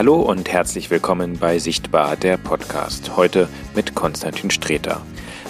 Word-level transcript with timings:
Hallo 0.00 0.22
und 0.22 0.50
herzlich 0.50 0.90
willkommen 0.90 1.36
bei 1.38 1.58
Sichtbar, 1.58 2.16
der 2.16 2.38
Podcast. 2.38 3.18
Heute 3.18 3.50
mit 3.74 3.94
Konstantin 3.94 4.50
Streter. 4.50 5.02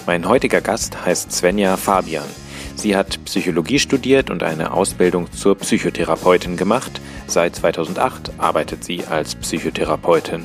Mein 0.08 0.28
heutiger 0.28 0.60
Gast 0.60 1.06
heißt 1.06 1.30
Svenja 1.30 1.76
Fabian. 1.76 2.26
Sie 2.74 2.96
hat 2.96 3.24
Psychologie 3.26 3.78
studiert 3.78 4.28
und 4.28 4.42
eine 4.42 4.72
Ausbildung 4.72 5.30
zur 5.30 5.56
Psychotherapeutin 5.56 6.56
gemacht. 6.56 7.00
Seit 7.28 7.54
2008 7.54 8.32
arbeitet 8.38 8.82
sie 8.82 9.04
als 9.04 9.36
Psychotherapeutin. 9.36 10.42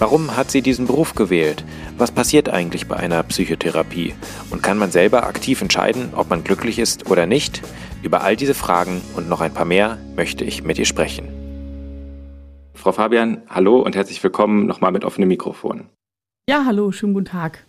Warum 0.00 0.36
hat 0.36 0.50
sie 0.50 0.60
diesen 0.60 0.88
Beruf 0.88 1.14
gewählt? 1.14 1.64
Was 1.96 2.10
passiert 2.10 2.48
eigentlich 2.48 2.88
bei 2.88 2.96
einer 2.96 3.22
Psychotherapie? 3.22 4.14
Und 4.50 4.64
kann 4.64 4.78
man 4.78 4.90
selber 4.90 5.28
aktiv 5.28 5.62
entscheiden, 5.62 6.08
ob 6.16 6.28
man 6.28 6.42
glücklich 6.42 6.80
ist 6.80 7.08
oder 7.08 7.26
nicht? 7.26 7.62
Über 8.02 8.22
all 8.22 8.34
diese 8.34 8.54
Fragen 8.54 9.00
und 9.14 9.28
noch 9.28 9.40
ein 9.40 9.54
paar 9.54 9.64
mehr 9.64 9.98
möchte 10.16 10.42
ich 10.42 10.64
mit 10.64 10.76
ihr 10.76 10.86
sprechen. 10.86 11.33
Frau 12.84 12.92
Fabian, 12.92 13.40
hallo 13.48 13.78
und 13.78 13.96
herzlich 13.96 14.22
willkommen 14.22 14.66
nochmal 14.66 14.92
mit 14.92 15.06
offenem 15.06 15.28
Mikrofon. 15.28 15.86
Ja, 16.46 16.66
hallo, 16.66 16.92
schönen 16.92 17.14
guten 17.14 17.24
Tag. 17.24 17.64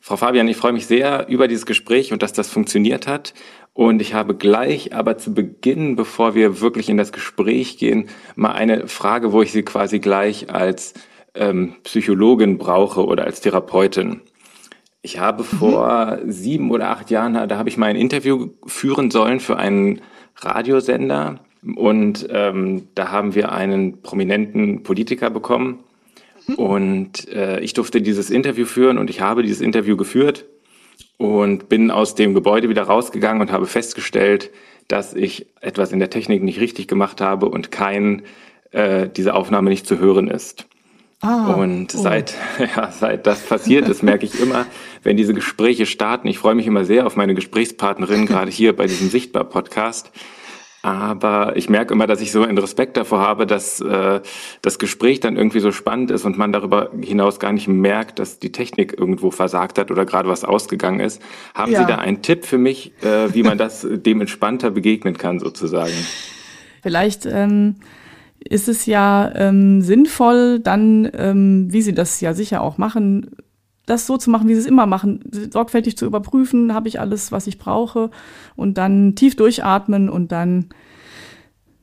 Frau 0.00 0.16
Fabian, 0.16 0.48
ich 0.48 0.56
freue 0.56 0.72
mich 0.72 0.86
sehr 0.86 1.28
über 1.28 1.46
dieses 1.46 1.66
Gespräch 1.66 2.10
und 2.10 2.22
dass 2.22 2.32
das 2.32 2.48
funktioniert 2.48 3.06
hat. 3.06 3.34
Und 3.74 4.00
ich 4.00 4.14
habe 4.14 4.34
gleich 4.34 4.94
aber 4.94 5.18
zu 5.18 5.34
Beginn, 5.34 5.94
bevor 5.94 6.34
wir 6.34 6.62
wirklich 6.62 6.88
in 6.88 6.96
das 6.96 7.12
Gespräch 7.12 7.76
gehen, 7.76 8.08
mal 8.34 8.52
eine 8.52 8.88
Frage, 8.88 9.30
wo 9.30 9.42
ich 9.42 9.52
Sie 9.52 9.62
quasi 9.62 9.98
gleich 9.98 10.48
als 10.48 10.94
ähm, 11.34 11.74
Psychologin 11.82 12.56
brauche 12.56 13.04
oder 13.04 13.24
als 13.24 13.42
Therapeutin. 13.42 14.22
Ich 15.02 15.18
habe 15.18 15.42
mhm. 15.42 15.58
vor 15.58 16.18
sieben 16.24 16.70
oder 16.70 16.88
acht 16.88 17.10
Jahren, 17.10 17.34
da 17.34 17.58
habe 17.58 17.68
ich 17.68 17.76
mal 17.76 17.90
ein 17.90 17.96
Interview 17.96 18.52
führen 18.64 19.10
sollen 19.10 19.40
für 19.40 19.58
einen 19.58 20.00
Radiosender. 20.36 21.40
Und 21.74 22.28
ähm, 22.30 22.88
da 22.94 23.10
haben 23.10 23.34
wir 23.34 23.52
einen 23.52 24.02
prominenten 24.02 24.82
Politiker 24.82 25.30
bekommen. 25.30 25.80
Mhm. 26.46 26.54
Und 26.54 27.28
äh, 27.28 27.60
ich 27.60 27.72
durfte 27.74 28.00
dieses 28.00 28.30
Interview 28.30 28.66
führen 28.66 28.98
und 28.98 29.10
ich 29.10 29.20
habe 29.20 29.42
dieses 29.42 29.60
Interview 29.60 29.96
geführt 29.96 30.44
und 31.18 31.68
bin 31.68 31.90
aus 31.90 32.14
dem 32.14 32.34
Gebäude 32.34 32.68
wieder 32.68 32.84
rausgegangen 32.84 33.40
und 33.40 33.52
habe 33.52 33.66
festgestellt, 33.66 34.50
dass 34.88 35.14
ich 35.14 35.46
etwas 35.60 35.92
in 35.92 35.98
der 35.98 36.10
Technik 36.10 36.42
nicht 36.42 36.60
richtig 36.60 36.86
gemacht 36.86 37.20
habe 37.20 37.48
und 37.48 37.70
kein, 37.70 38.22
äh, 38.70 39.08
diese 39.08 39.34
Aufnahme 39.34 39.70
nicht 39.70 39.86
zu 39.86 39.98
hören 39.98 40.28
ist. 40.28 40.66
Ah, 41.22 41.54
und 41.54 41.94
oh. 41.94 41.98
seit, 41.98 42.34
ja, 42.76 42.92
seit 42.92 43.26
das 43.26 43.40
passiert 43.42 43.88
ist, 43.88 44.02
merke 44.02 44.26
ich 44.26 44.38
immer, 44.38 44.66
wenn 45.02 45.16
diese 45.16 45.34
Gespräche 45.34 45.86
starten, 45.86 46.28
ich 46.28 46.38
freue 46.38 46.54
mich 46.54 46.66
immer 46.66 46.84
sehr 46.84 47.06
auf 47.06 47.16
meine 47.16 47.34
Gesprächspartnerin, 47.34 48.26
gerade 48.26 48.50
hier 48.50 48.76
bei 48.76 48.86
diesem 48.86 49.08
Sichtbar-Podcast. 49.08 50.12
Aber 50.86 51.56
ich 51.56 51.68
merke 51.68 51.92
immer, 51.92 52.06
dass 52.06 52.20
ich 52.20 52.30
so 52.30 52.44
einen 52.44 52.58
Respekt 52.58 52.96
davor 52.96 53.18
habe, 53.18 53.44
dass 53.44 53.80
äh, 53.80 54.20
das 54.62 54.78
Gespräch 54.78 55.18
dann 55.18 55.36
irgendwie 55.36 55.58
so 55.58 55.72
spannend 55.72 56.12
ist 56.12 56.24
und 56.24 56.38
man 56.38 56.52
darüber 56.52 56.92
hinaus 57.02 57.40
gar 57.40 57.52
nicht 57.52 57.66
merkt, 57.66 58.20
dass 58.20 58.38
die 58.38 58.52
Technik 58.52 58.96
irgendwo 58.96 59.32
versagt 59.32 59.80
hat 59.80 59.90
oder 59.90 60.04
gerade 60.04 60.28
was 60.28 60.44
ausgegangen 60.44 61.00
ist. 61.00 61.20
Haben 61.56 61.72
ja. 61.72 61.80
Sie 61.80 61.86
da 61.86 61.96
einen 61.96 62.22
Tipp 62.22 62.46
für 62.46 62.58
mich, 62.58 62.92
äh, 63.02 63.34
wie 63.34 63.42
man 63.42 63.58
das 63.58 63.84
dem 63.90 64.20
entspannter 64.20 64.70
begegnen 64.70 65.18
kann, 65.18 65.40
sozusagen? 65.40 65.90
Vielleicht 66.82 67.26
ähm, 67.26 67.74
ist 68.38 68.68
es 68.68 68.86
ja 68.86 69.32
ähm, 69.34 69.82
sinnvoll, 69.82 70.60
dann, 70.60 71.10
ähm, 71.18 71.66
wie 71.72 71.82
Sie 71.82 71.94
das 71.94 72.20
ja 72.20 72.32
sicher 72.32 72.62
auch 72.62 72.78
machen, 72.78 73.32
das 73.86 74.06
so 74.06 74.16
zu 74.16 74.30
machen, 74.30 74.48
wie 74.48 74.54
sie 74.54 74.60
es 74.60 74.66
immer 74.66 74.86
machen, 74.86 75.20
sorgfältig 75.50 75.96
zu 75.96 76.06
überprüfen, 76.06 76.74
habe 76.74 76.88
ich 76.88 77.00
alles, 77.00 77.32
was 77.32 77.46
ich 77.46 77.58
brauche 77.58 78.10
und 78.56 78.78
dann 78.78 79.14
tief 79.14 79.36
durchatmen 79.36 80.08
und 80.10 80.32
dann 80.32 80.66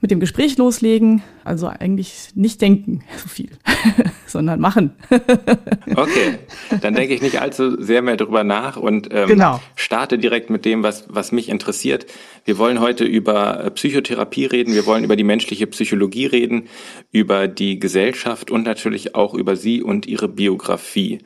mit 0.03 0.11
dem 0.11 0.19
Gespräch 0.19 0.57
loslegen. 0.57 1.23
Also 1.45 1.67
eigentlich 1.67 2.31
nicht 2.35 2.61
denken 2.61 3.03
so 3.17 3.29
viel, 3.29 3.51
sondern 4.27 4.59
machen. 4.59 4.91
okay, 5.95 6.39
dann 6.81 6.93
denke 6.93 7.13
ich 7.13 7.21
nicht 7.21 7.41
allzu 7.41 7.81
sehr 7.81 8.01
mehr 8.01 8.17
drüber 8.17 8.43
nach 8.43 8.75
und 8.75 9.07
ähm, 9.11 9.29
genau. 9.29 9.61
starte 9.75 10.17
direkt 10.17 10.49
mit 10.49 10.65
dem, 10.65 10.83
was, 10.83 11.05
was 11.07 11.31
mich 11.31 11.47
interessiert. 11.47 12.05
Wir 12.43 12.57
wollen 12.57 12.81
heute 12.81 13.05
über 13.05 13.71
Psychotherapie 13.73 14.45
reden, 14.45 14.73
wir 14.73 14.85
wollen 14.85 15.05
über 15.05 15.15
die 15.15 15.23
menschliche 15.23 15.67
Psychologie 15.67 16.25
reden, 16.25 16.67
über 17.13 17.47
die 17.47 17.79
Gesellschaft 17.79 18.51
und 18.51 18.63
natürlich 18.63 19.15
auch 19.15 19.33
über 19.33 19.55
Sie 19.55 19.81
und 19.81 20.05
Ihre 20.05 20.27
Biografie. 20.27 21.19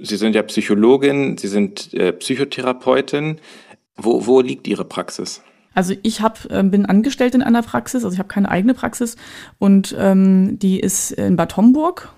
Sie 0.00 0.16
sind 0.16 0.34
ja 0.34 0.42
Psychologin, 0.42 1.36
Sie 1.38 1.48
sind 1.48 1.92
äh, 1.94 2.12
Psychotherapeutin. 2.12 3.40
Wo, 3.96 4.26
wo 4.26 4.40
liegt 4.40 4.66
Ihre 4.66 4.84
Praxis? 4.84 5.42
Also 5.74 5.94
ich 6.02 6.20
hab, 6.20 6.50
äh, 6.50 6.62
bin 6.62 6.86
angestellt 6.86 7.34
in 7.34 7.42
einer 7.42 7.62
Praxis, 7.62 8.04
also 8.04 8.14
ich 8.14 8.18
habe 8.18 8.28
keine 8.28 8.48
eigene 8.48 8.74
Praxis 8.74 9.16
und 9.58 9.94
ähm, 9.98 10.58
die 10.58 10.78
ist 10.80 11.10
in 11.10 11.36
Bad 11.36 11.56
Homburg 11.56 12.12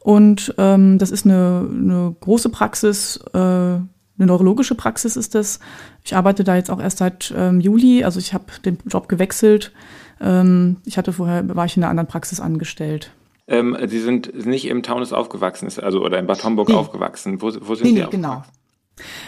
und 0.00 0.54
ähm, 0.58 0.98
das 0.98 1.10
ist 1.10 1.24
eine, 1.24 1.68
eine 1.70 2.14
große 2.20 2.50
Praxis, 2.50 3.18
äh, 3.32 3.38
eine 3.38 3.86
neurologische 4.18 4.74
Praxis 4.74 5.16
ist 5.16 5.34
das. 5.34 5.58
Ich 6.04 6.14
arbeite 6.14 6.44
da 6.44 6.54
jetzt 6.54 6.70
auch 6.70 6.80
erst 6.80 6.98
seit 6.98 7.32
ähm, 7.36 7.60
Juli, 7.60 8.04
also 8.04 8.18
ich 8.18 8.34
habe 8.34 8.44
den 8.64 8.78
Job 8.86 9.08
gewechselt. 9.08 9.72
Ähm, 10.20 10.76
ich 10.84 10.98
hatte 10.98 11.14
vorher, 11.14 11.54
war 11.54 11.64
ich 11.64 11.76
in 11.76 11.82
einer 11.82 11.90
anderen 11.90 12.08
Praxis 12.08 12.40
angestellt. 12.40 13.10
Ähm, 13.48 13.76
Sie 13.86 14.00
sind 14.00 14.46
nicht 14.46 14.66
im 14.66 14.82
Taunus 14.82 15.12
aufgewachsen, 15.12 15.68
also 15.82 16.02
oder 16.02 16.18
in 16.18 16.26
Bad 16.26 16.44
Homburg 16.44 16.68
nee. 16.68 16.74
aufgewachsen. 16.74 17.42
Wo, 17.42 17.46
wo 17.60 17.74
sind 17.74 17.86
nee, 17.86 17.94
Sie 17.94 18.04
nee, 18.04 18.10
genau. 18.10 18.42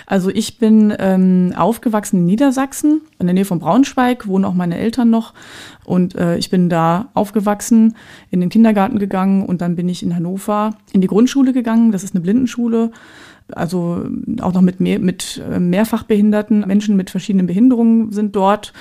Also 0.06 0.30
ich 0.30 0.58
bin 0.58 0.94
ähm, 0.98 1.52
aufgewachsen 1.56 2.19
in 2.19 2.26
Niedersachsen, 2.26 3.00
in 3.19 3.26
der 3.26 3.34
Nähe 3.34 3.44
von 3.44 3.58
Braunschweig, 3.58 4.26
wohnen 4.26 4.44
auch 4.44 4.54
meine 4.54 4.78
Eltern 4.78 5.10
noch. 5.10 5.32
Und 5.84 6.14
äh, 6.14 6.36
ich 6.36 6.50
bin 6.50 6.69
da 6.69 7.10
aufgewachsen, 7.14 7.97
in 8.30 8.41
den 8.41 8.50
Kindergarten 8.50 8.98
gegangen 8.98 9.44
und 9.44 9.60
dann 9.60 9.74
bin 9.74 9.88
ich 9.88 10.03
in 10.03 10.14
Hannover 10.14 10.76
in 10.92 11.00
die 11.00 11.06
Grundschule 11.06 11.53
gegangen. 11.53 11.92
Das 11.92 12.04
ist 12.04 12.14
eine 12.14 12.22
Blindenschule. 12.22 12.91
Also 13.53 14.06
auch 14.41 14.55
noch 14.55 14.62
mit, 14.62 14.81
mehr, 14.81 14.99
mit 14.99 15.43
äh, 15.50 15.60
mehrfach 15.60 16.05
behinderten 16.05 16.60
Menschen 16.66 16.97
mit 16.97 17.10
verschiedenen 17.10 17.47
Behinderungen 17.47 18.10
sind 18.10 18.34
dort 18.37 18.72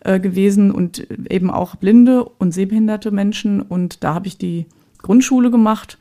äh, 0.00 0.18
gewesen 0.20 0.70
und 0.70 1.06
eben 1.30 1.50
auch 1.50 1.76
blinde 1.76 2.24
und 2.24 2.52
sehbehinderte 2.52 3.10
Menschen. 3.10 3.60
Und 3.60 4.04
da 4.04 4.14
habe 4.14 4.26
ich 4.26 4.38
die 4.38 4.66
Grundschule 5.02 5.50
gemacht 5.50 5.98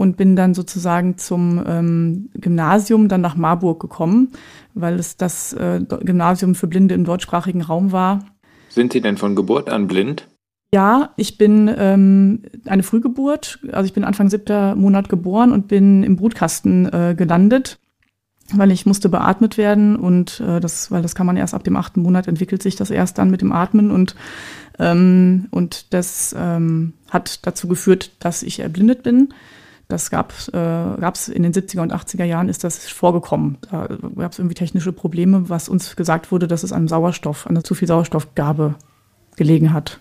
und 0.00 0.16
bin 0.16 0.34
dann 0.34 0.54
sozusagen 0.54 1.18
zum 1.18 1.62
ähm, 1.66 2.30
Gymnasium 2.34 3.08
dann 3.08 3.20
nach 3.20 3.36
Marburg 3.36 3.80
gekommen, 3.80 4.32
weil 4.72 4.98
es 4.98 5.18
das 5.18 5.52
äh, 5.52 5.82
Gymnasium 6.00 6.54
für 6.54 6.66
Blinde 6.66 6.94
im 6.94 7.04
deutschsprachigen 7.04 7.60
Raum 7.60 7.92
war. 7.92 8.24
Sind 8.70 8.94
Sie 8.94 9.02
denn 9.02 9.18
von 9.18 9.36
Geburt 9.36 9.68
an 9.68 9.88
blind? 9.88 10.26
Ja, 10.72 11.10
ich 11.16 11.36
bin 11.36 11.70
ähm, 11.76 12.42
eine 12.66 12.84
Frühgeburt. 12.84 13.58
Also 13.72 13.86
ich 13.86 13.92
bin 13.92 14.04
Anfang 14.04 14.30
siebter 14.30 14.76
Monat 14.76 15.08
geboren 15.08 15.52
und 15.52 15.66
bin 15.66 16.04
im 16.04 16.16
Brutkasten 16.16 16.92
äh, 16.92 17.14
gelandet, 17.16 17.80
weil 18.52 18.70
ich 18.70 18.86
musste 18.86 19.08
beatmet 19.08 19.58
werden 19.58 19.96
und 19.96 20.40
äh, 20.40 20.60
das, 20.60 20.92
weil 20.92 21.02
das 21.02 21.16
kann 21.16 21.26
man 21.26 21.36
erst 21.36 21.54
ab 21.54 21.64
dem 21.64 21.76
achten 21.76 22.02
Monat 22.02 22.28
entwickelt 22.28 22.62
sich 22.62 22.76
das 22.76 22.90
erst 22.90 23.18
dann 23.18 23.30
mit 23.30 23.40
dem 23.40 23.50
Atmen 23.50 23.90
und 23.90 24.14
ähm, 24.78 25.48
und 25.50 25.92
das 25.92 26.34
ähm, 26.38 26.92
hat 27.10 27.44
dazu 27.46 27.66
geführt, 27.66 28.12
dass 28.20 28.44
ich 28.44 28.60
erblindet 28.60 29.02
bin. 29.02 29.34
Das 29.88 30.08
gab 30.08 30.30
es 30.30 30.48
äh, 30.48 31.32
in 31.32 31.42
den 31.42 31.52
70er 31.52 31.80
und 31.80 31.92
80er 31.92 32.22
Jahren 32.22 32.48
ist 32.48 32.62
das 32.62 32.88
vorgekommen. 32.88 33.58
Da 33.68 33.88
gab 34.16 34.30
es 34.30 34.38
irgendwie 34.38 34.54
technische 34.54 34.92
Probleme, 34.92 35.48
was 35.48 35.68
uns 35.68 35.96
gesagt 35.96 36.30
wurde, 36.30 36.46
dass 36.46 36.62
es 36.62 36.72
an 36.72 36.86
Sauerstoff, 36.86 37.48
an 37.48 37.56
der 37.56 37.64
zu 37.64 37.74
viel 37.74 37.88
Sauerstoffgabe 37.88 38.76
gelegen 39.34 39.72
hat. 39.72 39.98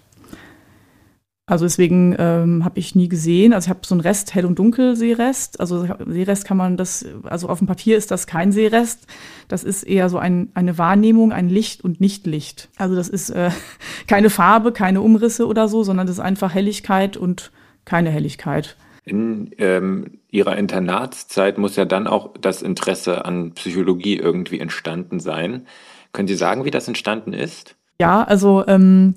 Also 1.49 1.65
deswegen 1.65 2.15
ähm, 2.19 2.63
habe 2.63 2.77
ich 2.77 2.93
nie 2.93 3.09
gesehen. 3.09 3.53
Also 3.53 3.65
ich 3.65 3.69
habe 3.69 3.79
so 3.83 3.95
einen 3.95 4.01
Rest 4.01 4.35
Hell- 4.35 4.45
und 4.45 4.59
Dunkel-Seerest. 4.59 5.59
Also 5.59 5.87
Seerest 6.05 6.45
kann 6.45 6.57
man 6.57 6.77
das, 6.77 7.03
also 7.23 7.49
auf 7.49 7.57
dem 7.57 7.65
Papier 7.65 7.97
ist 7.97 8.11
das 8.11 8.27
kein 8.27 8.51
Seerest. 8.51 9.07
Das 9.47 9.63
ist 9.63 9.81
eher 9.81 10.09
so 10.09 10.19
ein, 10.19 10.49
eine 10.53 10.77
Wahrnehmung, 10.77 11.31
ein 11.31 11.49
Licht 11.49 11.83
und 11.83 11.99
Nichtlicht. 11.99 12.69
Also 12.77 12.95
das 12.95 13.09
ist 13.09 13.31
äh, 13.31 13.49
keine 14.07 14.29
Farbe, 14.29 14.71
keine 14.71 15.01
Umrisse 15.01 15.47
oder 15.47 15.67
so, 15.67 15.81
sondern 15.81 16.05
das 16.05 16.17
ist 16.17 16.23
einfach 16.23 16.53
Helligkeit 16.53 17.17
und 17.17 17.51
keine 17.83 18.11
Helligkeit. 18.11 18.77
In 19.03 19.49
ähm, 19.57 20.19
Ihrer 20.29 20.55
Internatszeit 20.55 21.57
muss 21.57 21.75
ja 21.75 21.85
dann 21.85 22.05
auch 22.05 22.35
das 22.39 22.61
Interesse 22.61 23.25
an 23.25 23.53
Psychologie 23.53 24.17
irgendwie 24.17 24.59
entstanden 24.59 25.19
sein. 25.19 25.65
Können 26.13 26.27
Sie 26.27 26.35
sagen, 26.35 26.63
wie 26.63 26.71
das 26.71 26.87
entstanden 26.87 27.33
ist? 27.33 27.75
Ja, 28.01 28.23
also 28.23 28.65
ähm, 28.67 29.15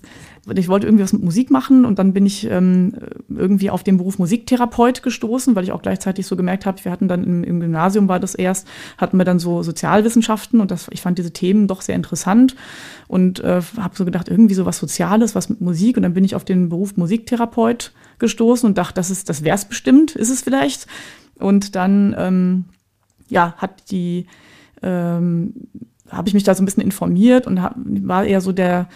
ich 0.53 0.69
wollte 0.69 0.89
irgendwie 0.89 1.05
was 1.05 1.13
mit 1.13 1.23
Musik 1.23 1.53
machen 1.53 1.85
und 1.85 2.01
dann 2.01 2.13
bin 2.13 2.27
ich 2.27 2.51
ähm, 2.51 2.95
irgendwie 3.29 3.71
auf 3.71 3.85
den 3.85 3.97
Beruf 3.97 4.19
Musiktherapeut 4.19 5.05
gestoßen, 5.05 5.55
weil 5.55 5.63
ich 5.63 5.71
auch 5.71 5.83
gleichzeitig 5.83 6.27
so 6.27 6.35
gemerkt 6.35 6.67
habe, 6.67 6.85
wir 6.85 6.91
hatten 6.91 7.07
dann 7.07 7.23
im, 7.23 7.45
im 7.45 7.61
Gymnasium 7.61 8.09
war 8.09 8.19
das 8.19 8.35
erst, 8.35 8.67
hatten 8.99 9.19
wir 9.19 9.25
dann 9.25 9.39
so 9.39 9.63
Sozialwissenschaften 9.63 10.61
und 10.61 10.73
das, 10.73 10.89
ich 10.91 11.01
fand 11.01 11.17
diese 11.19 11.33
Themen 11.33 11.69
doch 11.69 11.81
sehr 11.81 11.95
interessant 11.95 12.57
und 13.07 13.39
äh, 13.39 13.63
habe 13.79 13.95
so 13.95 14.05
gedacht, 14.05 14.29
irgendwie 14.29 14.55
so 14.55 14.67
was 14.67 14.79
Soziales, 14.79 15.37
was 15.37 15.49
mit 15.49 15.61
Musik 15.61 15.97
und 15.97 16.03
dann 16.03 16.15
bin 16.15 16.25
ich 16.25 16.35
auf 16.35 16.45
den 16.45 16.69
Beruf 16.69 16.97
Musiktherapeut 16.97 17.93
gestoßen 18.19 18.69
und 18.69 18.79
dachte, 18.79 18.95
das 18.95 19.11
ist, 19.11 19.29
das 19.29 19.45
wär's 19.45 19.69
bestimmt, 19.69 20.17
ist 20.17 20.31
es 20.31 20.43
vielleicht. 20.43 20.89
Und 21.39 21.77
dann 21.77 22.17
ähm, 22.19 22.65
ja, 23.29 23.55
hat 23.59 23.93
die 23.93 24.27
ähm, 24.83 25.55
habe 26.13 26.29
ich 26.29 26.35
mich 26.35 26.45
da 26.45 26.55
so 26.55 26.63
ein 26.63 26.67
bisschen 26.67 26.83
informiert 26.83 27.47
und 27.47 27.63
hab, 27.63 27.75
war 27.77 28.25
eher 28.25 28.41
so 28.41 28.53
der 28.53 28.89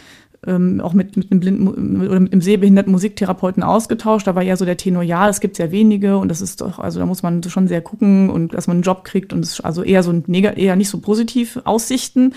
ähm, 0.47 0.81
auch 0.81 0.93
mit, 0.93 1.17
mit 1.17 1.31
einem 1.31 1.41
blinden 1.41 2.07
oder 2.07 2.21
mit 2.21 2.33
einem 2.33 2.41
sehbehinderten 2.41 2.93
Musiktherapeuten 2.93 3.63
ausgetauscht. 3.63 4.27
Da 4.27 4.35
war 4.35 4.43
ja 4.43 4.57
so 4.57 4.65
der 4.65 4.77
Tenor, 4.77 5.03
ja, 5.03 5.29
es 5.29 5.41
gibt 5.41 5.57
sehr 5.57 5.73
wenige 5.73 6.19
und 6.19 6.29
das 6.29 6.41
ist 6.41 6.61
doch, 6.61 6.79
also 6.79 7.01
da 7.01 7.07
muss 7.07 7.23
man 7.23 7.43
schon 7.43 7.69
sehr 7.69 7.81
gucken 7.81 8.31
und 8.31 8.55
dass 8.55 8.67
man 8.67 8.77
einen 8.77 8.83
Job 8.83 9.05
kriegt 9.05 9.33
und 9.33 9.41
es 9.41 9.61
also 9.61 9.83
eher 9.83 10.03
so 10.03 10.13
ein 10.13 10.25
eher 10.33 10.77
nicht 10.77 10.89
so 10.89 11.01
positiv 11.01 11.61
Aussichten. 11.65 12.35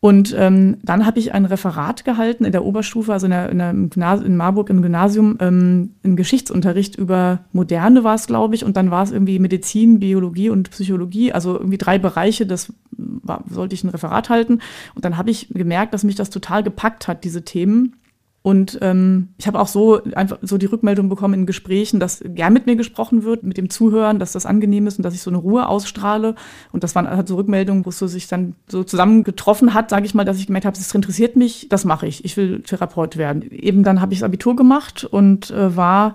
Und 0.00 0.34
ähm, 0.38 0.76
dann 0.84 1.06
habe 1.06 1.18
ich 1.18 1.34
ein 1.34 1.44
Referat 1.44 2.04
gehalten 2.04 2.44
in 2.44 2.52
der 2.52 2.64
Oberstufe, 2.64 3.12
also 3.12 3.26
in, 3.26 3.30
der, 3.32 3.48
in, 3.50 3.58
der, 3.90 4.22
in 4.22 4.36
Marburg 4.36 4.70
im 4.70 4.80
Gymnasium, 4.80 5.36
ähm, 5.40 5.94
im 6.04 6.14
Geschichtsunterricht 6.14 6.94
über 6.94 7.40
Moderne 7.52 8.04
war 8.04 8.14
es, 8.14 8.28
glaube 8.28 8.54
ich, 8.54 8.64
und 8.64 8.76
dann 8.76 8.92
war 8.92 9.02
es 9.02 9.10
irgendwie 9.10 9.40
Medizin, 9.40 9.98
Biologie 9.98 10.50
und 10.50 10.70
Psychologie, 10.70 11.32
also 11.32 11.58
irgendwie 11.58 11.78
drei 11.78 11.98
Bereiche, 11.98 12.46
das 12.46 12.72
war, 12.92 13.42
sollte 13.50 13.74
ich 13.74 13.82
ein 13.82 13.88
Referat 13.88 14.30
halten. 14.30 14.60
Und 14.94 15.04
dann 15.04 15.16
habe 15.16 15.30
ich 15.30 15.48
gemerkt, 15.50 15.94
dass 15.94 16.04
mich 16.04 16.14
das 16.14 16.30
total 16.30 16.62
gepackt 16.62 17.08
hat, 17.08 17.24
diese 17.24 17.44
Themen. 17.44 17.96
Und 18.48 18.78
ähm, 18.80 19.28
ich 19.36 19.46
habe 19.46 19.60
auch 19.60 19.68
so 19.68 20.02
einfach 20.14 20.38
so 20.40 20.56
die 20.56 20.64
Rückmeldung 20.64 21.10
bekommen 21.10 21.34
in 21.34 21.44
Gesprächen, 21.44 22.00
dass 22.00 22.24
gern 22.24 22.54
mit 22.54 22.64
mir 22.64 22.76
gesprochen 22.76 23.22
wird, 23.22 23.42
mit 23.42 23.58
dem 23.58 23.68
Zuhören, 23.68 24.18
dass 24.18 24.32
das 24.32 24.46
angenehm 24.46 24.86
ist 24.86 24.96
und 24.98 25.02
dass 25.02 25.12
ich 25.12 25.20
so 25.20 25.28
eine 25.28 25.36
Ruhe 25.36 25.68
ausstrahle. 25.68 26.34
Und 26.72 26.82
das 26.82 26.94
waren 26.94 27.10
halt 27.10 27.28
so 27.28 27.36
Rückmeldungen, 27.36 27.84
wo 27.84 27.90
es 27.90 27.98
so 27.98 28.06
sich 28.06 28.26
dann 28.26 28.54
so 28.66 28.84
zusammengetroffen 28.84 29.74
hat, 29.74 29.90
sage 29.90 30.06
ich 30.06 30.14
mal, 30.14 30.24
dass 30.24 30.38
ich 30.38 30.46
gemerkt 30.46 30.64
habe, 30.64 30.78
das 30.78 30.94
interessiert 30.94 31.36
mich, 31.36 31.68
das 31.68 31.84
mache 31.84 32.06
ich. 32.06 32.24
Ich 32.24 32.38
will 32.38 32.62
Therapeut 32.62 33.18
werden. 33.18 33.42
Eben 33.50 33.82
dann 33.82 34.00
habe 34.00 34.14
ich 34.14 34.20
das 34.20 34.26
Abitur 34.26 34.56
gemacht 34.56 35.04
und 35.04 35.50
äh, 35.50 35.76
war 35.76 36.14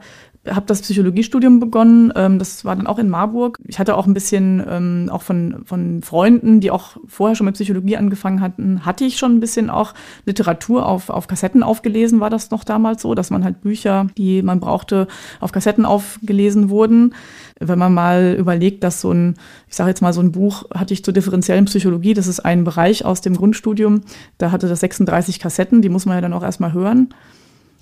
habe 0.50 0.66
das 0.66 0.82
Psychologiestudium 0.82 1.60
begonnen. 1.60 2.12
Ähm, 2.16 2.38
das 2.38 2.66
war 2.66 2.76
dann 2.76 2.88
auch 2.88 3.00
in 3.00 3.10
Marburg. 3.10 3.58
Ich 3.66 3.80
hatte 3.80 3.96
auch 3.96 4.06
ein 4.06 4.14
bisschen 4.14 4.64
ähm, 4.68 5.10
auch 5.12 5.22
von, 5.22 5.64
von 5.66 6.02
Freunden, 6.02 6.60
die 6.60 6.70
auch 6.70 6.98
vorher 7.08 7.36
schon 7.36 7.46
mit 7.46 7.56
Psychologie 7.56 7.96
angefangen 7.96 8.42
hatten, 8.42 8.86
hatte 8.86 9.06
ich 9.06 9.18
schon 9.18 9.36
ein 9.36 9.40
bisschen 9.40 9.70
auch 9.70 9.94
Literatur 10.26 10.86
auf, 10.86 11.10
auf 11.10 11.28
Kassetten 11.28 11.64
aufgelesen, 11.64 12.20
war 12.20 12.30
das 12.30 12.52
noch 12.52 12.64
damals 12.64 13.02
so, 13.02 13.16
dass 13.16 13.30
man 13.30 13.44
halt 13.44 13.62
Bücher, 13.62 14.08
die 14.18 14.42
man 14.42 14.60
brauchte, 14.60 15.08
auf 15.40 15.52
Kassetten 15.52 15.86
aufgelesen 15.86 16.70
wurden. 16.70 17.16
Wenn 17.60 17.80
man 17.80 17.94
mal 17.94 18.36
überlegt, 18.38 18.84
dass 18.84 19.00
so 19.00 19.12
ein, 19.12 19.36
ich 19.70 19.76
sage 19.76 19.90
jetzt 19.90 20.02
mal 20.02 20.14
so 20.14 20.22
ein 20.22 20.34
Buch 20.34 20.66
hatte 20.74 20.94
ich 20.94 21.06
zur 21.06 21.14
differenziellen 21.14 21.66
Psychologie, 21.66 22.14
das 22.14 22.28
ist 22.28 22.42
ein 22.42 22.66
Bereich 22.66 23.06
aus 23.06 23.22
dem 23.22 23.38
Grundstudium, 23.38 24.02
da 24.38 24.52
hatte 24.52 24.68
das 24.68 24.82
36 24.82 25.40
Kassetten, 25.40 25.82
die 25.82 25.90
muss 25.90 26.06
man 26.06 26.16
ja 26.16 26.22
dann 26.22 26.34
auch 26.34 26.44
erstmal 26.44 26.74
hören. 26.74 27.14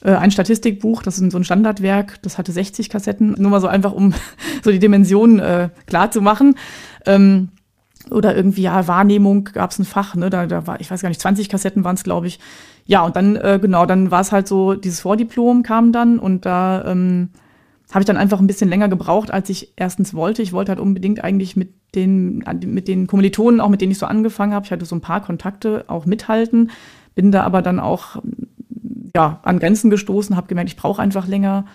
Äh, 0.03 0.11
ein 0.11 0.31
Statistikbuch, 0.31 1.03
das 1.03 1.19
ist 1.19 1.31
so 1.31 1.37
ein 1.37 1.43
Standardwerk, 1.43 2.21
das 2.21 2.37
hatte 2.37 2.51
60 2.51 2.89
Kassetten, 2.89 3.35
nur 3.37 3.51
mal 3.51 3.61
so 3.61 3.67
einfach, 3.67 3.93
um 3.93 4.13
so 4.63 4.71
die 4.71 4.79
Dimensionen 4.79 5.39
äh, 5.39 5.69
klar 5.85 6.11
zu 6.11 6.21
machen. 6.21 6.55
Ähm, 7.05 7.49
oder 8.09 8.35
irgendwie, 8.35 8.63
ja, 8.63 8.87
Wahrnehmung 8.87 9.45
gab 9.45 9.71
es 9.71 9.79
ein 9.79 9.85
Fach, 9.85 10.15
ne? 10.15 10.29
Da, 10.29 10.47
da 10.47 10.65
war, 10.65 10.81
ich 10.81 10.89
weiß 10.89 11.01
gar 11.01 11.09
nicht, 11.09 11.21
20 11.21 11.49
Kassetten 11.49 11.83
waren 11.83 11.95
es, 11.95 12.03
glaube 12.03 12.27
ich. 12.27 12.39
Ja, 12.85 13.03
und 13.03 13.15
dann, 13.15 13.35
äh, 13.35 13.59
genau, 13.61 13.85
dann 13.85 14.09
war 14.09 14.21
es 14.21 14.31
halt 14.31 14.47
so, 14.47 14.73
dieses 14.73 15.01
Vordiplom 15.01 15.61
kam 15.63 15.91
dann 15.91 16.17
und 16.17 16.45
da 16.45 16.83
ähm, 16.85 17.29
habe 17.91 18.01
ich 18.01 18.05
dann 18.05 18.17
einfach 18.17 18.39
ein 18.39 18.47
bisschen 18.47 18.69
länger 18.69 18.89
gebraucht, 18.89 19.31
als 19.31 19.49
ich 19.49 19.73
erstens 19.75 20.13
wollte. 20.13 20.41
Ich 20.41 20.51
wollte 20.51 20.71
halt 20.71 20.79
unbedingt 20.79 21.23
eigentlich 21.23 21.55
mit 21.55 21.73
den, 21.93 22.43
mit 22.65 22.87
den 22.87 23.05
Kommilitonen, 23.05 23.61
auch 23.61 23.69
mit 23.69 23.81
denen 23.81 23.91
ich 23.91 23.99
so 23.99 24.05
angefangen 24.05 24.53
habe, 24.53 24.65
ich 24.65 24.71
hatte 24.71 24.85
so 24.85 24.95
ein 24.95 25.01
paar 25.01 25.21
Kontakte, 25.21 25.85
auch 25.87 26.05
mithalten, 26.05 26.71
bin 27.15 27.31
da 27.31 27.43
aber 27.43 27.61
dann 27.61 27.79
auch 27.79 28.21
ja, 29.15 29.39
an 29.43 29.59
Grenzen 29.59 29.89
gestoßen, 29.89 30.35
habe 30.35 30.47
gemerkt, 30.47 30.69
ich 30.69 30.77
brauche 30.77 31.01
einfach 31.01 31.27
länger. 31.27 31.65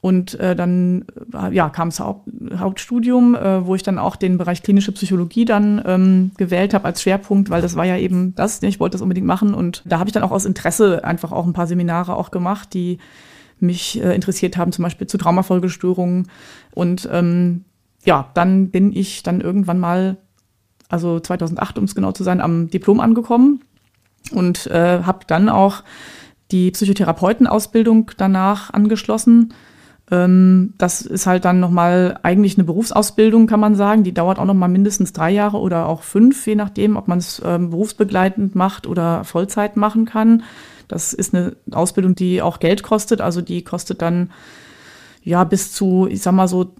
Und 0.00 0.38
äh, 0.38 0.54
dann 0.54 1.06
äh, 1.32 1.54
ja, 1.54 1.70
kam 1.70 1.88
das 1.88 1.98
Haupt, 1.98 2.28
Hauptstudium, 2.58 3.34
äh, 3.34 3.66
wo 3.66 3.74
ich 3.74 3.82
dann 3.82 3.98
auch 3.98 4.16
den 4.16 4.36
Bereich 4.36 4.62
klinische 4.62 4.92
Psychologie 4.92 5.46
dann 5.46 5.82
ähm, 5.86 6.32
gewählt 6.36 6.74
habe 6.74 6.84
als 6.84 7.00
Schwerpunkt, 7.00 7.48
weil 7.48 7.62
das 7.62 7.74
war 7.74 7.86
ja 7.86 7.96
eben 7.96 8.34
das, 8.34 8.62
ich 8.62 8.80
wollte 8.80 8.96
das 8.96 9.00
unbedingt 9.00 9.26
machen. 9.26 9.54
Und 9.54 9.82
da 9.86 9.98
habe 9.98 10.08
ich 10.08 10.12
dann 10.12 10.22
auch 10.22 10.30
aus 10.30 10.44
Interesse 10.44 11.04
einfach 11.04 11.32
auch 11.32 11.46
ein 11.46 11.54
paar 11.54 11.66
Seminare 11.66 12.16
auch 12.16 12.30
gemacht, 12.30 12.74
die 12.74 12.98
mich 13.60 13.98
äh, 14.02 14.14
interessiert 14.14 14.58
haben, 14.58 14.72
zum 14.72 14.82
Beispiel 14.82 15.06
zu 15.06 15.16
Traumafolgestörungen. 15.16 16.28
Und 16.72 17.08
ähm, 17.10 17.64
ja, 18.04 18.30
dann 18.34 18.68
bin 18.68 18.94
ich 18.94 19.22
dann 19.22 19.40
irgendwann 19.40 19.80
mal, 19.80 20.18
also 20.90 21.18
2008, 21.18 21.78
um 21.78 21.84
es 21.84 21.94
genau 21.94 22.12
zu 22.12 22.24
sein, 22.24 22.42
am 22.42 22.68
Diplom 22.68 23.00
angekommen 23.00 23.62
und 24.32 24.66
äh, 24.66 25.02
habe 25.02 25.20
dann 25.26 25.48
auch 25.48 25.82
die 26.50 26.70
Psychotherapeutenausbildung 26.70 28.10
danach 28.16 28.72
angeschlossen. 28.72 29.54
Ähm, 30.10 30.74
das 30.78 31.02
ist 31.02 31.26
halt 31.26 31.44
dann 31.44 31.60
nochmal 31.60 32.18
eigentlich 32.22 32.56
eine 32.56 32.64
Berufsausbildung, 32.64 33.46
kann 33.46 33.60
man 33.60 33.74
sagen. 33.74 34.04
Die 34.04 34.12
dauert 34.12 34.38
auch 34.38 34.44
nochmal 34.44 34.68
mindestens 34.68 35.12
drei 35.12 35.30
Jahre 35.30 35.58
oder 35.58 35.86
auch 35.86 36.02
fünf, 36.02 36.46
je 36.46 36.54
nachdem, 36.54 36.96
ob 36.96 37.08
man 37.08 37.18
es 37.18 37.40
ähm, 37.44 37.70
berufsbegleitend 37.70 38.54
macht 38.54 38.86
oder 38.86 39.24
Vollzeit 39.24 39.76
machen 39.76 40.04
kann. 40.04 40.42
Das 40.88 41.14
ist 41.14 41.34
eine 41.34 41.56
Ausbildung, 41.70 42.14
die 42.14 42.42
auch 42.42 42.60
Geld 42.60 42.82
kostet. 42.82 43.20
Also 43.20 43.40
die 43.40 43.62
kostet 43.62 44.02
dann 44.02 44.30
ja 45.22 45.44
bis 45.44 45.72
zu, 45.72 46.06
ich 46.10 46.20
sag 46.20 46.32
mal 46.32 46.48
so 46.48 46.74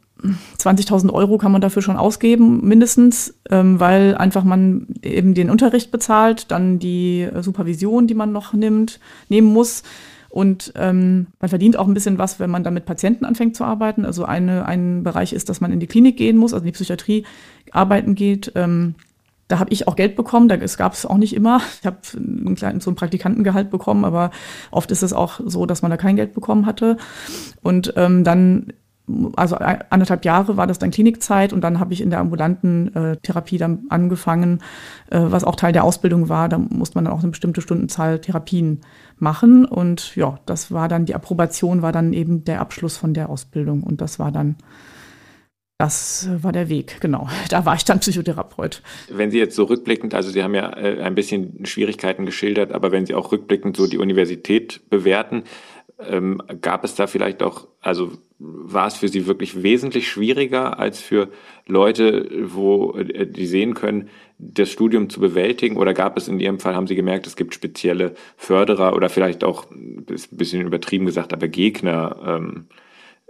20.000 0.58 1.12
Euro 1.12 1.38
kann 1.38 1.52
man 1.52 1.60
dafür 1.60 1.82
schon 1.82 1.96
ausgeben, 1.96 2.66
mindestens, 2.66 3.34
ähm, 3.50 3.80
weil 3.80 4.14
einfach 4.16 4.44
man 4.44 4.86
eben 5.02 5.34
den 5.34 5.50
Unterricht 5.50 5.90
bezahlt, 5.90 6.50
dann 6.50 6.78
die 6.78 7.28
Supervision, 7.40 8.06
die 8.06 8.14
man 8.14 8.32
noch 8.32 8.52
nimmt, 8.52 9.00
nehmen 9.28 9.52
muss. 9.52 9.82
Und 10.30 10.72
ähm, 10.74 11.28
man 11.40 11.48
verdient 11.48 11.76
auch 11.76 11.86
ein 11.86 11.94
bisschen 11.94 12.18
was, 12.18 12.40
wenn 12.40 12.50
man 12.50 12.64
dann 12.64 12.74
mit 12.74 12.86
Patienten 12.86 13.24
anfängt 13.24 13.54
zu 13.54 13.64
arbeiten. 13.64 14.04
Also 14.04 14.24
eine, 14.24 14.66
ein 14.66 15.04
Bereich 15.04 15.32
ist, 15.32 15.48
dass 15.48 15.60
man 15.60 15.72
in 15.72 15.78
die 15.78 15.86
Klinik 15.86 16.16
gehen 16.16 16.36
muss, 16.36 16.52
also 16.52 16.64
in 16.64 16.66
die 16.66 16.72
Psychiatrie 16.72 17.24
arbeiten 17.70 18.16
geht. 18.16 18.50
Ähm, 18.56 18.96
da 19.46 19.58
habe 19.58 19.72
ich 19.72 19.86
auch 19.86 19.94
Geld 19.94 20.16
bekommen, 20.16 20.48
da 20.48 20.56
gab 20.56 20.94
es 20.94 21.06
auch 21.06 21.18
nicht 21.18 21.34
immer. 21.34 21.60
Ich 21.80 21.86
habe 21.86 21.98
einen 22.16 22.54
kleinen, 22.56 22.80
so 22.80 22.90
ein 22.90 22.96
Praktikantengehalt 22.96 23.70
bekommen, 23.70 24.04
aber 24.04 24.30
oft 24.70 24.90
ist 24.90 25.02
es 25.02 25.12
auch 25.12 25.40
so, 25.44 25.66
dass 25.66 25.82
man 25.82 25.90
da 25.90 25.96
kein 25.96 26.16
Geld 26.16 26.34
bekommen 26.34 26.66
hatte. 26.66 26.96
Und 27.62 27.92
ähm, 27.96 28.24
dann 28.24 28.72
also 29.36 29.56
anderthalb 29.56 30.24
Jahre 30.24 30.56
war 30.56 30.66
das 30.66 30.78
dann 30.78 30.90
Klinikzeit 30.90 31.52
und 31.52 31.60
dann 31.60 31.78
habe 31.78 31.92
ich 31.92 32.00
in 32.00 32.10
der 32.10 32.20
ambulanten 32.20 32.94
äh, 32.94 33.16
Therapie 33.18 33.58
dann 33.58 33.84
angefangen, 33.90 34.62
äh, 35.10 35.20
was 35.20 35.44
auch 35.44 35.56
Teil 35.56 35.72
der 35.72 35.84
Ausbildung 35.84 36.28
war. 36.28 36.48
Da 36.48 36.58
musste 36.58 36.96
man 36.96 37.04
dann 37.04 37.12
auch 37.12 37.20
eine 37.20 37.30
bestimmte 37.30 37.60
Stundenzahl 37.60 38.20
Therapien 38.20 38.80
machen 39.18 39.66
und 39.66 40.16
ja, 40.16 40.38
das 40.46 40.72
war 40.72 40.88
dann 40.88 41.04
die 41.04 41.14
Approbation, 41.14 41.82
war 41.82 41.92
dann 41.92 42.12
eben 42.12 42.44
der 42.44 42.60
Abschluss 42.60 42.96
von 42.96 43.12
der 43.12 43.28
Ausbildung 43.28 43.82
und 43.82 44.00
das 44.00 44.18
war 44.18 44.32
dann 44.32 44.56
das 45.76 46.28
war 46.40 46.52
der 46.52 46.68
Weg, 46.68 47.00
genau. 47.00 47.28
Da 47.50 47.66
war 47.66 47.74
ich 47.74 47.84
dann 47.84 48.00
Psychotherapeut. 48.00 48.80
Wenn 49.10 49.30
Sie 49.30 49.38
jetzt 49.38 49.56
so 49.56 49.64
rückblickend, 49.64 50.14
also 50.14 50.30
Sie 50.30 50.42
haben 50.42 50.54
ja 50.54 50.72
äh, 50.76 51.02
ein 51.02 51.14
bisschen 51.14 51.66
Schwierigkeiten 51.66 52.26
geschildert, 52.26 52.72
aber 52.72 52.92
wenn 52.92 53.06
Sie 53.06 53.14
auch 53.14 53.32
rückblickend 53.32 53.76
so 53.76 53.86
die 53.86 53.98
Universität 53.98 54.88
bewerten, 54.88 55.42
ähm, 55.98 56.42
gab 56.60 56.84
es 56.84 56.94
da 56.94 57.06
vielleicht 57.06 57.42
auch, 57.42 57.68
also 57.80 58.12
war 58.38 58.86
es 58.86 58.96
für 58.96 59.08
Sie 59.08 59.26
wirklich 59.26 59.62
wesentlich 59.62 60.08
schwieriger 60.08 60.78
als 60.78 61.00
für 61.00 61.28
Leute, 61.66 62.28
wo 62.44 62.92
äh, 62.92 63.26
die 63.26 63.46
sehen 63.46 63.74
können, 63.74 64.08
das 64.38 64.70
Studium 64.70 65.08
zu 65.08 65.20
bewältigen? 65.20 65.76
Oder 65.76 65.94
gab 65.94 66.16
es 66.16 66.28
in 66.28 66.40
Ihrem 66.40 66.58
Fall, 66.58 66.74
haben 66.74 66.86
Sie 66.86 66.96
gemerkt, 66.96 67.26
es 67.26 67.36
gibt 67.36 67.54
spezielle 67.54 68.14
Förderer 68.36 68.94
oder 68.94 69.08
vielleicht 69.08 69.44
auch, 69.44 69.70
ein 69.70 70.04
bisschen 70.32 70.66
übertrieben 70.66 71.06
gesagt, 71.06 71.32
aber 71.32 71.48
Gegner, 71.48 72.16
ähm, 72.26 72.66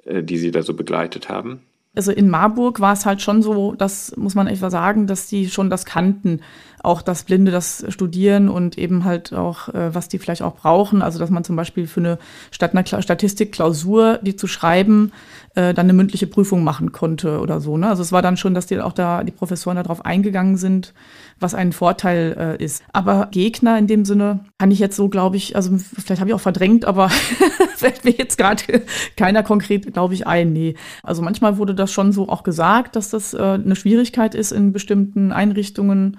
äh, 0.05 0.23
die 0.23 0.39
Sie 0.39 0.51
da 0.51 0.63
so 0.63 0.75
begleitet 0.75 1.29
haben? 1.29 1.61
Also 1.95 2.11
in 2.11 2.29
Marburg 2.29 2.81
war 2.81 2.93
es 2.93 3.07
halt 3.07 3.23
schon 3.23 3.43
so, 3.43 3.75
das 3.75 4.17
muss 4.17 4.35
man 4.35 4.49
etwa 4.49 4.69
sagen, 4.69 5.07
dass 5.07 5.29
die 5.29 5.49
schon 5.49 5.71
das 5.71 5.85
kannten, 5.85 6.41
auch 6.85 7.03
dass 7.03 7.25
Blinde 7.25 7.51
das 7.51 7.85
studieren 7.89 8.49
und 8.49 8.79
eben 8.79 9.05
halt 9.05 9.33
auch, 9.33 9.69
äh, 9.69 9.95
was 9.95 10.09
die 10.09 10.19
vielleicht 10.19 10.43
auch 10.43 10.55
brauchen. 10.55 11.03
Also 11.03 11.19
dass 11.19 11.31
man 11.31 11.45
zum 11.45 11.57
Beispiel 11.57 11.87
für 11.87 12.01
eine 12.01 12.19
statt 12.51 12.75
einer 12.75 12.85
Statistikklausur, 13.03 14.19
die 14.23 14.37
zu 14.37 14.47
schreiben, 14.47 15.13
äh, 15.55 15.73
dann 15.73 15.87
eine 15.87 15.93
mündliche 15.93 16.27
Prüfung 16.27 16.65
machen 16.65 16.93
konnte 16.93 17.41
oder 17.41 17.61
so. 17.61 17.77
Ne? 17.77 17.89
Also 17.89 18.03
es 18.03 18.13
war 18.13 18.23
dann 18.23 18.37
schon, 18.37 18.55
dass 18.55 18.67
die 18.67 18.81
auch 18.81 18.93
da 18.93 19.23
die 19.23 19.33
Professoren 19.33 19.77
darauf 19.77 20.05
eingegangen 20.05 20.57
sind, 20.57 20.95
was 21.41 21.55
ein 21.55 21.73
Vorteil 21.73 22.57
äh, 22.61 22.65
ist. 22.65 22.83
Aber 22.93 23.29
Gegner 23.31 23.79
in 23.79 23.87
dem 23.87 24.05
Sinne 24.05 24.41
kann 24.59 24.71
ich 24.71 24.79
jetzt 24.79 24.97
so, 24.97 25.09
glaube 25.09 25.37
ich, 25.37 25.57
also 25.57 25.77
vielleicht 25.77 26.21
habe 26.21 26.31
ich 26.31 26.35
auch 26.35 26.41
verdrängt, 26.41 26.85
aber 26.85 27.09
fällt 27.77 28.05
mir 28.05 28.13
jetzt 28.13 28.39
gerade 28.39 28.83
keiner 29.17 29.43
konkret, 29.43 29.93
glaube 29.93 30.15
ich, 30.15 30.27
ein. 30.27 30.53
Nee. 30.53 30.75
Also 31.03 31.23
manchmal 31.23 31.59
wurde 31.59 31.75
das 31.75 31.93
schon 31.93 32.13
so 32.13 32.29
auch 32.29 32.43
gesagt, 32.43 32.97
dass 32.97 33.11
das 33.11 33.35
äh, 33.35 33.39
eine 33.39 33.77
Schwierigkeit 33.77 34.35
ist 34.35 34.53
in 34.53 34.73
bestimmten 34.73 35.33
Einrichtungen. 35.33 36.19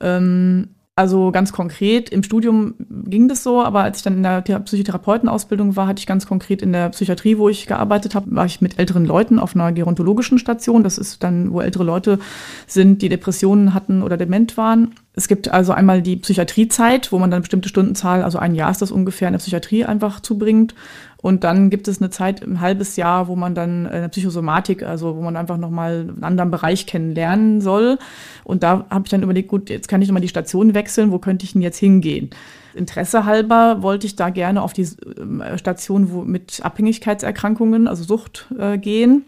Ähm, 0.00 0.68
also 0.96 1.32
ganz 1.32 1.52
konkret, 1.52 2.08
im 2.10 2.22
Studium 2.22 2.74
ging 2.78 3.26
das 3.26 3.42
so, 3.42 3.60
aber 3.60 3.82
als 3.82 3.98
ich 3.98 4.04
dann 4.04 4.16
in 4.16 4.22
der 4.22 4.40
Psychotherapeutenausbildung 4.40 5.74
war, 5.74 5.88
hatte 5.88 5.98
ich 5.98 6.06
ganz 6.06 6.24
konkret 6.24 6.62
in 6.62 6.72
der 6.72 6.90
Psychiatrie, 6.90 7.36
wo 7.36 7.48
ich 7.48 7.66
gearbeitet 7.66 8.14
habe, 8.14 8.34
war 8.34 8.46
ich 8.46 8.60
mit 8.60 8.78
älteren 8.78 9.04
Leuten 9.04 9.40
auf 9.40 9.56
einer 9.56 9.72
gerontologischen 9.72 10.38
Station. 10.38 10.84
Das 10.84 10.96
ist 10.96 11.24
dann, 11.24 11.52
wo 11.52 11.60
ältere 11.60 11.82
Leute 11.82 12.20
sind, 12.68 13.02
die 13.02 13.08
Depressionen 13.08 13.74
hatten 13.74 14.02
oder 14.02 14.16
dement 14.16 14.56
waren. 14.56 14.94
Es 15.16 15.28
gibt 15.28 15.48
also 15.48 15.72
einmal 15.72 16.02
die 16.02 16.16
Psychiatriezeit, 16.16 17.12
wo 17.12 17.18
man 17.18 17.30
dann 17.30 17.42
bestimmte 17.42 17.68
Stundenzahl, 17.68 18.22
also 18.24 18.38
ein 18.38 18.54
Jahr 18.56 18.70
ist 18.70 18.82
das 18.82 18.90
ungefähr, 18.90 19.28
in 19.28 19.32
der 19.32 19.38
Psychiatrie 19.38 19.84
einfach 19.84 20.20
zubringt. 20.20 20.74
Und 21.18 21.44
dann 21.44 21.70
gibt 21.70 21.88
es 21.88 22.02
eine 22.02 22.10
Zeit, 22.10 22.42
ein 22.42 22.60
halbes 22.60 22.96
Jahr, 22.96 23.28
wo 23.28 23.36
man 23.36 23.54
dann 23.54 23.86
in 23.86 23.92
der 23.92 24.08
Psychosomatik, 24.08 24.82
also 24.82 25.16
wo 25.16 25.22
man 25.22 25.36
einfach 25.36 25.56
nochmal 25.56 26.08
einen 26.08 26.24
anderen 26.24 26.50
Bereich 26.50 26.86
kennenlernen 26.86 27.60
soll. 27.60 27.98
Und 28.42 28.62
da 28.62 28.86
habe 28.90 29.04
ich 29.04 29.10
dann 29.10 29.22
überlegt, 29.22 29.48
gut, 29.48 29.70
jetzt 29.70 29.88
kann 29.88 30.02
ich 30.02 30.08
nochmal 30.08 30.20
die 30.20 30.28
Station 30.28 30.74
wechseln, 30.74 31.12
wo 31.12 31.18
könnte 31.18 31.44
ich 31.44 31.52
denn 31.52 31.62
jetzt 31.62 31.78
hingehen? 31.78 32.30
Interesse 32.74 33.24
halber 33.24 33.82
wollte 33.82 34.06
ich 34.06 34.16
da 34.16 34.30
gerne 34.30 34.62
auf 34.62 34.72
die 34.72 34.88
ähm, 35.16 35.42
Station 35.56 36.10
wo, 36.10 36.22
mit 36.22 36.60
Abhängigkeitserkrankungen, 36.62 37.86
also 37.86 38.02
Sucht, 38.02 38.46
äh, 38.58 38.78
gehen. 38.78 39.24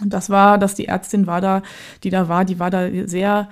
Und 0.00 0.12
das 0.12 0.30
war, 0.30 0.56
dass 0.56 0.74
die 0.74 0.86
Ärztin 0.86 1.26
war 1.26 1.40
da, 1.40 1.62
die 2.04 2.10
da 2.10 2.28
war, 2.28 2.44
die 2.44 2.58
war 2.58 2.70
da 2.70 2.88
sehr 3.06 3.48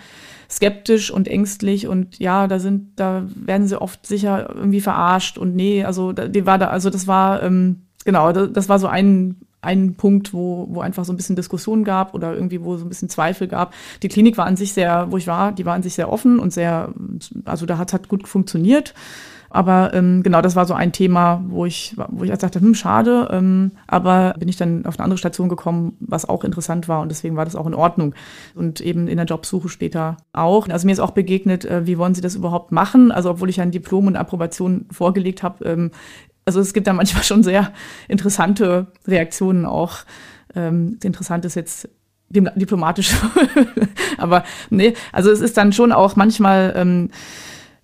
skeptisch 0.50 1.10
und 1.10 1.28
ängstlich 1.28 1.86
und 1.86 2.18
ja, 2.18 2.46
da 2.46 2.58
sind, 2.58 2.92
da 2.96 3.24
werden 3.34 3.66
sie 3.66 3.80
oft 3.80 4.06
sicher 4.06 4.50
irgendwie 4.54 4.80
verarscht 4.80 5.38
und 5.38 5.54
nee, 5.54 5.84
also 5.84 6.12
die 6.12 6.46
war 6.46 6.58
da, 6.58 6.68
also 6.68 6.90
das 6.90 7.06
war 7.06 7.42
ähm, 7.42 7.82
genau, 8.04 8.32
das, 8.32 8.52
das 8.52 8.68
war 8.68 8.78
so 8.78 8.86
ein 8.86 9.36
ein 9.64 9.94
Punkt, 9.94 10.32
wo, 10.32 10.66
wo 10.70 10.80
einfach 10.80 11.04
so 11.04 11.12
ein 11.12 11.16
bisschen 11.16 11.36
Diskussion 11.36 11.84
gab 11.84 12.14
oder 12.14 12.34
irgendwie, 12.34 12.62
wo 12.62 12.76
so 12.76 12.84
ein 12.84 12.88
bisschen 12.88 13.08
Zweifel 13.08 13.48
gab. 13.48 13.74
Die 14.02 14.08
Klinik 14.08 14.36
war 14.36 14.46
an 14.46 14.56
sich 14.56 14.72
sehr, 14.72 15.10
wo 15.10 15.16
ich 15.16 15.26
war, 15.26 15.52
die 15.52 15.64
war 15.64 15.74
an 15.74 15.82
sich 15.82 15.94
sehr 15.94 16.12
offen 16.12 16.38
und 16.38 16.52
sehr, 16.52 16.92
also 17.44 17.66
da 17.66 17.78
hat 17.78 17.92
hat 17.92 18.08
gut 18.08 18.28
funktioniert. 18.28 18.94
Aber 19.54 19.94
ähm, 19.94 20.24
genau, 20.24 20.42
das 20.42 20.56
war 20.56 20.66
so 20.66 20.74
ein 20.74 20.90
Thema, 20.90 21.40
wo 21.46 21.64
ich, 21.64 21.94
wo 22.08 22.24
ich 22.24 22.30
jetzt 22.30 22.42
dachte, 22.42 22.60
hm, 22.60 22.74
schade. 22.74 23.28
Ähm, 23.30 23.70
aber 23.86 24.34
bin 24.36 24.48
ich 24.48 24.56
dann 24.56 24.84
auf 24.84 24.98
eine 24.98 25.04
andere 25.04 25.16
Station 25.16 25.48
gekommen, 25.48 25.96
was 26.00 26.28
auch 26.28 26.42
interessant 26.42 26.88
war 26.88 27.00
und 27.00 27.08
deswegen 27.08 27.36
war 27.36 27.44
das 27.44 27.54
auch 27.54 27.66
in 27.68 27.74
Ordnung. 27.74 28.16
Und 28.56 28.80
eben 28.80 29.06
in 29.06 29.16
der 29.16 29.26
Jobsuche 29.26 29.68
später 29.68 30.16
auch. 30.32 30.68
Also 30.68 30.86
mir 30.86 30.92
ist 30.92 30.98
auch 30.98 31.12
begegnet, 31.12 31.64
äh, 31.66 31.86
wie 31.86 31.98
wollen 31.98 32.16
Sie 32.16 32.20
das 32.20 32.34
überhaupt 32.34 32.72
machen? 32.72 33.12
Also 33.12 33.30
obwohl 33.30 33.48
ich 33.48 33.60
ein 33.60 33.70
Diplom 33.70 34.08
und 34.08 34.16
Approbation 34.16 34.86
vorgelegt 34.90 35.44
habe, 35.44 35.64
ähm, 35.64 35.92
also 36.44 36.58
es 36.58 36.74
gibt 36.74 36.88
da 36.88 36.92
manchmal 36.92 37.22
schon 37.22 37.44
sehr 37.44 37.72
interessante 38.08 38.88
Reaktionen 39.06 39.66
auch. 39.66 39.98
Ähm, 40.56 40.98
interessant 41.04 41.44
ist 41.44 41.54
jetzt 41.54 41.88
diplomatisch, 42.28 43.14
aber 44.18 44.42
nee, 44.70 44.94
also 45.12 45.30
es 45.30 45.40
ist 45.40 45.56
dann 45.56 45.72
schon 45.72 45.92
auch 45.92 46.16
manchmal 46.16 46.74
ähm, 46.76 47.10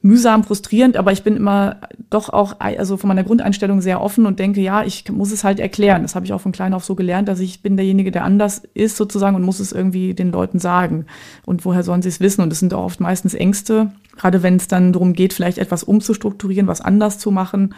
mühsam, 0.03 0.45
frustrierend, 0.45 0.97
aber 0.97 1.13
ich 1.13 1.23
bin 1.23 1.37
immer 1.37 1.77
doch 2.09 2.31
auch, 2.31 2.57
also 2.59 2.97
von 2.97 3.09
meiner 3.09 3.25
Grundeinstellung 3.25 3.81
sehr 3.83 4.01
offen 4.01 4.25
und 4.27 4.39
denke, 4.39 4.61
ja, 4.61 4.83
ich 4.83 5.11
muss 5.11 5.31
es 5.31 5.45
halt 5.45 5.61
erklären. 5.61 6.03
Das 6.03 6.15
habe 6.15 6.25
ich 6.25 6.33
auch 6.33 6.41
von 6.41 6.53
klein 6.53 6.73
auf 6.73 6.85
so 6.85 6.95
gelernt, 6.95 7.29
dass 7.29 7.41
ich 7.41 7.63
bin 7.63 7.77
derjenige, 7.77 8.11
der 8.11 8.25
anders 8.25 8.63
ist 8.73 8.97
sozusagen 8.97 9.37
und 9.37 9.43
muss 9.43 9.61
es 9.61 9.73
irgendwie 9.73 10.15
den 10.15 10.33
Leuten 10.33 10.59
sagen. 10.59 11.07
Und 11.45 11.65
woher 11.65 11.83
sollen 11.83 12.03
sie 12.03 12.09
es 12.09 12.21
wissen? 12.21 12.41
Und 12.41 12.53
es 12.53 12.61
sind 12.61 12.73
auch 12.73 12.85
oft 12.85 13.01
meistens 13.01 13.35
Ängste, 13.35 13.93
gerade 14.17 14.43
wenn 14.43 14.57
es 14.57 14.69
dann 14.69 14.93
darum 14.93 15.13
geht, 15.13 15.35
vielleicht 15.35 15.59
etwas 15.59 15.85
umzustrukturieren, 15.85 16.67
was 16.67 16.81
anders 16.81 17.19
zu 17.19 17.31
machen 17.31 17.75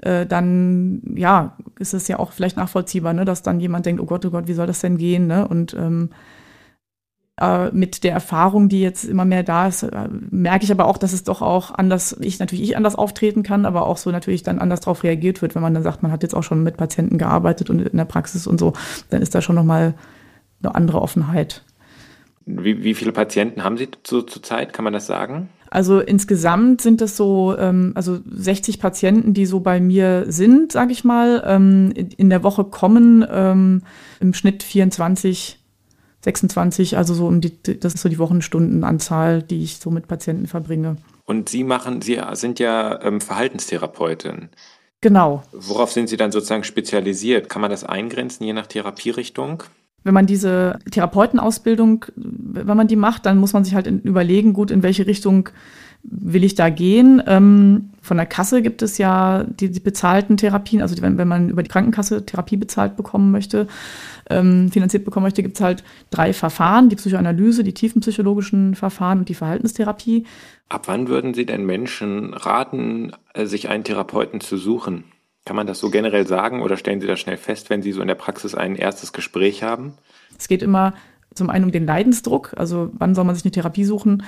äh, 0.00 0.26
dann 0.26 1.02
ja, 1.16 1.56
ist 1.78 1.94
es 1.94 2.08
ja 2.08 2.18
auch 2.18 2.32
vielleicht 2.32 2.56
nachvollziehbar, 2.56 3.12
ne, 3.12 3.24
dass 3.24 3.42
dann 3.42 3.60
jemand 3.60 3.86
denkt, 3.86 4.00
oh 4.00 4.06
Gott, 4.06 4.24
oh 4.24 4.30
Gott, 4.30 4.46
wie 4.46 4.54
soll 4.54 4.66
das 4.66 4.80
denn 4.80 4.96
gehen? 4.96 5.26
Ne? 5.26 5.46
Und 5.46 5.74
ähm, 5.74 6.10
äh, 7.40 7.70
mit 7.72 8.04
der 8.04 8.12
Erfahrung, 8.12 8.68
die 8.68 8.80
jetzt 8.80 9.04
immer 9.04 9.24
mehr 9.24 9.42
da 9.42 9.68
ist, 9.68 9.82
äh, 9.82 10.08
merke 10.30 10.64
ich 10.64 10.72
aber 10.72 10.86
auch, 10.86 10.98
dass 10.98 11.12
es 11.12 11.24
doch 11.24 11.42
auch 11.42 11.72
anders, 11.72 12.16
ich 12.20 12.38
natürlich 12.38 12.64
ich 12.64 12.76
anders 12.76 12.96
auftreten 12.96 13.42
kann, 13.42 13.66
aber 13.66 13.86
auch 13.86 13.96
so 13.96 14.10
natürlich 14.10 14.42
dann 14.42 14.58
anders 14.58 14.80
darauf 14.80 15.02
reagiert 15.04 15.42
wird, 15.42 15.54
wenn 15.54 15.62
man 15.62 15.74
dann 15.74 15.82
sagt, 15.82 16.02
man 16.02 16.12
hat 16.12 16.22
jetzt 16.22 16.34
auch 16.34 16.42
schon 16.42 16.62
mit 16.62 16.76
Patienten 16.76 17.18
gearbeitet 17.18 17.70
und 17.70 17.80
in 17.80 17.96
der 17.96 18.04
Praxis 18.04 18.46
und 18.46 18.58
so, 18.58 18.72
dann 19.10 19.22
ist 19.22 19.34
da 19.34 19.42
schon 19.42 19.56
nochmal 19.56 19.94
eine 20.62 20.74
andere 20.74 21.00
Offenheit. 21.00 21.62
Wie, 22.46 22.82
wie 22.82 22.94
viele 22.94 23.12
Patienten 23.12 23.62
haben 23.62 23.76
Sie 23.76 23.88
zu, 24.02 24.22
zur 24.22 24.42
Zeit? 24.42 24.72
Kann 24.72 24.84
man 24.84 24.94
das 24.94 25.06
sagen? 25.06 25.50
Also 25.70 26.00
insgesamt 26.00 26.80
sind 26.80 27.02
es 27.02 27.16
so, 27.16 27.54
ähm, 27.58 27.92
also 27.94 28.20
60 28.26 28.80
Patienten, 28.80 29.34
die 29.34 29.44
so 29.44 29.60
bei 29.60 29.80
mir 29.80 30.24
sind, 30.28 30.72
sage 30.72 30.92
ich 30.92 31.04
mal. 31.04 31.42
Ähm, 31.46 31.92
in 31.94 32.30
der 32.30 32.42
Woche 32.42 32.64
kommen 32.64 33.26
ähm, 33.30 33.82
im 34.20 34.32
Schnitt 34.32 34.62
24 34.62 35.58
26, 36.22 36.96
also 36.96 37.14
so 37.14 37.26
um 37.26 37.40
die, 37.40 37.62
das 37.78 37.94
ist 37.94 38.02
so 38.02 38.08
die 38.08 38.18
Wochenstundenanzahl, 38.18 39.42
die 39.42 39.62
ich 39.62 39.78
so 39.78 39.90
mit 39.90 40.08
Patienten 40.08 40.46
verbringe. 40.46 40.96
Und 41.24 41.48
Sie 41.48 41.64
machen, 41.64 42.02
Sie 42.02 42.20
sind 42.32 42.58
ja 42.58 43.00
ähm, 43.02 43.20
Verhaltenstherapeutin. 43.20 44.48
Genau. 45.00 45.42
Worauf 45.52 45.92
sind 45.92 46.08
Sie 46.08 46.16
dann 46.16 46.32
sozusagen 46.32 46.64
spezialisiert? 46.64 47.48
Kann 47.48 47.62
man 47.62 47.70
das 47.70 47.84
eingrenzen, 47.84 48.44
je 48.44 48.52
nach 48.52 48.66
Therapierichtung? 48.66 49.62
Wenn 50.02 50.14
man 50.14 50.26
diese 50.26 50.78
Therapeutenausbildung, 50.90 52.06
wenn 52.16 52.76
man 52.76 52.88
die 52.88 52.96
macht, 52.96 53.26
dann 53.26 53.38
muss 53.38 53.52
man 53.52 53.64
sich 53.64 53.74
halt 53.74 53.86
überlegen, 53.86 54.54
gut, 54.54 54.70
in 54.70 54.82
welche 54.82 55.06
Richtung 55.06 55.50
will 56.02 56.44
ich 56.44 56.54
da 56.54 56.70
gehen? 56.70 57.22
Ähm, 57.26 57.90
von 58.00 58.16
der 58.16 58.26
Kasse 58.26 58.62
gibt 58.62 58.82
es 58.82 58.98
ja 58.98 59.44
die, 59.44 59.70
die 59.70 59.80
bezahlten 59.80 60.36
Therapien, 60.36 60.80
also 60.80 61.00
wenn, 61.02 61.18
wenn 61.18 61.28
man 61.28 61.50
über 61.50 61.62
die 61.62 61.68
Krankenkasse 61.68 62.24
Therapie 62.24 62.56
bezahlt 62.56 62.96
bekommen 62.96 63.30
möchte, 63.30 63.66
ähm, 64.30 64.70
finanziert 64.70 65.04
bekommen 65.04 65.24
möchte, 65.24 65.42
gibt 65.42 65.56
es 65.56 65.60
halt 65.60 65.84
drei 66.10 66.32
Verfahren, 66.32 66.88
die 66.88 66.96
Psychoanalyse, 66.96 67.64
die 67.64 67.74
tiefenpsychologischen 67.74 68.74
Verfahren 68.74 69.20
und 69.20 69.28
die 69.28 69.34
Verhaltenstherapie. 69.34 70.26
Ab 70.68 70.84
wann 70.86 71.08
würden 71.08 71.34
Sie 71.34 71.46
denn 71.46 71.66
Menschen 71.66 72.32
raten, 72.34 73.12
äh, 73.34 73.46
sich 73.46 73.68
einen 73.68 73.84
Therapeuten 73.84 74.40
zu 74.40 74.56
suchen? 74.56 75.04
Kann 75.44 75.56
man 75.56 75.66
das 75.66 75.78
so 75.78 75.90
generell 75.90 76.26
sagen 76.26 76.62
oder 76.62 76.76
stellen 76.76 77.00
Sie 77.00 77.06
das 77.06 77.20
schnell 77.20 77.38
fest, 77.38 77.70
wenn 77.70 77.82
Sie 77.82 77.92
so 77.92 78.00
in 78.02 78.08
der 78.08 78.14
Praxis 78.14 78.54
ein 78.54 78.76
erstes 78.76 79.12
Gespräch 79.12 79.62
haben? 79.62 79.94
Es 80.38 80.48
geht 80.48 80.62
immer 80.62 80.94
zum 81.34 81.50
einen 81.50 81.64
um 81.64 81.72
den 81.72 81.86
Leidensdruck, 81.86 82.54
also 82.56 82.90
wann 82.94 83.14
soll 83.14 83.24
man 83.24 83.34
sich 83.34 83.44
eine 83.44 83.52
Therapie 83.52 83.84
suchen? 83.84 84.24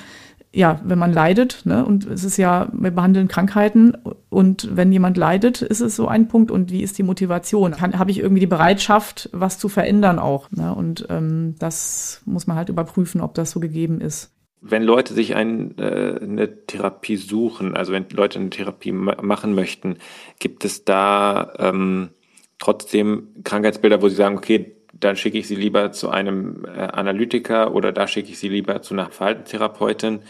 Ja, 0.53 0.81
wenn 0.85 0.99
man 0.99 1.13
leidet, 1.13 1.65
ne, 1.65 1.85
und 1.85 2.07
es 2.07 2.25
ist 2.25 2.37
ja, 2.37 2.69
wir 2.73 2.91
behandeln 2.91 3.29
Krankheiten 3.29 3.97
und 4.29 4.69
wenn 4.77 4.91
jemand 4.91 5.17
leidet, 5.17 5.63
ist 5.63 5.81
es 5.81 5.95
so 5.95 6.09
ein 6.09 6.27
Punkt 6.27 6.51
und 6.51 6.73
wie 6.73 6.83
ist 6.83 6.99
die 6.99 7.05
Motivation? 7.05 7.81
Habe 7.81 8.11
ich 8.11 8.19
irgendwie 8.19 8.41
die 8.41 8.47
Bereitschaft, 8.49 9.31
was 9.33 9.59
zu 9.59 9.69
verändern 9.69 10.19
auch? 10.19 10.51
Ne? 10.51 10.75
Und 10.75 11.07
ähm, 11.09 11.55
das 11.61 12.23
muss 12.25 12.49
man 12.49 12.57
halt 12.57 12.69
überprüfen, 12.69 13.21
ob 13.21 13.35
das 13.35 13.53
so 13.53 13.61
gegeben 13.61 14.01
ist. 14.01 14.33
Wenn 14.61 14.83
Leute 14.83 15.15
sich 15.15 15.37
ein, 15.37 15.79
äh, 15.79 16.19
eine 16.21 16.67
Therapie 16.67 17.17
suchen, 17.17 17.77
also 17.77 17.93
wenn 17.93 18.07
Leute 18.11 18.41
eine 18.41 18.51
Therapie 18.51 18.93
ma 18.93 19.23
machen 19.23 19.55
möchten, 19.55 19.99
gibt 20.41 20.65
es 20.65 20.85
da 20.85 21.53
ähm, 21.59 22.11
trotzdem 22.59 23.29
Krankheitsbilder, 23.45 24.03
wo 24.03 24.09
sie 24.09 24.17
sagen, 24.17 24.37
okay, 24.37 24.77
dann 24.93 25.17
schicke 25.17 25.39
ich 25.39 25.49
sie 25.49 25.55
lieber 25.55 25.93
zu 25.93 26.11
einem 26.11 26.65
äh, 26.65 26.81
Analytiker 26.81 27.75
oder 27.75 27.93
da 27.93 28.07
schicke 28.07 28.31
ich 28.31 28.39
sie 28.39 28.49
lieber 28.49 28.83
zu 28.83 28.95
einer 28.95 29.11
Verhaltenstherapeutin. 29.11 30.21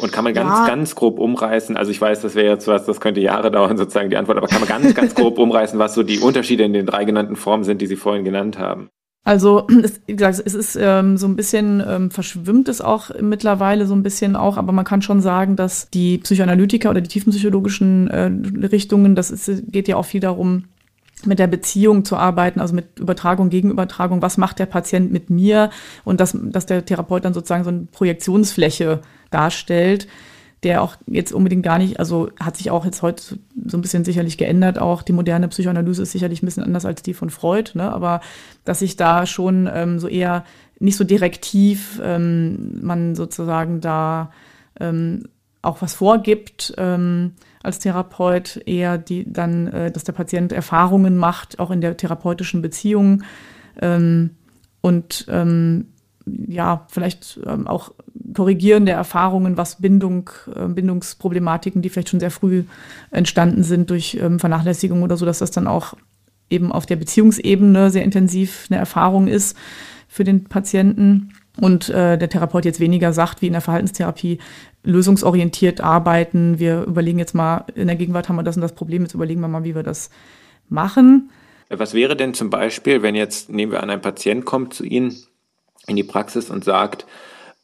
Und 0.00 0.10
kann 0.10 0.24
man 0.24 0.32
ganz, 0.32 0.60
ja. 0.60 0.66
ganz 0.66 0.94
grob 0.94 1.18
umreißen, 1.18 1.76
also 1.76 1.90
ich 1.90 2.00
weiß, 2.00 2.22
das 2.22 2.34
wäre 2.34 2.48
jetzt 2.48 2.66
was, 2.66 2.86
das 2.86 3.00
könnte 3.00 3.20
Jahre 3.20 3.50
dauern, 3.52 3.76
sozusagen 3.76 4.08
die 4.08 4.16
Antwort, 4.16 4.38
aber 4.38 4.46
kann 4.46 4.60
man 4.60 4.68
ganz, 4.68 4.94
ganz 4.94 5.14
grob 5.14 5.38
umreißen, 5.38 5.78
was 5.78 5.94
so 5.94 6.02
die 6.02 6.18
Unterschiede 6.18 6.64
in 6.64 6.72
den 6.72 6.86
drei 6.86 7.04
genannten 7.04 7.36
Formen 7.36 7.64
sind, 7.64 7.82
die 7.82 7.86
Sie 7.86 7.96
vorhin 7.96 8.24
genannt 8.24 8.58
haben? 8.58 8.88
Also, 9.24 9.66
es, 9.82 10.00
wie 10.06 10.16
gesagt, 10.16 10.40
es 10.46 10.54
ist 10.54 10.78
ähm, 10.80 11.18
so 11.18 11.26
ein 11.26 11.36
bisschen, 11.36 11.82
ähm, 11.86 12.10
verschwimmt 12.10 12.68
es 12.68 12.80
auch 12.80 13.10
mittlerweile 13.20 13.86
so 13.86 13.94
ein 13.94 14.02
bisschen 14.02 14.34
auch, 14.34 14.56
aber 14.56 14.72
man 14.72 14.84
kann 14.84 15.02
schon 15.02 15.20
sagen, 15.20 15.56
dass 15.56 15.90
die 15.90 16.18
Psychoanalytiker 16.18 16.88
oder 16.88 17.02
die 17.02 17.08
tiefenpsychologischen 17.08 18.08
äh, 18.08 18.66
Richtungen, 18.66 19.14
das 19.14 19.30
ist, 19.30 19.70
geht 19.70 19.88
ja 19.88 19.96
auch 19.96 20.06
viel 20.06 20.20
darum, 20.20 20.64
mit 21.24 21.38
der 21.38 21.46
Beziehung 21.46 22.04
zu 22.04 22.16
arbeiten, 22.16 22.60
also 22.60 22.74
mit 22.74 22.98
Übertragung, 22.98 23.48
Gegenübertragung, 23.48 24.20
was 24.22 24.36
macht 24.36 24.58
der 24.58 24.66
Patient 24.66 25.10
mit 25.10 25.30
mir? 25.30 25.70
Und 26.04 26.20
dass, 26.20 26.36
dass 26.40 26.66
der 26.66 26.84
Therapeut 26.84 27.24
dann 27.24 27.34
sozusagen 27.34 27.64
so 27.64 27.70
eine 27.70 27.86
Projektionsfläche 27.90 29.00
darstellt, 29.30 30.08
der 30.62 30.82
auch 30.82 30.96
jetzt 31.06 31.32
unbedingt 31.32 31.62
gar 31.62 31.78
nicht, 31.78 31.98
also 31.98 32.30
hat 32.40 32.56
sich 32.56 32.70
auch 32.70 32.84
jetzt 32.84 33.02
heute 33.02 33.38
so 33.66 33.76
ein 33.76 33.82
bisschen 33.82 34.04
sicherlich 34.04 34.38
geändert, 34.38 34.78
auch 34.78 35.02
die 35.02 35.12
moderne 35.12 35.48
Psychoanalyse 35.48 36.02
ist 36.02 36.12
sicherlich 36.12 36.42
ein 36.42 36.46
bisschen 36.46 36.64
anders 36.64 36.84
als 36.84 37.02
die 37.02 37.14
von 37.14 37.30
Freud, 37.30 37.72
ne? 37.74 37.92
aber 37.92 38.20
dass 38.64 38.80
sich 38.80 38.96
da 38.96 39.26
schon 39.26 39.70
ähm, 39.72 39.98
so 39.98 40.08
eher 40.08 40.44
nicht 40.78 40.96
so 40.96 41.04
direktiv 41.04 42.00
ähm, 42.02 42.80
man 42.82 43.14
sozusagen 43.14 43.80
da 43.80 44.32
ähm, 44.80 45.24
auch 45.66 45.82
was 45.82 45.94
vorgibt, 45.94 46.74
ähm, 46.78 47.32
als 47.62 47.78
Therapeut 47.80 48.62
eher 48.66 48.98
die 48.98 49.30
dann, 49.30 49.66
äh, 49.68 49.90
dass 49.90 50.04
der 50.04 50.12
Patient 50.12 50.52
Erfahrungen 50.52 51.16
macht, 51.16 51.58
auch 51.58 51.70
in 51.70 51.80
der 51.80 51.96
therapeutischen 51.96 52.62
Beziehung. 52.62 53.22
Ähm, 53.80 54.30
und 54.80 55.26
ähm, 55.28 55.88
ja, 56.24 56.86
vielleicht 56.88 57.40
ähm, 57.46 57.66
auch 57.66 57.92
korrigierende 58.34 58.92
Erfahrungen, 58.92 59.56
was 59.56 59.80
Bindung, 59.80 60.30
äh, 60.54 60.66
Bindungsproblematiken, 60.66 61.82
die 61.82 61.88
vielleicht 61.88 62.10
schon 62.10 62.20
sehr 62.20 62.30
früh 62.30 62.64
entstanden 63.10 63.62
sind 63.62 63.90
durch 63.90 64.18
ähm, 64.20 64.38
Vernachlässigung 64.38 65.02
oder 65.02 65.16
so, 65.16 65.26
dass 65.26 65.38
das 65.38 65.50
dann 65.50 65.66
auch 65.66 65.94
eben 66.50 66.72
auf 66.72 66.86
der 66.86 66.96
Beziehungsebene 66.96 67.90
sehr 67.90 68.04
intensiv 68.04 68.66
eine 68.70 68.78
Erfahrung 68.78 69.26
ist 69.26 69.56
für 70.08 70.24
den 70.24 70.44
Patienten 70.44 71.32
und 71.60 71.88
äh, 71.88 72.18
der 72.18 72.28
Therapeut 72.28 72.64
jetzt 72.64 72.80
weniger 72.80 73.12
sagt, 73.12 73.42
wie 73.42 73.46
in 73.46 73.52
der 73.52 73.62
Verhaltenstherapie, 73.62 74.38
lösungsorientiert 74.82 75.80
arbeiten. 75.80 76.58
Wir 76.58 76.84
überlegen 76.84 77.18
jetzt 77.18 77.34
mal, 77.34 77.64
in 77.74 77.88
der 77.88 77.96
Gegenwart 77.96 78.28
haben 78.28 78.36
wir 78.36 78.42
das 78.42 78.56
und 78.56 78.62
das 78.62 78.74
Problem, 78.74 79.02
jetzt 79.02 79.14
überlegen 79.14 79.40
wir 79.40 79.48
mal, 79.48 79.64
wie 79.64 79.74
wir 79.74 79.82
das 79.82 80.10
machen. 80.68 81.30
Was 81.68 81.94
wäre 81.94 82.16
denn 82.16 82.34
zum 82.34 82.50
Beispiel, 82.50 83.02
wenn 83.02 83.16
jetzt, 83.16 83.50
nehmen 83.50 83.72
wir 83.72 83.82
an, 83.82 83.90
ein 83.90 84.00
Patient 84.00 84.44
kommt 84.44 84.74
zu 84.74 84.84
Ihnen 84.84 85.16
in 85.88 85.96
die 85.96 86.04
Praxis 86.04 86.50
und 86.50 86.62
sagt, 86.62 87.06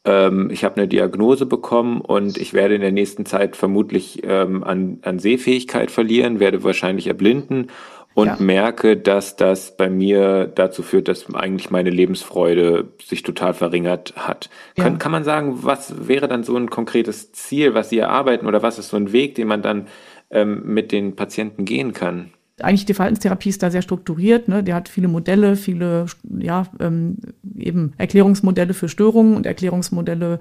ähm, 0.05 0.49
ich 0.51 0.65
habe 0.65 0.75
eine 0.75 0.87
Diagnose 0.87 1.45
bekommen 1.45 2.01
und 2.01 2.37
ich 2.37 2.53
werde 2.53 2.75
in 2.75 2.81
der 2.81 2.91
nächsten 2.91 3.25
Zeit 3.25 3.55
vermutlich 3.55 4.21
ähm, 4.23 4.63
an, 4.63 4.99
an 5.03 5.19
Sehfähigkeit 5.19 5.91
verlieren, 5.91 6.41
werde 6.41 6.63
wahrscheinlich 6.63 7.07
erblinden 7.07 7.67
und 8.13 8.27
ja. 8.27 8.35
merke, 8.39 8.97
dass 8.97 9.35
das 9.35 9.75
bei 9.75 9.89
mir 9.89 10.51
dazu 10.53 10.83
führt, 10.83 11.07
dass 11.07 11.33
eigentlich 11.33 11.71
meine 11.71 11.89
Lebensfreude 11.89 12.89
sich 13.03 13.23
total 13.23 13.53
verringert 13.53 14.13
hat. 14.15 14.49
Ja. 14.77 14.83
Kann, 14.83 14.99
kann 14.99 15.11
man 15.11 15.23
sagen, 15.23 15.59
was 15.63 16.07
wäre 16.07 16.27
dann 16.27 16.43
so 16.43 16.55
ein 16.55 16.69
konkretes 16.69 17.31
Ziel, 17.31 17.73
was 17.73 17.89
Sie 17.89 17.97
erarbeiten 17.97 18.47
oder 18.47 18.61
was 18.61 18.79
ist 18.79 18.89
so 18.89 18.97
ein 18.97 19.11
Weg, 19.11 19.35
den 19.35 19.47
man 19.47 19.61
dann 19.61 19.87
ähm, 20.29 20.61
mit 20.65 20.91
den 20.91 21.15
Patienten 21.15 21.65
gehen 21.65 21.93
kann? 21.93 22.31
eigentlich 22.61 22.85
die 22.85 22.93
Verhaltenstherapie 22.93 23.49
ist 23.49 23.63
da 23.63 23.71
sehr 23.71 23.81
strukturiert. 23.81 24.47
Ne? 24.47 24.63
Der 24.63 24.75
hat 24.75 24.87
viele 24.87 25.07
Modelle, 25.07 25.55
viele 25.55 26.05
ja, 26.39 26.67
ähm, 26.79 27.17
eben 27.57 27.93
Erklärungsmodelle 27.97 28.73
für 28.73 28.89
Störungen 28.89 29.35
und 29.35 29.45
Erklärungsmodelle, 29.45 30.39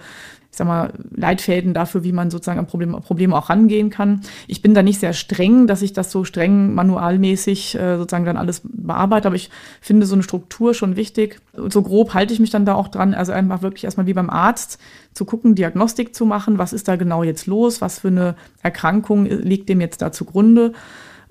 ich 0.52 0.59
sag 0.59 0.66
mal, 0.66 0.92
Leitfäden 1.16 1.73
dafür, 1.73 2.04
wie 2.04 2.12
man 2.12 2.30
sozusagen 2.30 2.59
an 2.59 2.66
Probleme, 2.66 3.00
Probleme 3.00 3.35
auch 3.35 3.49
rangehen 3.49 3.88
kann. 3.88 4.21
Ich 4.47 4.61
bin 4.61 4.75
da 4.75 4.82
nicht 4.82 5.00
sehr 5.00 5.14
streng, 5.14 5.66
dass 5.66 5.80
ich 5.80 5.94
das 5.94 6.12
so 6.12 6.25
streng 6.25 6.75
manualmäßig 6.75 7.75
äh, 7.75 7.97
sozusagen 7.97 8.26
dann 8.26 8.37
alles 8.37 8.61
bearbeite, 8.62 9.28
aber 9.28 9.37
ich 9.37 9.49
finde 9.80 10.04
so 10.04 10.14
eine 10.14 10.23
Struktur 10.23 10.75
schon 10.75 10.94
wichtig. 10.94 11.40
So 11.54 11.80
grob 11.80 12.12
halte 12.12 12.35
ich 12.35 12.40
mich 12.40 12.50
dann 12.50 12.66
da 12.66 12.75
auch 12.75 12.88
dran, 12.88 13.14
also 13.14 13.32
einfach 13.32 13.62
wirklich 13.62 13.85
erstmal 13.85 14.06
wie 14.06 14.12
beim 14.12 14.28
Arzt 14.28 14.78
zu 15.14 15.25
gucken, 15.25 15.54
Diagnostik 15.54 16.14
zu 16.14 16.26
machen, 16.26 16.59
was 16.59 16.75
ist 16.75 16.87
da 16.87 16.97
genau 16.97 17.23
jetzt 17.23 17.47
los, 17.47 17.80
was 17.80 18.00
für 18.00 18.09
eine 18.09 18.35
Erkrankung 18.62 19.25
liegt 19.25 19.71
dem 19.71 19.80
jetzt 19.80 20.02
da 20.02 20.12
zugrunde 20.12 20.75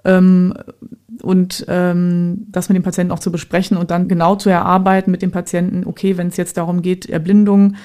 ähm, 0.04 0.56
und 1.22 1.66
ähm, 1.68 2.48
das 2.50 2.70
mit 2.70 2.76
dem 2.76 2.84
Patienten 2.84 3.14
auch 3.14 3.20
zu 3.20 3.32
besprechen 3.32 3.78
und 3.78 3.92
dann 3.92 4.08
genau 4.08 4.36
zu 4.36 4.50
erarbeiten 4.50 5.12
mit 5.12 5.22
dem 5.22 5.30
Patienten, 5.30 5.86
okay, 5.86 6.18
wenn 6.18 6.30
es 6.30 6.38
jetzt 6.38 6.58
darum 6.58 6.82
geht, 6.82 7.08
Erblindung, 7.08 7.76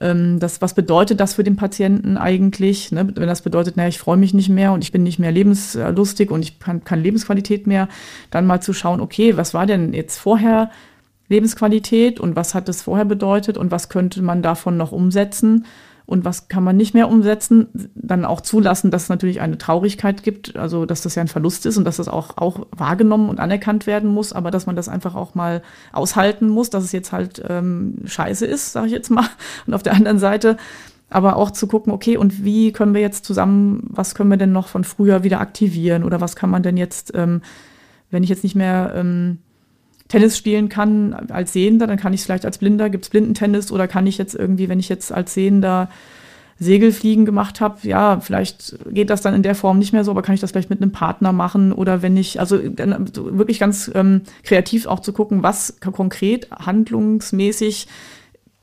ähm, 0.00 0.38
das, 0.38 0.60
was 0.60 0.74
bedeutet 0.74 1.20
das 1.20 1.34
für 1.34 1.44
den 1.44 1.56
Patienten 1.56 2.16
eigentlich? 2.16 2.92
Ne? 2.92 3.08
Wenn 3.14 3.26
das 3.26 3.42
bedeutet, 3.42 3.76
naja, 3.76 3.88
ich 3.88 3.98
freue 3.98 4.16
mich 4.16 4.34
nicht 4.34 4.48
mehr 4.48 4.72
und 4.72 4.82
ich 4.82 4.92
bin 4.92 5.02
nicht 5.02 5.18
mehr 5.18 5.32
lebenslustig 5.32 6.30
und 6.30 6.42
ich 6.42 6.58
kann 6.58 6.84
keine 6.84 7.02
Lebensqualität 7.02 7.66
mehr, 7.66 7.88
dann 8.30 8.46
mal 8.46 8.60
zu 8.60 8.72
schauen, 8.72 9.00
okay, 9.00 9.36
was 9.36 9.54
war 9.54 9.66
denn 9.66 9.92
jetzt 9.92 10.18
vorher 10.18 10.70
Lebensqualität 11.28 12.20
und 12.20 12.36
was 12.36 12.54
hat 12.54 12.68
es 12.68 12.82
vorher 12.82 13.04
bedeutet 13.04 13.58
und 13.58 13.70
was 13.70 13.88
könnte 13.88 14.22
man 14.22 14.42
davon 14.42 14.76
noch 14.76 14.92
umsetzen? 14.92 15.66
Und 16.08 16.24
was 16.24 16.48
kann 16.48 16.64
man 16.64 16.74
nicht 16.74 16.94
mehr 16.94 17.10
umsetzen, 17.10 17.68
dann 17.94 18.24
auch 18.24 18.40
zulassen, 18.40 18.90
dass 18.90 19.02
es 19.02 19.08
natürlich 19.10 19.42
eine 19.42 19.58
Traurigkeit 19.58 20.22
gibt, 20.22 20.56
also 20.56 20.86
dass 20.86 21.02
das 21.02 21.14
ja 21.16 21.20
ein 21.20 21.28
Verlust 21.28 21.66
ist 21.66 21.76
und 21.76 21.84
dass 21.84 21.98
das 21.98 22.08
auch, 22.08 22.38
auch 22.38 22.66
wahrgenommen 22.70 23.28
und 23.28 23.40
anerkannt 23.40 23.86
werden 23.86 24.08
muss, 24.08 24.32
aber 24.32 24.50
dass 24.50 24.64
man 24.64 24.74
das 24.74 24.88
einfach 24.88 25.14
auch 25.14 25.34
mal 25.34 25.60
aushalten 25.92 26.48
muss, 26.48 26.70
dass 26.70 26.82
es 26.82 26.92
jetzt 26.92 27.12
halt 27.12 27.42
ähm, 27.46 27.96
scheiße 28.06 28.46
ist, 28.46 28.72
sage 28.72 28.86
ich 28.86 28.92
jetzt 28.94 29.10
mal. 29.10 29.26
Und 29.66 29.74
auf 29.74 29.82
der 29.82 29.92
anderen 29.92 30.18
Seite 30.18 30.56
aber 31.10 31.36
auch 31.36 31.50
zu 31.50 31.66
gucken, 31.66 31.92
okay, 31.92 32.16
und 32.16 32.42
wie 32.44 32.72
können 32.72 32.94
wir 32.94 33.00
jetzt 33.02 33.24
zusammen, 33.24 33.86
was 33.88 34.14
können 34.14 34.30
wir 34.30 34.36
denn 34.36 34.52
noch 34.52 34.68
von 34.68 34.84
früher 34.84 35.24
wieder 35.24 35.40
aktivieren 35.40 36.04
oder 36.04 36.22
was 36.22 36.36
kann 36.36 36.50
man 36.50 36.62
denn 36.62 36.78
jetzt, 36.78 37.12
ähm, 37.14 37.42
wenn 38.10 38.22
ich 38.22 38.30
jetzt 38.30 38.44
nicht 38.44 38.54
mehr 38.56 38.92
ähm, 38.94 39.38
Tennis 40.08 40.36
spielen 40.38 40.68
kann 40.68 41.12
als 41.30 41.52
Sehender, 41.52 41.86
dann 41.86 41.98
kann 41.98 42.12
ich 42.12 42.20
es 42.20 42.26
vielleicht 42.26 42.46
als 42.46 42.58
Blinder, 42.58 42.90
gibt's 42.90 43.10
Blindentennis 43.10 43.70
oder 43.70 43.86
kann 43.86 44.06
ich 44.06 44.18
jetzt 44.18 44.34
irgendwie, 44.34 44.68
wenn 44.68 44.80
ich 44.80 44.88
jetzt 44.88 45.12
als 45.12 45.34
Sehender 45.34 45.88
Segelfliegen 46.60 47.24
gemacht 47.24 47.60
habe, 47.60 47.86
ja, 47.86 48.18
vielleicht 48.20 48.76
geht 48.90 49.10
das 49.10 49.22
dann 49.22 49.34
in 49.34 49.44
der 49.44 49.54
Form 49.54 49.78
nicht 49.78 49.92
mehr 49.92 50.02
so, 50.02 50.10
aber 50.10 50.22
kann 50.22 50.34
ich 50.34 50.40
das 50.40 50.50
vielleicht 50.50 50.70
mit 50.70 50.82
einem 50.82 50.90
Partner 50.90 51.32
machen 51.32 51.72
oder 51.72 52.02
wenn 52.02 52.16
ich, 52.16 52.40
also 52.40 52.58
wirklich 52.60 53.60
ganz 53.60 53.90
ähm, 53.94 54.22
kreativ 54.42 54.86
auch 54.86 54.98
zu 54.98 55.12
gucken, 55.12 55.44
was 55.44 55.78
konkret 55.80 56.50
handlungsmäßig 56.50 57.86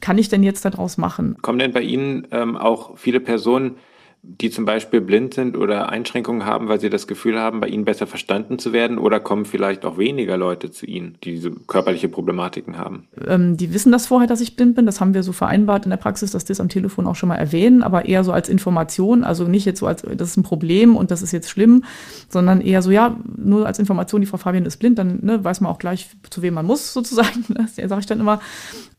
kann 0.01 0.17
ich 0.17 0.27
denn 0.27 0.43
jetzt 0.43 0.65
daraus 0.65 0.97
machen? 0.97 1.37
Kommen 1.41 1.59
denn 1.59 1.71
bei 1.71 1.81
Ihnen 1.81 2.27
ähm, 2.31 2.57
auch 2.57 2.97
viele 2.97 3.21
Personen, 3.21 3.77
die 4.27 4.49
zum 4.49 4.65
Beispiel 4.65 5.01
blind 5.01 5.33
sind 5.33 5.57
oder 5.57 5.89
Einschränkungen 5.89 6.45
haben, 6.45 6.67
weil 6.67 6.79
sie 6.79 6.89
das 6.89 7.07
Gefühl 7.07 7.39
haben, 7.39 7.59
bei 7.59 7.67
ihnen 7.67 7.85
besser 7.85 8.07
verstanden 8.07 8.59
zu 8.59 8.73
werden? 8.73 8.97
Oder 8.97 9.19
kommen 9.19 9.45
vielleicht 9.45 9.85
auch 9.85 9.97
weniger 9.97 10.37
Leute 10.37 10.71
zu 10.71 10.85
ihnen, 10.85 11.17
die 11.23 11.31
diese 11.31 11.51
körperliche 11.51 12.09
Problematiken 12.09 12.77
haben? 12.77 13.07
Ähm, 13.27 13.57
die 13.57 13.73
wissen 13.73 13.91
das 13.91 14.07
vorher, 14.07 14.27
dass 14.27 14.41
ich 14.41 14.55
blind 14.55 14.75
bin. 14.75 14.85
Das 14.85 14.99
haben 14.99 15.13
wir 15.13 15.23
so 15.23 15.31
vereinbart 15.31 15.85
in 15.85 15.91
der 15.91 15.97
Praxis, 15.97 16.31
dass 16.31 16.43
die 16.43 16.51
das 16.51 16.59
am 16.59 16.69
Telefon 16.69 17.07
auch 17.07 17.15
schon 17.15 17.29
mal 17.29 17.35
erwähnen, 17.35 17.83
aber 17.83 18.05
eher 18.05 18.23
so 18.23 18.31
als 18.31 18.49
Information. 18.49 19.23
Also 19.23 19.45
nicht 19.45 19.65
jetzt 19.65 19.79
so 19.79 19.87
als, 19.87 20.01
das 20.01 20.29
ist 20.29 20.37
ein 20.37 20.43
Problem 20.43 20.95
und 20.95 21.11
das 21.11 21.21
ist 21.21 21.31
jetzt 21.31 21.49
schlimm, 21.49 21.83
sondern 22.29 22.61
eher 22.61 22.81
so, 22.81 22.91
ja, 22.91 23.17
nur 23.37 23.67
als 23.67 23.79
Information, 23.79 24.21
die 24.21 24.27
Frau 24.27 24.37
Fabian 24.37 24.65
ist 24.65 24.77
blind, 24.77 24.97
dann 24.97 25.19
ne, 25.21 25.43
weiß 25.43 25.61
man 25.61 25.71
auch 25.71 25.79
gleich, 25.79 26.09
zu 26.29 26.41
wem 26.41 26.55
man 26.55 26.65
muss, 26.65 26.93
sozusagen. 26.93 27.45
Das 27.49 27.75
sage 27.75 27.99
ich 27.99 28.05
dann 28.07 28.19
immer. 28.19 28.39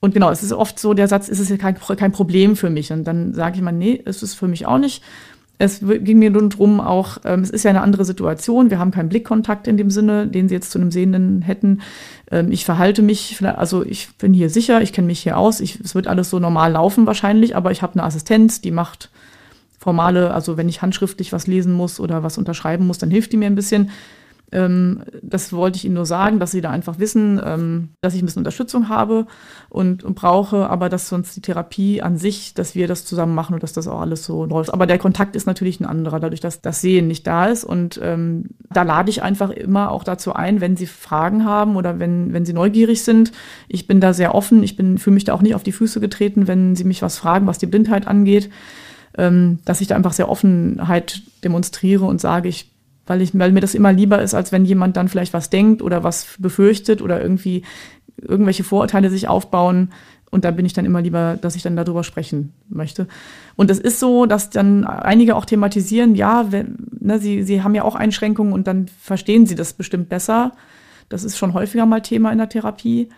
Und 0.00 0.14
genau, 0.14 0.30
es 0.30 0.42
ist 0.42 0.52
oft 0.52 0.78
so 0.78 0.94
der 0.94 1.08
Satz, 1.08 1.28
ist 1.28 1.40
es 1.40 1.58
kein, 1.58 1.74
kein 1.74 2.12
Problem 2.12 2.54
für 2.54 2.70
mich. 2.70 2.92
Und 2.92 3.04
dann 3.04 3.34
sage 3.34 3.56
ich 3.56 3.62
mal, 3.62 3.72
nee, 3.72 4.00
es 4.04 4.22
ist 4.22 4.34
für 4.34 4.46
mich 4.46 4.66
auch 4.66 4.78
nicht. 4.78 5.02
Es 5.58 5.80
ging 5.80 6.18
mir 6.18 6.30
nun 6.30 6.50
drum 6.50 6.80
auch, 6.80 7.18
ähm, 7.24 7.40
es 7.40 7.50
ist 7.50 7.64
ja 7.64 7.70
eine 7.70 7.80
andere 7.80 8.04
Situation. 8.04 8.70
Wir 8.70 8.78
haben 8.78 8.90
keinen 8.90 9.08
Blickkontakt 9.08 9.66
in 9.66 9.78
dem 9.78 9.90
Sinne, 9.90 10.26
den 10.26 10.48
Sie 10.48 10.54
jetzt 10.54 10.70
zu 10.70 10.78
einem 10.78 10.90
Sehenden 10.90 11.40
hätten. 11.42 11.80
Ähm, 12.30 12.52
ich 12.52 12.64
verhalte 12.64 13.02
mich, 13.02 13.42
also 13.42 13.84
ich 13.84 14.08
bin 14.18 14.34
hier 14.34 14.50
sicher, 14.50 14.82
ich 14.82 14.92
kenne 14.92 15.06
mich 15.06 15.20
hier 15.20 15.38
aus. 15.38 15.60
Ich, 15.60 15.80
es 15.80 15.94
wird 15.94 16.08
alles 16.08 16.28
so 16.28 16.38
normal 16.38 16.72
laufen 16.72 17.06
wahrscheinlich, 17.06 17.56
aber 17.56 17.70
ich 17.70 17.80
habe 17.80 17.94
eine 17.94 18.02
Assistenz, 18.04 18.60
die 18.60 18.70
macht 18.70 19.10
formale, 19.78 20.34
also 20.34 20.56
wenn 20.56 20.68
ich 20.68 20.82
handschriftlich 20.82 21.32
was 21.32 21.46
lesen 21.46 21.72
muss 21.72 22.00
oder 22.00 22.22
was 22.22 22.38
unterschreiben 22.38 22.86
muss, 22.86 22.98
dann 22.98 23.10
hilft 23.10 23.32
die 23.32 23.36
mir 23.36 23.46
ein 23.46 23.54
bisschen. 23.54 23.90
Ähm, 24.52 25.02
das 25.22 25.52
wollte 25.52 25.76
ich 25.76 25.84
Ihnen 25.84 25.94
nur 25.94 26.06
sagen, 26.06 26.38
dass 26.38 26.52
Sie 26.52 26.60
da 26.60 26.70
einfach 26.70 26.98
wissen, 26.98 27.40
ähm, 27.44 27.88
dass 28.00 28.14
ich 28.14 28.22
ein 28.22 28.26
bisschen 28.26 28.40
Unterstützung 28.40 28.88
habe 28.88 29.26
und, 29.68 30.04
und, 30.04 30.14
brauche, 30.14 30.70
aber 30.70 30.88
dass 30.88 31.08
sonst 31.08 31.34
die 31.34 31.40
Therapie 31.40 32.00
an 32.00 32.16
sich, 32.16 32.54
dass 32.54 32.74
wir 32.76 32.86
das 32.86 33.04
zusammen 33.04 33.34
machen 33.34 33.54
und 33.54 33.62
dass 33.62 33.72
das 33.72 33.88
auch 33.88 34.00
alles 34.00 34.24
so 34.24 34.44
läuft. 34.44 34.72
Aber 34.72 34.86
der 34.86 34.98
Kontakt 34.98 35.34
ist 35.34 35.46
natürlich 35.46 35.80
ein 35.80 35.86
anderer, 35.86 36.20
dadurch, 36.20 36.40
dass 36.40 36.60
das 36.60 36.80
Sehen 36.80 37.08
nicht 37.08 37.26
da 37.26 37.46
ist. 37.46 37.64
Und 37.64 37.98
ähm, 38.02 38.50
da 38.70 38.82
lade 38.82 39.10
ich 39.10 39.22
einfach 39.22 39.50
immer 39.50 39.90
auch 39.90 40.04
dazu 40.04 40.32
ein, 40.32 40.60
wenn 40.60 40.76
Sie 40.76 40.86
Fragen 40.86 41.44
haben 41.44 41.74
oder 41.74 41.98
wenn, 41.98 42.32
wenn 42.32 42.46
Sie 42.46 42.52
neugierig 42.52 43.02
sind. 43.02 43.32
Ich 43.66 43.88
bin 43.88 44.00
da 44.00 44.12
sehr 44.12 44.34
offen. 44.34 44.62
Ich 44.62 44.76
bin, 44.76 44.98
fühle 44.98 45.14
mich 45.14 45.24
da 45.24 45.34
auch 45.34 45.42
nicht 45.42 45.56
auf 45.56 45.64
die 45.64 45.72
Füße 45.72 45.98
getreten, 45.98 46.46
wenn 46.46 46.76
Sie 46.76 46.84
mich 46.84 47.02
was 47.02 47.18
fragen, 47.18 47.48
was 47.48 47.58
die 47.58 47.66
Blindheit 47.66 48.06
angeht. 48.06 48.48
Ähm, 49.18 49.58
dass 49.64 49.80
ich 49.80 49.88
da 49.88 49.96
einfach 49.96 50.12
sehr 50.12 50.28
Offenheit 50.28 51.22
demonstriere 51.42 52.04
und 52.04 52.20
sage, 52.20 52.48
ich 52.48 52.75
weil, 53.06 53.22
ich, 53.22 53.38
weil 53.38 53.52
mir 53.52 53.60
das 53.60 53.74
immer 53.74 53.92
lieber 53.92 54.20
ist, 54.22 54.34
als 54.34 54.52
wenn 54.52 54.64
jemand 54.64 54.96
dann 54.96 55.08
vielleicht 55.08 55.32
was 55.32 55.50
denkt 55.50 55.82
oder 55.82 56.04
was 56.04 56.36
befürchtet 56.38 57.02
oder 57.02 57.20
irgendwie 57.20 57.62
irgendwelche 58.20 58.64
Vorurteile 58.64 59.10
sich 59.10 59.28
aufbauen. 59.28 59.90
Und 60.30 60.44
da 60.44 60.50
bin 60.50 60.66
ich 60.66 60.72
dann 60.72 60.84
immer 60.84 61.00
lieber, 61.00 61.38
dass 61.40 61.56
ich 61.56 61.62
dann 61.62 61.76
darüber 61.76 62.02
sprechen 62.02 62.52
möchte. 62.68 63.06
Und 63.54 63.70
es 63.70 63.78
ist 63.78 64.00
so, 64.00 64.26
dass 64.26 64.50
dann 64.50 64.84
einige 64.84 65.36
auch 65.36 65.44
thematisieren, 65.44 66.14
ja, 66.14 66.50
wenn, 66.50 66.76
ne, 66.98 67.18
sie, 67.18 67.42
sie 67.42 67.62
haben 67.62 67.74
ja 67.74 67.84
auch 67.84 67.94
Einschränkungen 67.94 68.52
und 68.52 68.66
dann 68.66 68.88
verstehen 69.00 69.46
sie 69.46 69.54
das 69.54 69.72
bestimmt 69.72 70.08
besser. 70.08 70.52
Das 71.08 71.22
ist 71.22 71.38
schon 71.38 71.54
häufiger 71.54 71.86
mal 71.86 72.00
Thema 72.00 72.32
in 72.32 72.38
der 72.38 72.48
Therapie. 72.48 73.08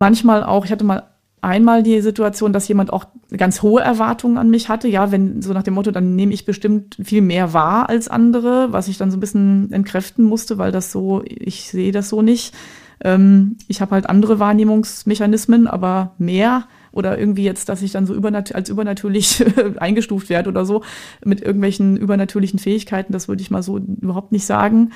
Manchmal 0.00 0.42
auch, 0.42 0.64
ich 0.64 0.72
hatte 0.72 0.84
mal 0.84 1.04
einmal 1.46 1.82
die 1.84 2.00
Situation, 2.00 2.52
dass 2.52 2.66
jemand 2.66 2.92
auch 2.92 3.06
ganz 3.34 3.62
hohe 3.62 3.80
Erwartungen 3.80 4.36
an 4.36 4.50
mich 4.50 4.68
hatte. 4.68 4.88
Ja, 4.88 5.12
wenn 5.12 5.40
so 5.42 5.52
nach 5.52 5.62
dem 5.62 5.74
Motto, 5.74 5.92
dann 5.92 6.16
nehme 6.16 6.34
ich 6.34 6.44
bestimmt 6.44 6.96
viel 7.02 7.22
mehr 7.22 7.52
wahr 7.52 7.88
als 7.88 8.08
andere, 8.08 8.72
was 8.72 8.88
ich 8.88 8.98
dann 8.98 9.12
so 9.12 9.16
ein 9.16 9.20
bisschen 9.20 9.72
entkräften 9.72 10.24
musste, 10.24 10.58
weil 10.58 10.72
das 10.72 10.90
so, 10.90 11.22
ich 11.24 11.70
sehe 11.70 11.92
das 11.92 12.08
so 12.08 12.20
nicht. 12.20 12.52
Ähm, 13.00 13.56
ich 13.68 13.80
habe 13.80 13.92
halt 13.92 14.08
andere 14.08 14.40
Wahrnehmungsmechanismen, 14.40 15.68
aber 15.68 16.14
mehr 16.18 16.64
oder 16.90 17.18
irgendwie 17.18 17.44
jetzt, 17.44 17.68
dass 17.68 17.82
ich 17.82 17.92
dann 17.92 18.06
so 18.06 18.14
übernat 18.14 18.54
als 18.54 18.68
übernatürlich 18.68 19.44
eingestuft 19.76 20.28
werde 20.28 20.50
oder 20.50 20.64
so 20.64 20.82
mit 21.24 21.42
irgendwelchen 21.42 21.96
übernatürlichen 21.96 22.58
Fähigkeiten, 22.58 23.12
das 23.12 23.28
würde 23.28 23.42
ich 23.42 23.50
mal 23.50 23.62
so 23.62 23.78
überhaupt 23.78 24.32
nicht 24.32 24.46
sagen. 24.46 24.90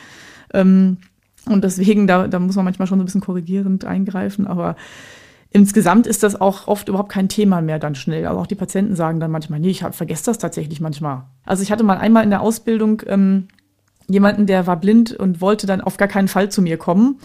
Ähm, 0.52 0.96
und 1.46 1.62
deswegen, 1.62 2.06
da, 2.06 2.26
da 2.26 2.38
muss 2.38 2.56
man 2.56 2.64
manchmal 2.64 2.88
schon 2.88 2.98
so 2.98 3.02
ein 3.02 3.06
bisschen 3.06 3.20
korrigierend 3.20 3.84
eingreifen, 3.84 4.46
aber 4.46 4.76
Insgesamt 5.52 6.06
ist 6.06 6.22
das 6.22 6.40
auch 6.40 6.68
oft 6.68 6.88
überhaupt 6.88 7.10
kein 7.10 7.28
Thema 7.28 7.60
mehr 7.60 7.80
dann 7.80 7.96
schnell. 7.96 8.26
Also 8.26 8.40
auch 8.40 8.46
die 8.46 8.54
Patienten 8.54 8.94
sagen 8.94 9.18
dann 9.18 9.32
manchmal, 9.32 9.58
nee, 9.58 9.70
ich 9.70 9.84
vergesse 9.90 10.26
das 10.26 10.38
tatsächlich 10.38 10.80
manchmal. 10.80 11.24
Also 11.44 11.62
ich 11.64 11.72
hatte 11.72 11.82
mal 11.82 11.98
einmal 11.98 12.22
in 12.22 12.30
der 12.30 12.40
Ausbildung 12.40 13.02
ähm, 13.06 13.48
jemanden, 14.08 14.46
der 14.46 14.68
war 14.68 14.76
blind 14.76 15.12
und 15.12 15.40
wollte 15.40 15.66
dann 15.66 15.80
auf 15.80 15.96
gar 15.96 16.08
keinen 16.08 16.28
Fall 16.28 16.50
zu 16.50 16.62
mir 16.62 16.76
kommen. 16.76 17.18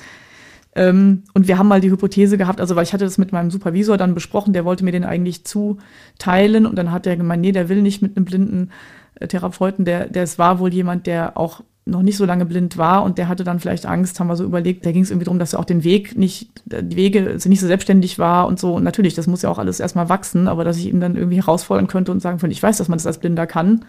Ähm, 0.73 1.23
und 1.33 1.47
wir 1.47 1.59
haben 1.59 1.67
mal 1.67 1.81
die 1.81 1.91
Hypothese 1.91 2.37
gehabt, 2.37 2.59
also 2.59 2.75
weil 2.75 2.83
ich 2.83 2.93
hatte 2.93 3.05
das 3.05 3.17
mit 3.19 3.31
meinem 3.31 3.51
Supervisor 3.51 3.95
dann 3.95 4.15
besprochen, 4.15 4.53
der 4.53 4.65
wollte 4.65 4.83
mir 4.83 4.91
den 4.91 5.05
eigentlich 5.05 5.45
zuteilen 5.45 6.65
und 6.65 6.75
dann 6.75 6.91
hat 6.91 7.07
er 7.07 7.15
gemeint, 7.17 7.41
nee, 7.41 7.51
der 7.51 7.69
will 7.69 7.81
nicht 7.81 8.01
mit 8.01 8.17
einem 8.17 8.25
blinden 8.25 8.71
äh, 9.19 9.27
Therapeuten, 9.27 9.85
der, 9.85 10.09
der 10.09 10.23
es 10.23 10.37
war 10.39 10.59
wohl 10.59 10.73
jemand, 10.73 11.07
der 11.07 11.37
auch 11.37 11.61
noch 11.85 12.01
nicht 12.01 12.17
so 12.17 12.25
lange 12.25 12.45
blind 12.45 12.77
war 12.77 13.03
und 13.03 13.19
der 13.19 13.27
hatte 13.27 13.43
dann 13.43 13.59
vielleicht 13.59 13.85
Angst, 13.85 14.19
haben 14.19 14.27
wir 14.27 14.35
so 14.35 14.43
überlegt, 14.43 14.85
da 14.85 14.91
ging 14.91 15.03
es 15.03 15.11
irgendwie 15.11 15.25
darum, 15.25 15.37
dass 15.37 15.53
er 15.53 15.59
auch 15.59 15.65
den 15.65 15.83
Weg 15.83 16.17
nicht, 16.17 16.49
die 16.65 16.95
Wege 16.95 17.37
nicht 17.45 17.59
so 17.59 17.67
selbstständig 17.67 18.17
war 18.17 18.47
und 18.47 18.59
so. 18.59 18.73
Und 18.73 18.83
natürlich, 18.83 19.13
das 19.13 19.27
muss 19.27 19.43
ja 19.43 19.49
auch 19.49 19.59
alles 19.59 19.79
erstmal 19.79 20.09
wachsen, 20.09 20.47
aber 20.47 20.63
dass 20.63 20.77
ich 20.77 20.87
ihm 20.87 20.99
dann 20.99 21.15
irgendwie 21.15 21.37
herausfordern 21.37 21.87
könnte 21.87 22.11
und 22.11 22.21
sagen 22.21 22.39
könnte, 22.39 22.53
ich 22.53 22.63
weiß, 22.63 22.77
dass 22.77 22.87
man 22.87 22.97
das 22.97 23.05
als 23.05 23.19
Blinder 23.19 23.45
kann. 23.45 23.85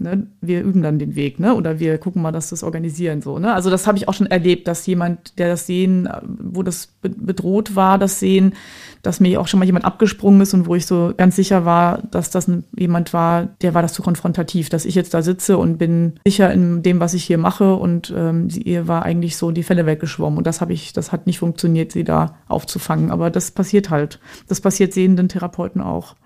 Ne? 0.00 0.28
Wir 0.40 0.62
üben 0.62 0.82
dann 0.82 0.98
den 0.98 1.14
Weg, 1.14 1.38
ne? 1.38 1.54
Oder 1.54 1.78
wir 1.78 1.98
gucken 1.98 2.22
mal, 2.22 2.32
dass 2.32 2.48
das 2.48 2.62
organisieren 2.62 3.20
so. 3.20 3.38
Ne? 3.38 3.52
Also 3.52 3.68
das 3.68 3.86
habe 3.86 3.98
ich 3.98 4.08
auch 4.08 4.14
schon 4.14 4.28
erlebt, 4.28 4.66
dass 4.66 4.86
jemand, 4.86 5.38
der 5.38 5.48
das 5.48 5.66
Sehen, 5.66 6.08
wo 6.22 6.62
das 6.62 6.88
bedroht 7.02 7.76
war, 7.76 7.98
das 7.98 8.18
Sehen, 8.18 8.54
dass 9.02 9.20
mir 9.20 9.38
auch 9.38 9.46
schon 9.46 9.60
mal 9.60 9.66
jemand 9.66 9.84
abgesprungen 9.84 10.40
ist 10.40 10.54
und 10.54 10.66
wo 10.66 10.74
ich 10.74 10.86
so 10.86 11.12
ganz 11.16 11.36
sicher 11.36 11.66
war, 11.66 11.98
dass 12.10 12.30
das 12.30 12.50
jemand 12.74 13.12
war, 13.12 13.48
der 13.60 13.74
war 13.74 13.82
das 13.82 13.92
zu 13.92 14.02
konfrontativ, 14.02 14.70
dass 14.70 14.86
ich 14.86 14.94
jetzt 14.94 15.12
da 15.12 15.20
sitze 15.20 15.58
und 15.58 15.76
bin 15.76 16.14
sicher 16.24 16.50
in 16.50 16.82
dem, 16.82 16.98
was 16.98 17.12
ich 17.12 17.24
hier 17.24 17.38
mache 17.38 17.74
und 17.74 18.12
ähm, 18.16 18.48
ihr 18.52 18.88
war 18.88 19.02
eigentlich 19.02 19.36
so 19.36 19.50
die 19.50 19.62
Fälle 19.62 19.84
weggeschwommen 19.84 20.38
und 20.38 20.46
das 20.46 20.62
habe 20.62 20.72
ich, 20.72 20.94
das 20.94 21.12
hat 21.12 21.26
nicht 21.26 21.38
funktioniert, 21.40 21.92
sie 21.92 22.04
da 22.04 22.36
aufzufangen. 22.48 23.10
Aber 23.10 23.30
das 23.30 23.50
passiert 23.50 23.90
halt. 23.90 24.18
Das 24.48 24.62
passiert 24.62 24.94
sehenden 24.94 25.28
Therapeuten 25.28 25.82
auch. 25.82 26.16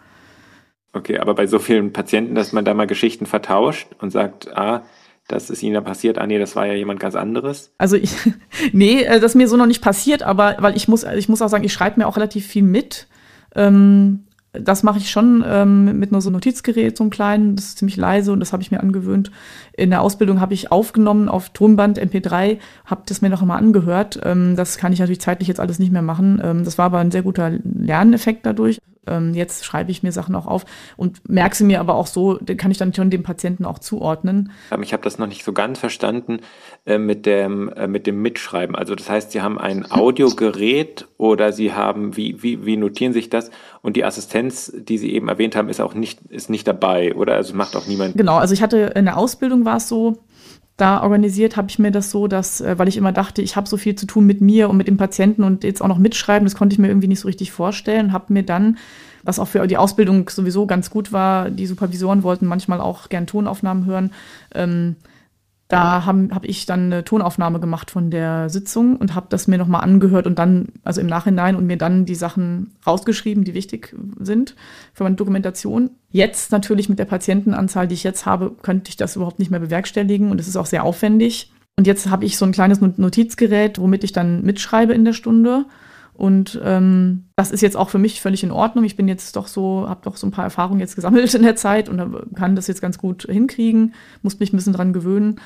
Okay, 0.95 1.19
aber 1.19 1.35
bei 1.35 1.47
so 1.47 1.59
vielen 1.59 1.93
Patienten, 1.93 2.35
dass 2.35 2.53
man 2.53 2.65
da 2.65 2.73
mal 2.73 2.87
Geschichten 2.87 3.27
vertauscht 3.27 3.89
und 3.99 4.11
sagt, 4.11 4.57
ah, 4.57 4.85
das 5.27 5.51
ist 5.51 5.63
Ihnen 5.63 5.75
da 5.75 5.81
passiert, 5.81 6.19
ah 6.19 6.27
nee, 6.27 6.39
das 6.39 6.55
war 6.55 6.67
ja 6.67 6.75
jemand 6.75 7.01
ganz 7.01 7.17
anderes? 7.17 7.73
Also 7.79 7.97
ich, 7.97 8.15
nee, 8.73 9.03
äh, 9.03 9.21
das 9.21 9.33
ist 9.33 9.35
mir 9.35 9.49
so 9.49 9.57
noch 9.57 9.67
nicht 9.67 9.83
passiert, 9.83 10.23
aber 10.23 10.57
weil 10.61 10.77
ich 10.77 10.87
muss, 10.87 11.05
ich 11.05 11.29
muss 11.29 11.43
auch 11.43 11.49
sagen, 11.49 11.65
ich 11.65 11.73
schreibe 11.73 11.99
mir 11.99 12.07
auch 12.07 12.17
relativ 12.17 12.47
viel 12.47 12.63
mit. 12.63 13.09
Ähm, 13.55 14.25
das 14.53 14.85
mache 14.85 14.99
ich 14.99 15.11
schon 15.11 15.45
ähm, 15.45 15.99
mit 15.99 16.13
nur 16.13 16.21
so 16.21 16.29
einem 16.29 16.35
Notizgerät, 16.35 16.97
so 16.97 17.03
einem 17.03 17.11
kleinen, 17.11 17.57
das 17.57 17.65
ist 17.67 17.79
ziemlich 17.79 17.97
leise 17.97 18.31
und 18.31 18.39
das 18.39 18.53
habe 18.53 18.63
ich 18.63 18.71
mir 18.71 18.81
angewöhnt. 18.81 19.33
In 19.73 19.91
der 19.91 20.01
Ausbildung 20.01 20.41
habe 20.41 20.55
ich 20.55 20.71
aufgenommen 20.71 21.29
auf 21.29 21.51
Tonband 21.51 21.99
MP3, 21.99 22.59
habe 22.85 23.03
das 23.07 23.21
mir 23.21 23.31
noch 23.31 23.43
immer 23.43 23.57
angehört. 23.57 24.21
Ähm, 24.23 24.55
das 24.55 24.79
kann 24.79 24.93
ich 24.93 25.01
natürlich 25.01 25.21
zeitlich 25.21 25.49
jetzt 25.49 25.59
alles 25.59 25.81
nicht 25.81 25.91
mehr 25.91 26.03
machen. 26.03 26.41
Ähm, 26.45 26.65
das 26.65 26.79
war 26.79 26.87
aber 26.87 26.99
ein 26.99 27.11
sehr 27.11 27.23
guter 27.23 27.51
Lerneffekt 27.51 28.47
dadurch. 28.47 28.79
Ähm, 29.07 29.35
jetzt 29.35 29.65
schreibe 29.65 29.91
ich 29.91 30.03
mir 30.03 30.13
Sachen 30.13 30.35
auch 30.35 30.47
auf 30.47 30.65
und 30.97 31.29
merke 31.29 31.57
sie 31.57 31.65
mir 31.65 31.81
aber 31.81 31.95
auch 31.95 32.07
so, 32.07 32.39
kann 32.57 32.71
ich 32.71 32.79
dann 32.79 32.95
schon 32.95 33.11
dem 33.11 33.23
Patienten 33.23 33.65
auch 33.65 33.79
zuordnen. 33.79 34.53
Ich 34.83 34.93
habe 34.93 35.03
das 35.03 35.19
noch 35.19 35.27
nicht 35.27 35.45
so 35.45 35.53
ganz 35.53 35.79
verstanden 35.79 36.41
äh, 36.87 36.99
mit, 36.99 37.27
dem, 37.27 37.69
äh, 37.71 37.87
mit 37.87 38.07
dem 38.07 38.23
Mitschreiben. 38.23 38.77
Also 38.77 38.95
das 38.95 39.09
heißt, 39.09 39.33
Sie 39.33 39.43
haben 39.43 39.59
ein 39.59 39.85
Audiogerät 39.91 41.07
oder 41.19 41.53
Sie 41.53 41.73
haben, 41.73 42.17
wie, 42.17 42.43
wie, 42.43 42.65
wie 42.65 42.77
notieren 42.77 43.13
sich 43.13 43.31
das? 43.31 43.51
Und 43.83 43.97
die 43.97 44.05
Assistenz, 44.05 44.73
die 44.75 44.99
Sie 44.99 45.13
eben 45.13 45.29
erwähnt 45.29 45.57
haben, 45.57 45.69
ist 45.69 45.81
auch 45.81 45.95
nicht, 45.95 46.21
ist 46.29 46.51
nicht 46.51 46.67
dabei 46.67 47.15
oder 47.15 47.35
also 47.35 47.55
macht 47.55 47.77
auch 47.77 47.87
niemand. 47.87 48.17
Genau, 48.17 48.37
also 48.37 48.55
ich 48.55 48.63
hatte 48.63 48.93
in 48.95 49.05
der 49.05 49.17
Ausbildung 49.17 49.65
war 49.65 49.77
es 49.77 49.89
so, 49.89 50.19
da 50.77 51.03
organisiert 51.03 51.57
habe 51.57 51.69
ich 51.71 51.79
mir 51.79 51.93
das 51.93 52.11
so, 52.11 52.27
dass, 52.27 52.61
äh, 52.61 52.79
weil 52.79 52.89
ich 52.89 52.97
immer 52.97 53.13
dachte, 53.13 53.43
ich 53.43 53.57
habe 53.57 53.69
so 53.69 53.77
viel 53.77 53.95
zu 53.95 54.07
tun 54.07 54.27
mit 54.27 54.41
mir 54.41 54.69
und 54.69 54.77
mit 54.77 54.89
dem 54.89 54.97
Patienten 54.97 55.45
und 55.45 55.63
jetzt 55.63 55.81
auch 55.81 55.89
noch 55.89 55.99
mitschreiben, 55.99 56.45
das 56.47 56.57
konnte 56.57 56.75
ich 56.75 56.79
mir 56.79 56.89
irgendwie 56.89 57.09
nicht 57.09 57.21
so 57.21 57.29
richtig 57.29 57.53
vorstellen, 57.53 58.13
habe 58.13 58.33
mir 58.33 58.43
dann, 58.43 58.79
was 59.23 59.39
auch 59.39 59.49
für 59.49 59.67
die 59.67 59.77
Ausbildung 59.77 60.29
sowieso 60.29 60.67
ganz 60.67 60.91
gut 60.91 61.13
war, 61.13 61.51
die 61.51 61.67
Supervisoren 61.67 62.23
wollten 62.25 62.47
manchmal 62.47 62.81
auch 62.81 63.09
gern 63.09 63.27
Tonaufnahmen 63.27 63.87
hören, 63.87 64.13
ähm, 64.55 64.97
da 65.69 66.05
habe 66.05 66.29
hab 66.31 66.45
ich 66.45 66.67
dann 66.67 66.93
eine 66.93 67.05
Tonaufnahme 67.05 67.59
gemacht 67.59 67.91
von 67.91 68.11
der 68.11 68.51
Sitzung 68.51 68.97
und 68.97 69.15
habe 69.15 69.27
das 69.31 69.49
mir 69.49 69.57
nochmal 69.57 69.83
angehört 69.83 70.27
und 70.27 70.39
dann, 70.39 70.69
also 70.83 71.01
im 71.01 71.07
Nachhinein 71.07 71.57
und 71.57 71.67
mir 71.67 71.79
dann 71.79 72.05
die 72.05 72.15
Sachen 72.15 72.73
rausgeschrieben, 72.87 73.45
die 73.45 73.55
wichtig 73.55 73.97
sind 74.21 74.57
für 74.93 75.05
meine 75.05 75.17
Dokumentation. 75.17 75.91
Jetzt 76.11 76.53
natürlich 76.53 76.89
mit 76.89 76.99
der 76.99 77.07
Patientenanzahl, 77.07 77.89
die 77.89 77.95
ich 77.95 78.05
jetzt 78.05 78.27
habe, 78.27 78.51
könnte 78.63 78.91
ich 78.91 78.97
das 78.97 79.17
überhaupt 79.17 79.39
nicht 79.39 79.51
mehr 79.51 79.61
bewerkstelligen 79.61 80.31
und 80.31 80.39
es 80.39 80.49
ist 80.49 80.57
auch 80.57 80.67
sehr 80.67 80.85
aufwendig. 80.85 81.51
Und 81.77 81.87
jetzt 81.87 82.09
habe 82.09 82.25
ich 82.25 82.37
so 82.37 82.45
ein 82.45 82.53
kleines 82.53 82.81
Notizgerät, 82.81 83.79
womit 83.79 84.05
ich 84.05 84.13
dann 84.13 84.43
mitschreibe 84.43 84.93
in 84.93 85.05
der 85.05 85.13
Stunde. 85.13 85.65
Und 86.15 86.61
ähm, 86.63 87.25
das 87.35 87.51
ist 87.51 87.61
jetzt 87.61 87.77
auch 87.77 87.91
für 87.91 87.99
mich 87.99 88.21
völlig 88.21 88.45
in 88.45 88.53
Ordnung. 88.53 88.85
Ich 88.85 88.97
bin 88.97 89.09
jetzt 89.09 89.35
doch 89.35 89.49
so, 89.49 89.89
habe 89.89 90.01
doch 90.05 90.17
so 90.17 90.27
ein 90.27 90.31
paar 90.31 90.45
Erfahrungen 90.45 90.81
jetzt 90.81 90.95
gesammelt 90.95 91.35
in 91.35 91.43
der 91.43 91.57
Zeit 91.57 91.89
und 91.89 92.35
kann 92.37 92.55
das 92.55 92.69
jetzt 92.69 92.81
ganz 92.81 92.99
gut 92.99 93.27
hinkriegen, 93.29 93.95
muss 94.23 94.39
mich 94.39 94.53
ein 94.53 94.57
bisschen 94.57 94.73
dran 94.73 94.93
gewöhnen. 94.93 95.41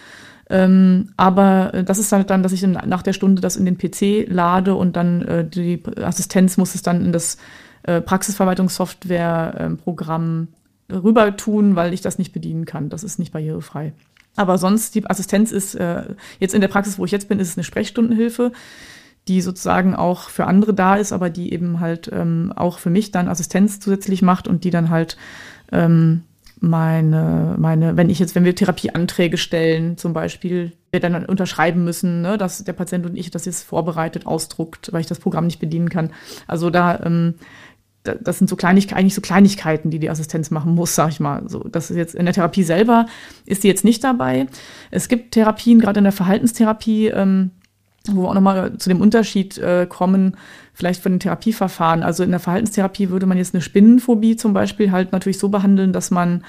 Ähm, 0.50 1.10
aber 1.16 1.72
äh, 1.74 1.84
das 1.84 1.98
ist 1.98 2.10
halt 2.12 2.30
dann, 2.30 2.42
dass 2.42 2.52
ich 2.52 2.66
nach 2.66 3.02
der 3.02 3.12
Stunde 3.12 3.42
das 3.42 3.56
in 3.56 3.64
den 3.64 3.78
PC 3.78 4.26
lade 4.28 4.74
und 4.74 4.96
dann 4.96 5.22
äh, 5.22 5.46
die 5.46 5.80
Assistenz 6.02 6.56
muss 6.56 6.74
es 6.74 6.82
dann 6.82 7.04
in 7.04 7.12
das 7.12 7.38
äh, 7.82 8.00
Praxisverwaltungssoftware-Programm 8.00 10.48
äh, 10.88 10.94
rüber 10.94 11.36
tun, 11.36 11.76
weil 11.76 11.92
ich 11.92 12.00
das 12.00 12.18
nicht 12.18 12.32
bedienen 12.32 12.64
kann. 12.64 12.88
Das 12.88 13.04
ist 13.04 13.18
nicht 13.18 13.32
barrierefrei. 13.32 13.92
Aber 14.36 14.56
sonst, 14.56 14.94
die 14.94 15.04
Assistenz 15.08 15.50
ist 15.50 15.74
äh, 15.74 16.14
jetzt 16.38 16.54
in 16.54 16.60
der 16.60 16.68
Praxis, 16.68 16.98
wo 16.98 17.04
ich 17.04 17.10
jetzt 17.10 17.28
bin, 17.28 17.40
ist 17.40 17.48
es 17.48 17.56
eine 17.56 17.64
Sprechstundenhilfe 17.64 18.52
die 19.28 19.42
sozusagen 19.42 19.94
auch 19.94 20.30
für 20.30 20.46
andere 20.46 20.74
da 20.74 20.96
ist, 20.96 21.12
aber 21.12 21.30
die 21.30 21.52
eben 21.52 21.80
halt 21.80 22.10
ähm, 22.12 22.52
auch 22.56 22.78
für 22.78 22.90
mich 22.90 23.12
dann 23.12 23.28
Assistenz 23.28 23.78
zusätzlich 23.78 24.22
macht 24.22 24.48
und 24.48 24.64
die 24.64 24.70
dann 24.70 24.90
halt 24.90 25.16
ähm, 25.70 26.22
meine, 26.60 27.54
meine, 27.58 27.96
wenn 27.96 28.10
ich 28.10 28.18
jetzt, 28.18 28.34
wenn 28.34 28.44
wir 28.44 28.54
Therapieanträge 28.54 29.36
stellen, 29.36 29.96
zum 29.96 30.12
Beispiel, 30.12 30.72
wir 30.90 31.00
dann 31.00 31.26
unterschreiben 31.26 31.84
müssen, 31.84 32.22
ne, 32.22 32.38
dass 32.38 32.64
der 32.64 32.72
Patient 32.72 33.06
und 33.06 33.16
ich 33.16 33.30
das 33.30 33.44
jetzt 33.44 33.62
vorbereitet 33.62 34.26
ausdruckt, 34.26 34.92
weil 34.92 35.02
ich 35.02 35.06
das 35.06 35.20
Programm 35.20 35.46
nicht 35.46 35.60
bedienen 35.60 35.90
kann. 35.90 36.10
Also 36.46 36.70
da, 36.70 36.98
ähm, 37.04 37.34
da 38.02 38.14
das 38.14 38.38
sind 38.38 38.48
so 38.48 38.56
Kleinigkeiten, 38.56 38.98
eigentlich 38.98 39.14
so 39.14 39.20
Kleinigkeiten, 39.20 39.90
die 39.90 39.98
die 39.98 40.10
Assistenz 40.10 40.50
machen 40.50 40.74
muss, 40.74 40.94
sag 40.94 41.10
ich 41.10 41.20
mal. 41.20 41.42
So, 41.48 41.64
das 41.64 41.90
ist 41.90 41.96
jetzt 41.96 42.14
in 42.14 42.24
der 42.24 42.34
Therapie 42.34 42.64
selber 42.64 43.06
ist 43.44 43.62
die 43.62 43.68
jetzt 43.68 43.84
nicht 43.84 44.02
dabei. 44.02 44.46
Es 44.90 45.08
gibt 45.08 45.32
Therapien, 45.32 45.80
gerade 45.80 45.98
in 45.98 46.04
der 46.04 46.12
Verhaltenstherapie, 46.12 47.08
ähm, 47.08 47.50
wo 48.16 48.22
wir 48.22 48.28
auch 48.28 48.34
nochmal 48.34 48.76
zu 48.78 48.88
dem 48.88 49.00
Unterschied 49.00 49.58
äh, 49.58 49.86
kommen, 49.88 50.36
vielleicht 50.72 51.02
von 51.02 51.12
den 51.12 51.20
Therapieverfahren. 51.20 52.02
Also 52.02 52.22
in 52.22 52.30
der 52.30 52.40
Verhaltenstherapie 52.40 53.10
würde 53.10 53.26
man 53.26 53.38
jetzt 53.38 53.54
eine 53.54 53.62
Spinnenphobie 53.62 54.36
zum 54.36 54.52
Beispiel 54.52 54.92
halt 54.92 55.12
natürlich 55.12 55.38
so 55.38 55.48
behandeln, 55.48 55.92
dass 55.92 56.10
man 56.10 56.44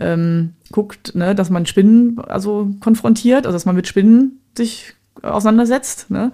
ähm, 0.00 0.54
guckt, 0.72 1.14
ne, 1.14 1.34
dass 1.34 1.50
man 1.50 1.66
Spinnen 1.66 2.18
also 2.20 2.70
konfrontiert, 2.80 3.46
also 3.46 3.56
dass 3.56 3.66
man 3.66 3.76
mit 3.76 3.88
Spinnen 3.88 4.40
sich 4.56 4.94
auseinandersetzt. 5.22 6.10
Ne? 6.10 6.32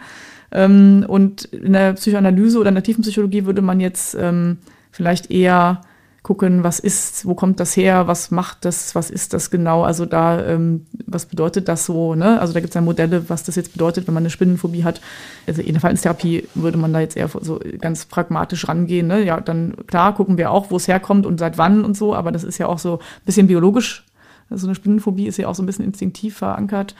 Ähm, 0.53 1.05
und 1.09 1.45
in 1.45 1.73
der 1.73 1.95
Psychoanalyse 1.95 2.59
oder 2.59 2.69
in 2.69 2.75
der 2.75 2.85
Tiefenpsychologie 2.85 3.47
würde 3.47 3.63
man 3.63 3.81
jetzt 3.81 4.17
ähm, 4.19 4.59
vielleicht 4.91 5.31
eher 5.31 5.81
gucken, 6.25 6.65
was 6.65 6.81
ist, 6.81 7.27
wo 7.27 7.35
kommt 7.35 7.61
das 7.61 7.77
her, 7.77 8.09
was 8.09 8.31
macht 8.31 8.65
das, 8.65 8.95
was 8.95 9.11
ist 9.11 9.35
das 9.35 9.51
genau, 9.51 9.85
also 9.85 10.07
da, 10.07 10.43
ähm, 10.43 10.87
was 11.07 11.27
bedeutet 11.27 11.69
das 11.69 11.85
so, 11.85 12.15
ne? 12.15 12.41
Also 12.41 12.55
da 12.55 12.61
gibt 12.61 12.71
es 12.71 12.75
ja 12.75 12.81
Modelle, 12.81 13.29
was 13.29 13.45
das 13.45 13.57
jetzt 13.57 13.73
bedeutet, 13.73 14.07
wenn 14.07 14.15
man 14.15 14.23
eine 14.23 14.31
Spinnenphobie 14.31 14.85
hat. 14.85 15.03
Also 15.47 15.61
in 15.61 15.75
der 15.75 15.81
Verhaltenstherapie 15.81 16.49
würde 16.55 16.79
man 16.79 16.95
da 16.95 17.01
jetzt 17.01 17.19
eher 17.19 17.29
so 17.29 17.61
ganz 17.79 18.07
pragmatisch 18.07 18.67
rangehen, 18.67 19.07
ne? 19.07 19.23
Ja, 19.23 19.39
dann 19.39 19.75
klar 19.87 20.15
gucken 20.15 20.39
wir 20.39 20.51
auch, 20.51 20.71
wo 20.71 20.77
es 20.77 20.89
herkommt 20.89 21.27
und 21.27 21.39
seit 21.39 21.59
wann 21.59 21.85
und 21.85 21.95
so, 21.95 22.15
aber 22.15 22.33
das 22.33 22.43
ist 22.43 22.57
ja 22.57 22.69
auch 22.69 22.79
so 22.79 22.95
ein 22.95 23.25
bisschen 23.27 23.47
biologisch. 23.47 24.07
Also 24.49 24.67
eine 24.67 24.75
Spinnenphobie 24.75 25.27
ist 25.27 25.37
ja 25.37 25.49
auch 25.49 25.55
so 25.55 25.63
ein 25.63 25.67
bisschen 25.67 25.85
instinktiv 25.85 26.39
verankert. 26.39 26.95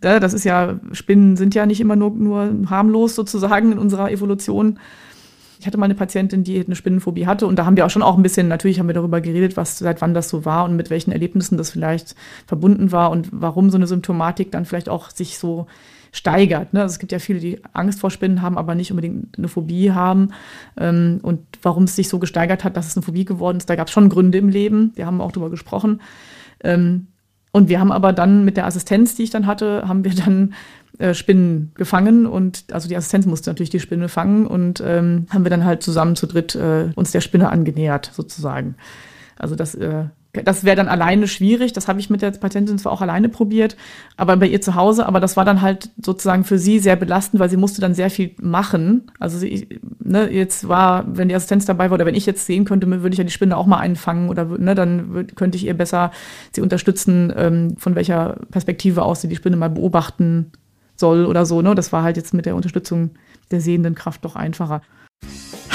Das 0.00 0.34
ist 0.34 0.44
ja, 0.44 0.78
Spinnen 0.92 1.36
sind 1.36 1.56
ja 1.56 1.66
nicht 1.66 1.80
immer 1.80 1.96
nur, 1.96 2.10
nur 2.10 2.48
harmlos 2.70 3.16
sozusagen 3.16 3.72
in 3.72 3.78
unserer 3.78 4.12
Evolution 4.12 4.78
ich 5.62 5.66
hatte 5.68 5.78
mal 5.78 5.84
eine 5.84 5.94
Patientin, 5.94 6.42
die 6.42 6.64
eine 6.64 6.74
Spinnenphobie 6.74 7.28
hatte 7.28 7.46
und 7.46 7.56
da 7.56 7.64
haben 7.64 7.76
wir 7.76 7.86
auch 7.86 7.90
schon 7.90 8.02
auch 8.02 8.16
ein 8.16 8.22
bisschen, 8.24 8.48
natürlich 8.48 8.80
haben 8.80 8.88
wir 8.88 8.94
darüber 8.94 9.20
geredet, 9.20 9.56
was 9.56 9.78
seit 9.78 10.00
wann 10.00 10.12
das 10.12 10.28
so 10.28 10.44
war 10.44 10.64
und 10.64 10.74
mit 10.74 10.90
welchen 10.90 11.12
Erlebnissen 11.12 11.56
das 11.56 11.70
vielleicht 11.70 12.16
verbunden 12.48 12.90
war 12.90 13.12
und 13.12 13.28
warum 13.30 13.70
so 13.70 13.76
eine 13.76 13.86
Symptomatik 13.86 14.50
dann 14.50 14.64
vielleicht 14.64 14.88
auch 14.88 15.10
sich 15.10 15.38
so 15.38 15.68
steigert. 16.10 16.72
Ne? 16.72 16.80
Also 16.80 16.94
es 16.94 16.98
gibt 16.98 17.12
ja 17.12 17.20
viele, 17.20 17.38
die 17.38 17.60
Angst 17.72 18.00
vor 18.00 18.10
Spinnen 18.10 18.42
haben, 18.42 18.58
aber 18.58 18.74
nicht 18.74 18.90
unbedingt 18.90 19.38
eine 19.38 19.46
Phobie 19.46 19.92
haben. 19.92 20.32
Ähm, 20.76 21.20
und 21.22 21.46
warum 21.62 21.84
es 21.84 21.94
sich 21.94 22.08
so 22.08 22.18
gesteigert 22.18 22.64
hat, 22.64 22.76
dass 22.76 22.88
es 22.88 22.96
eine 22.96 23.04
Phobie 23.04 23.24
geworden 23.24 23.58
ist, 23.58 23.70
da 23.70 23.76
gab 23.76 23.86
es 23.86 23.92
schon 23.92 24.08
Gründe 24.08 24.38
im 24.38 24.48
Leben. 24.48 24.90
Wir 24.96 25.06
haben 25.06 25.20
auch 25.20 25.30
darüber 25.30 25.48
gesprochen. 25.48 26.00
Ähm, 26.64 27.06
und 27.52 27.68
wir 27.68 27.78
haben 27.78 27.92
aber 27.92 28.12
dann 28.12 28.44
mit 28.44 28.56
der 28.56 28.66
Assistenz, 28.66 29.14
die 29.14 29.22
ich 29.22 29.30
dann 29.30 29.46
hatte, 29.46 29.86
haben 29.86 30.02
wir 30.02 30.12
dann 30.12 30.54
äh, 30.98 31.14
Spinnen 31.14 31.72
gefangen 31.74 32.26
und 32.26 32.64
also 32.72 32.88
die 32.88 32.96
Assistenz 32.96 33.26
musste 33.26 33.50
natürlich 33.50 33.70
die 33.70 33.80
Spinne 33.80 34.08
fangen 34.08 34.46
und 34.46 34.82
ähm, 34.84 35.26
haben 35.30 35.44
wir 35.44 35.50
dann 35.50 35.64
halt 35.64 35.82
zusammen 35.82 36.16
zu 36.16 36.26
dritt 36.26 36.54
äh, 36.54 36.90
uns 36.94 37.12
der 37.12 37.20
Spinne 37.20 37.50
angenähert 37.50 38.10
sozusagen. 38.14 38.76
Also 39.38 39.54
das 39.54 39.74
äh, 39.74 40.04
das 40.32 40.64
wäre 40.64 40.76
dann 40.76 40.88
alleine 40.88 41.28
schwierig. 41.28 41.74
Das 41.74 41.88
habe 41.88 42.00
ich 42.00 42.08
mit 42.08 42.22
der 42.22 42.30
Patientin 42.30 42.78
zwar 42.78 42.92
auch 42.92 43.02
alleine 43.02 43.28
probiert, 43.28 43.76
aber 44.16 44.36
bei 44.36 44.46
ihr 44.46 44.62
zu 44.62 44.74
Hause. 44.74 45.04
Aber 45.06 45.20
das 45.20 45.36
war 45.36 45.44
dann 45.44 45.60
halt 45.60 45.90
sozusagen 46.02 46.44
für 46.44 46.58
sie 46.58 46.78
sehr 46.78 46.96
belastend, 46.96 47.38
weil 47.38 47.50
sie 47.50 47.58
musste 47.58 47.82
dann 47.82 47.94
sehr 47.94 48.08
viel 48.08 48.34
machen. 48.40 49.10
Also 49.18 49.36
sie, 49.36 49.68
ne, 50.00 50.30
jetzt 50.30 50.68
war, 50.68 51.04
wenn 51.06 51.28
die 51.28 51.34
Assistenz 51.34 51.66
dabei 51.66 51.90
war 51.90 51.96
oder 51.96 52.06
wenn 52.06 52.14
ich 52.14 52.24
jetzt 52.24 52.46
sehen 52.46 52.64
könnte, 52.64 52.88
würde 52.88 53.12
ich 53.12 53.18
ja 53.18 53.24
die 53.24 53.30
Spinne 53.30 53.56
auch 53.56 53.66
mal 53.66 53.78
einfangen 53.78 54.30
oder 54.30 54.46
ne, 54.46 54.74
dann 54.74 55.26
könnte 55.34 55.58
ich 55.58 55.66
ihr 55.66 55.74
besser 55.74 56.12
sie 56.52 56.62
unterstützen, 56.62 57.30
ähm, 57.36 57.76
von 57.76 57.94
welcher 57.94 58.36
Perspektive 58.50 59.02
aus 59.02 59.20
sie 59.20 59.28
die 59.28 59.36
Spinne 59.36 59.56
mal 59.56 59.70
beobachten 59.70 60.50
soll 61.02 61.26
oder 61.26 61.44
so. 61.44 61.60
Ne? 61.62 61.74
Das 61.74 61.92
war 61.92 62.04
halt 62.04 62.16
jetzt 62.16 62.32
mit 62.32 62.46
der 62.46 62.54
Unterstützung 62.54 63.10
der 63.50 63.60
sehenden 63.60 63.94
Kraft 63.96 64.24
doch 64.24 64.36
einfacher. 64.36 64.80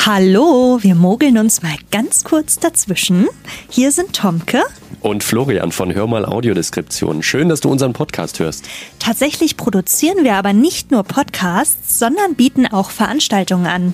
Hallo, 0.06 0.80
wir 0.82 0.96
mogeln 0.96 1.38
uns 1.38 1.62
mal 1.62 1.76
ganz 1.92 2.24
kurz 2.24 2.60
dazwischen. 2.60 3.28
Hier 3.70 3.92
sind 3.92 4.14
Tomke 4.14 4.62
Und 5.02 5.22
Florian 5.22 5.74
von 5.74 5.94
Hörmal 5.94 6.26
Audiodeskription. 6.26 7.24
Schön, 7.24 7.50
dass 7.50 7.60
du 7.60 7.70
unseren 7.70 7.92
Podcast 7.92 8.40
hörst. 8.40 8.70
Tatsächlich 9.00 9.58
produzieren 9.58 10.24
wir 10.24 10.36
aber 10.36 10.54
nicht 10.54 10.92
nur 10.92 11.04
Podcasts, 11.04 12.00
sondern 12.00 12.36
bieten 12.36 12.68
auch 12.68 12.90
Veranstaltungen 12.90 13.68
an. 13.68 13.94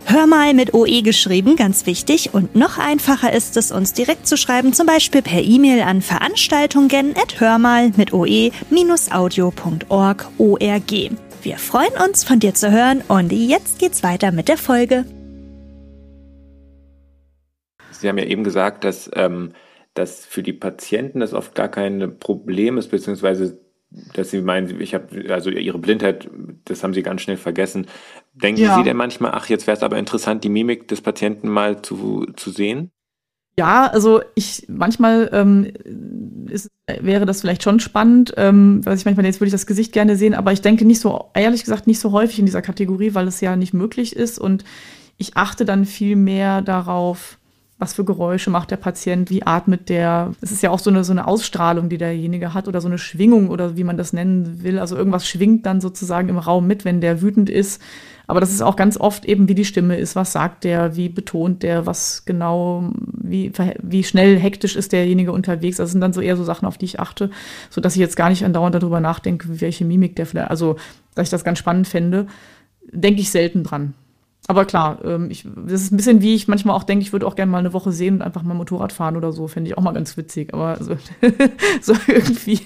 Hör 0.05 0.27
mal 0.27 0.53
mit 0.53 0.73
OE 0.73 1.01
geschrieben, 1.01 1.55
ganz 1.55 1.85
wichtig. 1.85 2.33
Und 2.33 2.55
noch 2.55 2.77
einfacher 2.77 3.31
ist 3.33 3.55
es, 3.57 3.71
uns 3.71 3.93
direkt 3.93 4.27
zu 4.27 4.35
schreiben, 4.37 4.73
zum 4.73 4.85
Beispiel 4.87 5.21
per 5.21 5.41
E-Mail 5.41 5.81
an 5.81 6.01
veranstaltungen.hörmal 6.01 7.91
mit 7.95 8.11
oe-audio.org. 8.13 8.51
Wir 11.43 11.57
freuen 11.57 11.93
uns, 12.05 12.23
von 12.23 12.39
dir 12.39 12.53
zu 12.53 12.71
hören 12.71 13.01
und 13.07 13.31
jetzt 13.31 13.79
geht's 13.79 14.03
weiter 14.03 14.31
mit 14.31 14.47
der 14.47 14.57
Folge. 14.57 15.05
Sie 17.91 18.09
haben 18.09 18.17
ja 18.17 18.25
eben 18.25 18.43
gesagt, 18.43 18.83
dass, 18.83 19.09
ähm, 19.15 19.53
dass 19.93 20.25
für 20.25 20.43
die 20.43 20.53
Patienten 20.53 21.19
das 21.19 21.33
oft 21.33 21.55
gar 21.55 21.69
kein 21.69 22.17
Problem 22.19 22.77
ist, 22.77 22.89
beziehungsweise 22.89 23.59
dass 24.13 24.31
Sie 24.31 24.41
meinen, 24.41 24.79
ich 24.79 24.93
habe, 24.93 25.33
also 25.33 25.49
Ihre 25.49 25.77
Blindheit, 25.77 26.29
das 26.65 26.83
haben 26.83 26.93
Sie 26.93 27.03
ganz 27.03 27.21
schnell 27.21 27.37
vergessen. 27.37 27.87
Denken 28.33 28.61
ja. 28.61 28.77
Sie 28.77 28.83
denn 28.83 28.97
manchmal, 28.97 29.31
ach, 29.33 29.47
jetzt 29.49 29.67
wäre 29.67 29.77
es 29.77 29.83
aber 29.83 29.97
interessant, 29.97 30.43
die 30.43 30.49
Mimik 30.49 30.87
des 30.87 31.01
Patienten 31.01 31.49
mal 31.49 31.81
zu, 31.81 32.25
zu 32.35 32.51
sehen? 32.51 32.91
Ja, 33.59 33.87
also 33.87 34.21
ich 34.33 34.65
manchmal 34.69 35.29
ähm, 35.33 35.73
ist, 36.49 36.69
wäre 36.87 37.25
das 37.25 37.41
vielleicht 37.41 37.63
schon 37.63 37.79
spannend, 37.81 38.33
ähm, 38.37 38.79
weil 38.85 38.95
ich 38.95 39.03
manchmal 39.03 39.25
jetzt 39.25 39.41
würde 39.41 39.49
ich 39.49 39.53
das 39.53 39.67
Gesicht 39.67 39.91
gerne 39.91 40.15
sehen, 40.15 40.33
aber 40.33 40.53
ich 40.53 40.61
denke 40.61 40.85
nicht 40.85 41.01
so, 41.01 41.25
ehrlich 41.33 41.63
gesagt, 41.63 41.85
nicht 41.85 41.99
so 41.99 42.13
häufig 42.13 42.39
in 42.39 42.45
dieser 42.45 42.61
Kategorie, 42.61 43.13
weil 43.13 43.27
es 43.27 43.41
ja 43.41 43.57
nicht 43.57 43.73
möglich 43.73 44.15
ist 44.15 44.39
und 44.39 44.63
ich 45.17 45.35
achte 45.35 45.65
dann 45.65 45.85
viel 45.85 46.15
mehr 46.15 46.61
darauf, 46.61 47.37
was 47.77 47.93
für 47.93 48.05
Geräusche 48.05 48.49
macht 48.49 48.71
der 48.71 48.77
Patient, 48.77 49.29
wie 49.29 49.43
atmet 49.43 49.89
der. 49.89 50.33
Es 50.39 50.51
ist 50.51 50.61
ja 50.61 50.69
auch 50.69 50.79
so 50.79 50.89
eine, 50.89 51.03
so 51.03 51.11
eine 51.11 51.27
Ausstrahlung, 51.27 51.89
die 51.89 51.97
derjenige 51.97 52.53
hat 52.53 52.67
oder 52.67 52.79
so 52.79 52.87
eine 52.87 52.99
Schwingung 52.99 53.49
oder 53.49 53.75
wie 53.75 53.83
man 53.83 53.97
das 53.97 54.13
nennen 54.13 54.63
will. 54.63 54.77
Also 54.77 54.95
irgendwas 54.95 55.27
schwingt 55.27 55.65
dann 55.65 55.81
sozusagen 55.81 56.29
im 56.29 56.37
Raum 56.37 56.67
mit, 56.67 56.85
wenn 56.85 57.01
der 57.01 57.21
wütend 57.21 57.49
ist. 57.49 57.81
Aber 58.31 58.39
das 58.39 58.53
ist 58.53 58.61
auch 58.61 58.77
ganz 58.77 58.95
oft 58.95 59.25
eben, 59.25 59.49
wie 59.49 59.55
die 59.55 59.65
Stimme 59.65 59.97
ist, 59.97 60.15
was 60.15 60.31
sagt 60.31 60.63
der, 60.63 60.95
wie 60.95 61.09
betont 61.09 61.63
der, 61.63 61.85
was 61.85 62.23
genau, 62.23 62.89
wie, 63.11 63.51
wie 63.81 64.05
schnell 64.05 64.39
hektisch 64.39 64.77
ist 64.77 64.93
derjenige 64.93 65.33
unterwegs. 65.33 65.75
Das 65.75 65.91
sind 65.91 65.99
dann 65.99 66.13
so 66.13 66.21
eher 66.21 66.37
so 66.37 66.45
Sachen, 66.45 66.65
auf 66.65 66.77
die 66.77 66.85
ich 66.85 67.01
achte, 67.01 67.29
so 67.69 67.81
dass 67.81 67.95
ich 67.95 67.99
jetzt 67.99 68.15
gar 68.15 68.29
nicht 68.29 68.45
andauernd 68.45 68.73
darüber 68.73 69.01
nachdenke, 69.01 69.59
welche 69.59 69.83
Mimik 69.83 70.15
der 70.15 70.25
vielleicht, 70.25 70.49
also, 70.49 70.77
dass 71.13 71.27
ich 71.27 71.29
das 71.29 71.43
ganz 71.43 71.59
spannend 71.59 71.89
fände, 71.89 72.27
denke 72.89 73.19
ich 73.19 73.31
selten 73.31 73.65
dran. 73.65 73.95
Aber 74.51 74.65
klar, 74.65 74.99
ähm, 75.05 75.31
ich, 75.31 75.45
das 75.65 75.81
ist 75.81 75.93
ein 75.93 75.95
bisschen 75.95 76.21
wie 76.21 76.35
ich 76.35 76.49
manchmal 76.49 76.75
auch 76.75 76.83
denke, 76.83 77.03
ich 77.03 77.13
würde 77.13 77.25
auch 77.25 77.35
gerne 77.35 77.49
mal 77.49 77.59
eine 77.59 77.71
Woche 77.71 77.93
sehen 77.93 78.15
und 78.15 78.21
einfach 78.21 78.43
mal 78.43 78.53
Motorrad 78.53 78.91
fahren 78.91 79.15
oder 79.15 79.31
so, 79.31 79.47
fände 79.47 79.69
ich 79.69 79.77
auch 79.77 79.81
mal 79.81 79.93
ganz 79.93 80.17
witzig. 80.17 80.53
Aber 80.53 80.75
so, 80.83 80.97
so 81.81 81.93
irgendwie 82.05 82.59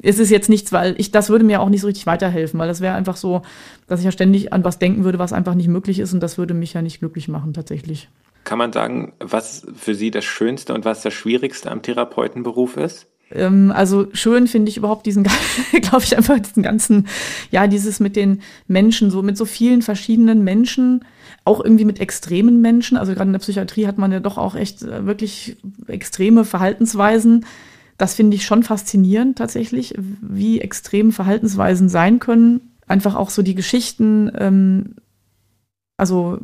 ist 0.00 0.18
es 0.18 0.30
jetzt 0.30 0.48
nichts, 0.48 0.72
weil 0.72 0.94
ich, 0.96 1.10
das 1.10 1.28
würde 1.28 1.44
mir 1.44 1.60
auch 1.60 1.68
nicht 1.68 1.82
so 1.82 1.88
richtig 1.88 2.06
weiterhelfen, 2.06 2.58
weil 2.58 2.68
das 2.68 2.80
wäre 2.80 2.94
einfach 2.94 3.16
so, 3.18 3.42
dass 3.86 4.00
ich 4.00 4.06
ja 4.06 4.12
ständig 4.12 4.54
an 4.54 4.64
was 4.64 4.78
denken 4.78 5.04
würde, 5.04 5.18
was 5.18 5.34
einfach 5.34 5.54
nicht 5.54 5.68
möglich 5.68 5.98
ist 5.98 6.14
und 6.14 6.20
das 6.20 6.38
würde 6.38 6.54
mich 6.54 6.72
ja 6.72 6.80
nicht 6.80 7.00
glücklich 7.00 7.28
machen, 7.28 7.52
tatsächlich. 7.52 8.08
Kann 8.44 8.56
man 8.56 8.72
sagen, 8.72 9.12
was 9.20 9.66
für 9.76 9.94
Sie 9.94 10.10
das 10.10 10.24
Schönste 10.24 10.72
und 10.72 10.86
was 10.86 11.02
das 11.02 11.12
Schwierigste 11.12 11.70
am 11.70 11.82
Therapeutenberuf 11.82 12.78
ist? 12.78 13.08
Ähm, 13.30 13.72
also 13.74 14.06
schön 14.12 14.46
finde 14.46 14.70
ich 14.70 14.76
überhaupt 14.76 15.06
diesen, 15.06 15.24
glaube 15.82 16.04
ich, 16.04 16.16
einfach 16.16 16.38
diesen 16.38 16.62
ganzen, 16.62 17.08
ja, 17.50 17.66
dieses 17.66 18.00
mit 18.00 18.16
den 18.16 18.40
Menschen, 18.68 19.10
so 19.10 19.22
mit 19.22 19.36
so 19.36 19.44
vielen 19.44 19.82
verschiedenen 19.82 20.44
Menschen, 20.44 21.04
auch 21.46 21.64
irgendwie 21.64 21.84
mit 21.84 22.00
extremen 22.00 22.60
Menschen. 22.60 22.96
Also 22.96 23.14
gerade 23.14 23.28
in 23.28 23.32
der 23.32 23.40
Psychiatrie 23.40 23.86
hat 23.86 23.98
man 23.98 24.10
ja 24.10 24.20
doch 24.20 24.36
auch 24.36 24.56
echt 24.56 24.82
äh, 24.82 25.06
wirklich 25.06 25.56
extreme 25.86 26.44
Verhaltensweisen. 26.44 27.46
Das 27.98 28.14
finde 28.14 28.36
ich 28.36 28.44
schon 28.44 28.64
faszinierend 28.64 29.38
tatsächlich, 29.38 29.94
wie 29.96 30.60
extrem 30.60 31.12
Verhaltensweisen 31.12 31.88
sein 31.88 32.18
können. 32.18 32.72
Einfach 32.88 33.14
auch 33.14 33.30
so 33.30 33.42
die 33.42 33.54
Geschichten, 33.54 34.30
ähm, 34.36 34.96
also 35.96 36.38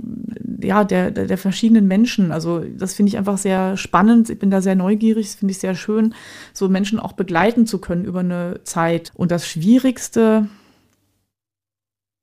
ja, 0.62 0.84
der, 0.84 1.10
der, 1.10 1.26
der 1.26 1.38
verschiedenen 1.38 1.88
Menschen. 1.88 2.30
Also 2.30 2.60
das 2.60 2.94
finde 2.94 3.10
ich 3.10 3.18
einfach 3.18 3.38
sehr 3.38 3.76
spannend. 3.76 4.30
Ich 4.30 4.38
bin 4.38 4.52
da 4.52 4.62
sehr 4.62 4.76
neugierig, 4.76 5.26
das 5.26 5.34
finde 5.34 5.50
ich 5.50 5.58
sehr 5.58 5.74
schön, 5.74 6.14
so 6.52 6.68
Menschen 6.68 7.00
auch 7.00 7.12
begleiten 7.12 7.66
zu 7.66 7.78
können 7.78 8.04
über 8.04 8.20
eine 8.20 8.60
Zeit. 8.62 9.10
Und 9.14 9.32
das 9.32 9.48
Schwierigste, 9.48 10.48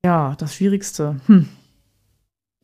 ja, 0.05 0.35
das 0.39 0.55
Schwierigste, 0.55 1.17
hm. 1.27 1.49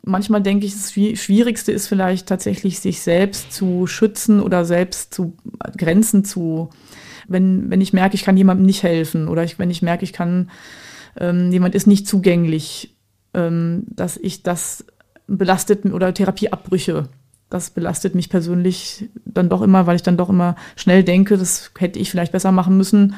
Manchmal 0.05 0.41
denke 0.41 0.65
ich, 0.65 0.73
das 0.73 0.93
Schwierigste 0.93 1.71
ist 1.71 1.87
vielleicht 1.87 2.27
tatsächlich, 2.27 2.79
sich 2.79 3.01
selbst 3.01 3.51
zu 3.51 3.87
schützen 3.87 4.39
oder 4.39 4.63
selbst 4.63 5.13
zu 5.13 5.35
Grenzen 5.77 6.23
zu, 6.23 6.69
wenn, 7.27 7.69
wenn 7.69 7.81
ich 7.81 7.91
merke, 7.91 8.15
ich 8.15 8.23
kann 8.23 8.37
jemandem 8.37 8.65
nicht 8.65 8.83
helfen 8.83 9.27
oder 9.27 9.43
ich, 9.43 9.57
wenn 9.57 9.71
ich 9.71 9.81
merke, 9.81 10.03
ich 10.03 10.13
kann, 10.13 10.51
ähm, 11.17 11.51
jemand 11.51 11.73
ist 11.73 11.87
nicht 11.87 12.07
zugänglich 12.07 12.95
ähm, 13.35 13.83
dass 13.87 14.17
ich 14.17 14.41
das 14.41 14.85
belastet 15.27 15.85
oder 15.85 16.13
Therapieabbrüche. 16.13 17.09
Das 17.49 17.69
belastet 17.69 18.15
mich 18.15 18.29
persönlich 18.29 19.09
dann 19.25 19.49
doch 19.49 19.61
immer, 19.61 19.85
weil 19.85 19.97
ich 19.97 20.03
dann 20.03 20.17
doch 20.17 20.29
immer 20.29 20.55
schnell 20.75 21.03
denke, 21.03 21.37
das 21.37 21.71
hätte 21.77 21.99
ich 21.99 22.09
vielleicht 22.09 22.31
besser 22.31 22.51
machen 22.51 22.77
müssen. 22.77 23.15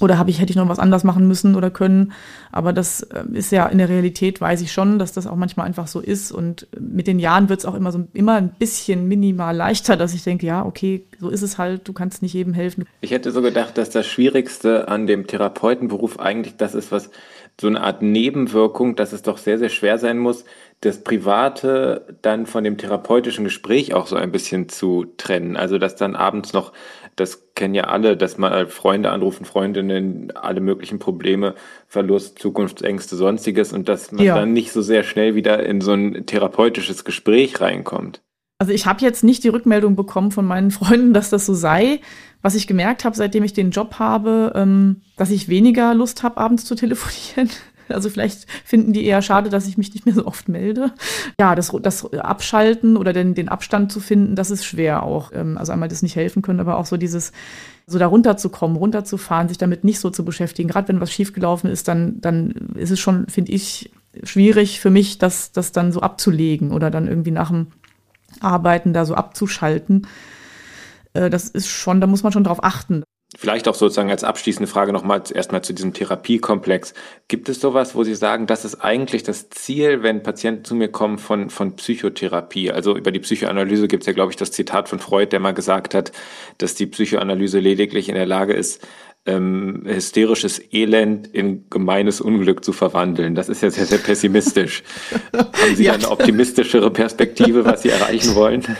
Oder 0.00 0.18
habe 0.18 0.30
ich, 0.30 0.38
hätte 0.38 0.50
ich 0.50 0.56
noch 0.56 0.68
was 0.68 0.78
anders 0.78 1.02
machen 1.02 1.26
müssen 1.26 1.56
oder 1.56 1.70
können. 1.70 2.12
Aber 2.52 2.72
das 2.72 3.02
äh, 3.02 3.24
ist 3.32 3.50
ja 3.50 3.66
in 3.66 3.78
der 3.78 3.88
Realität, 3.88 4.40
weiß 4.40 4.60
ich 4.60 4.70
schon, 4.70 4.98
dass 4.98 5.12
das 5.12 5.26
auch 5.26 5.34
manchmal 5.34 5.66
einfach 5.66 5.88
so 5.88 6.00
ist. 6.00 6.30
Und 6.30 6.68
mit 6.78 7.06
den 7.06 7.18
Jahren 7.18 7.48
wird 7.48 7.60
es 7.60 7.66
auch 7.66 7.74
immer 7.74 7.90
so 7.90 8.06
immer 8.12 8.34
ein 8.34 8.50
bisschen 8.50 9.08
minimal 9.08 9.56
leichter, 9.56 9.96
dass 9.96 10.14
ich 10.14 10.22
denke, 10.22 10.46
ja, 10.46 10.64
okay, 10.64 11.06
so 11.18 11.30
ist 11.30 11.42
es 11.42 11.58
halt, 11.58 11.88
du 11.88 11.92
kannst 11.92 12.22
nicht 12.22 12.34
jedem 12.34 12.52
helfen. 12.52 12.84
Ich 13.00 13.10
hätte 13.10 13.32
so 13.32 13.42
gedacht, 13.42 13.78
dass 13.78 13.90
das 13.90 14.06
Schwierigste 14.06 14.88
an 14.88 15.06
dem 15.06 15.26
Therapeutenberuf 15.26 16.20
eigentlich 16.20 16.56
das 16.56 16.74
ist, 16.74 16.92
was 16.92 17.10
so 17.60 17.66
eine 17.66 17.80
Art 17.80 18.02
Nebenwirkung, 18.02 18.94
dass 18.94 19.12
es 19.12 19.22
doch 19.22 19.38
sehr, 19.38 19.58
sehr 19.58 19.68
schwer 19.68 19.98
sein 19.98 20.18
muss, 20.18 20.44
das 20.80 21.02
Private 21.02 22.06
dann 22.22 22.46
von 22.46 22.62
dem 22.62 22.78
therapeutischen 22.78 23.44
Gespräch 23.44 23.94
auch 23.94 24.06
so 24.06 24.14
ein 24.14 24.30
bisschen 24.30 24.68
zu 24.68 25.06
trennen. 25.16 25.56
Also 25.56 25.78
dass 25.78 25.96
dann 25.96 26.14
abends 26.14 26.52
noch, 26.52 26.72
das 27.20 27.54
kennen 27.54 27.74
ja 27.74 27.84
alle, 27.84 28.16
dass 28.16 28.38
mal 28.38 28.66
Freunde 28.66 29.10
anrufen, 29.10 29.44
Freundinnen, 29.44 30.32
alle 30.34 30.60
möglichen 30.60 30.98
Probleme, 30.98 31.54
Verlust, 31.86 32.38
Zukunftsängste, 32.38 33.16
sonstiges 33.16 33.72
und 33.72 33.88
dass 33.88 34.12
man 34.12 34.24
ja. 34.24 34.36
dann 34.36 34.52
nicht 34.52 34.72
so 34.72 34.82
sehr 34.82 35.02
schnell 35.02 35.34
wieder 35.34 35.64
in 35.64 35.80
so 35.80 35.92
ein 35.92 36.26
therapeutisches 36.26 37.04
Gespräch 37.04 37.60
reinkommt. 37.60 38.22
Also 38.60 38.72
ich 38.72 38.86
habe 38.86 39.02
jetzt 39.02 39.22
nicht 39.22 39.44
die 39.44 39.48
Rückmeldung 39.48 39.94
bekommen 39.94 40.32
von 40.32 40.44
meinen 40.44 40.70
Freunden, 40.72 41.12
dass 41.12 41.30
das 41.30 41.46
so 41.46 41.54
sei. 41.54 42.00
Was 42.40 42.54
ich 42.54 42.66
gemerkt 42.66 43.04
habe, 43.04 43.16
seitdem 43.16 43.42
ich 43.42 43.52
den 43.52 43.70
Job 43.70 43.98
habe, 43.98 44.52
ähm, 44.54 45.02
dass 45.16 45.30
ich 45.30 45.48
weniger 45.48 45.94
Lust 45.94 46.22
habe, 46.22 46.36
abends 46.36 46.64
zu 46.64 46.74
telefonieren. 46.74 47.50
Also 47.88 48.10
vielleicht 48.10 48.46
finden 48.64 48.92
die 48.92 49.04
eher 49.04 49.22
schade, 49.22 49.50
dass 49.50 49.66
ich 49.66 49.78
mich 49.78 49.92
nicht 49.92 50.06
mehr 50.06 50.14
so 50.14 50.26
oft 50.26 50.48
melde. 50.48 50.92
Ja, 51.40 51.54
das, 51.54 51.72
das 51.82 52.12
Abschalten 52.14 52.96
oder 52.96 53.12
den, 53.12 53.34
den 53.34 53.48
Abstand 53.48 53.92
zu 53.92 54.00
finden, 54.00 54.36
das 54.36 54.50
ist 54.50 54.64
schwer 54.64 55.02
auch. 55.02 55.32
Ähm, 55.32 55.58
also 55.58 55.72
einmal 55.72 55.88
das 55.88 56.02
nicht 56.02 56.16
helfen 56.16 56.42
können, 56.42 56.60
aber 56.60 56.78
auch 56.78 56.86
so 56.86 56.96
dieses, 56.96 57.32
so 57.86 57.98
da 57.98 58.06
runterzukommen, 58.06 58.76
runterzufahren, 58.76 59.48
sich 59.48 59.58
damit 59.58 59.84
nicht 59.84 60.00
so 60.00 60.10
zu 60.10 60.24
beschäftigen. 60.24 60.68
Gerade 60.68 60.88
wenn 60.88 61.00
was 61.00 61.12
schiefgelaufen 61.12 61.70
ist, 61.70 61.88
dann, 61.88 62.20
dann 62.20 62.50
ist 62.74 62.90
es 62.90 63.00
schon, 63.00 63.28
finde 63.28 63.52
ich, 63.52 63.90
schwierig 64.22 64.80
für 64.80 64.90
mich, 64.90 65.18
das, 65.18 65.52
das 65.52 65.72
dann 65.72 65.92
so 65.92 66.00
abzulegen 66.00 66.72
oder 66.72 66.90
dann 66.90 67.08
irgendwie 67.08 67.30
nach 67.30 67.48
dem 67.50 67.68
Arbeiten 68.40 68.92
da 68.92 69.04
so 69.04 69.14
abzuschalten. 69.14 70.06
Äh, 71.14 71.30
das 71.30 71.48
ist 71.48 71.68
schon, 71.68 72.00
da 72.00 72.06
muss 72.06 72.22
man 72.22 72.32
schon 72.32 72.44
drauf 72.44 72.62
achten. 72.62 73.04
Vielleicht 73.36 73.68
auch 73.68 73.74
sozusagen 73.74 74.10
als 74.10 74.24
abschließende 74.24 74.66
Frage 74.66 74.90
nochmal 74.90 75.22
erstmal 75.34 75.62
zu 75.62 75.74
diesem 75.74 75.92
Therapiekomplex. 75.92 76.94
Gibt 77.28 77.50
es 77.50 77.60
sowas, 77.60 77.94
wo 77.94 78.02
Sie 78.02 78.14
sagen, 78.14 78.46
das 78.46 78.64
ist 78.64 78.76
eigentlich 78.76 79.22
das 79.22 79.50
Ziel, 79.50 80.02
wenn 80.02 80.22
Patienten 80.22 80.64
zu 80.64 80.74
mir 80.74 80.88
kommen 80.88 81.18
von, 81.18 81.50
von 81.50 81.76
Psychotherapie? 81.76 82.72
Also 82.72 82.96
über 82.96 83.12
die 83.12 83.20
Psychoanalyse 83.20 83.86
gibt 83.86 84.04
es 84.04 84.06
ja, 84.06 84.14
glaube 84.14 84.32
ich, 84.32 84.36
das 84.36 84.50
Zitat 84.50 84.88
von 84.88 84.98
Freud, 84.98 85.28
der 85.30 85.40
mal 85.40 85.52
gesagt 85.52 85.94
hat, 85.94 86.10
dass 86.56 86.74
die 86.74 86.86
Psychoanalyse 86.86 87.58
lediglich 87.58 88.08
in 88.08 88.14
der 88.14 88.24
Lage 88.24 88.54
ist, 88.54 88.86
ähm, 89.26 89.82
hysterisches 89.84 90.60
Elend 90.72 91.26
in 91.26 91.68
gemeines 91.68 92.22
Unglück 92.22 92.64
zu 92.64 92.72
verwandeln. 92.72 93.34
Das 93.34 93.50
ist 93.50 93.62
ja 93.62 93.70
sehr, 93.70 93.84
sehr 93.84 93.98
pessimistisch. 93.98 94.82
Haben 95.36 95.76
Sie 95.76 95.84
ja. 95.84 95.92
eine 95.92 96.10
optimistischere 96.10 96.90
Perspektive, 96.90 97.66
was 97.66 97.82
Sie 97.82 97.90
erreichen 97.90 98.34
wollen? 98.34 98.64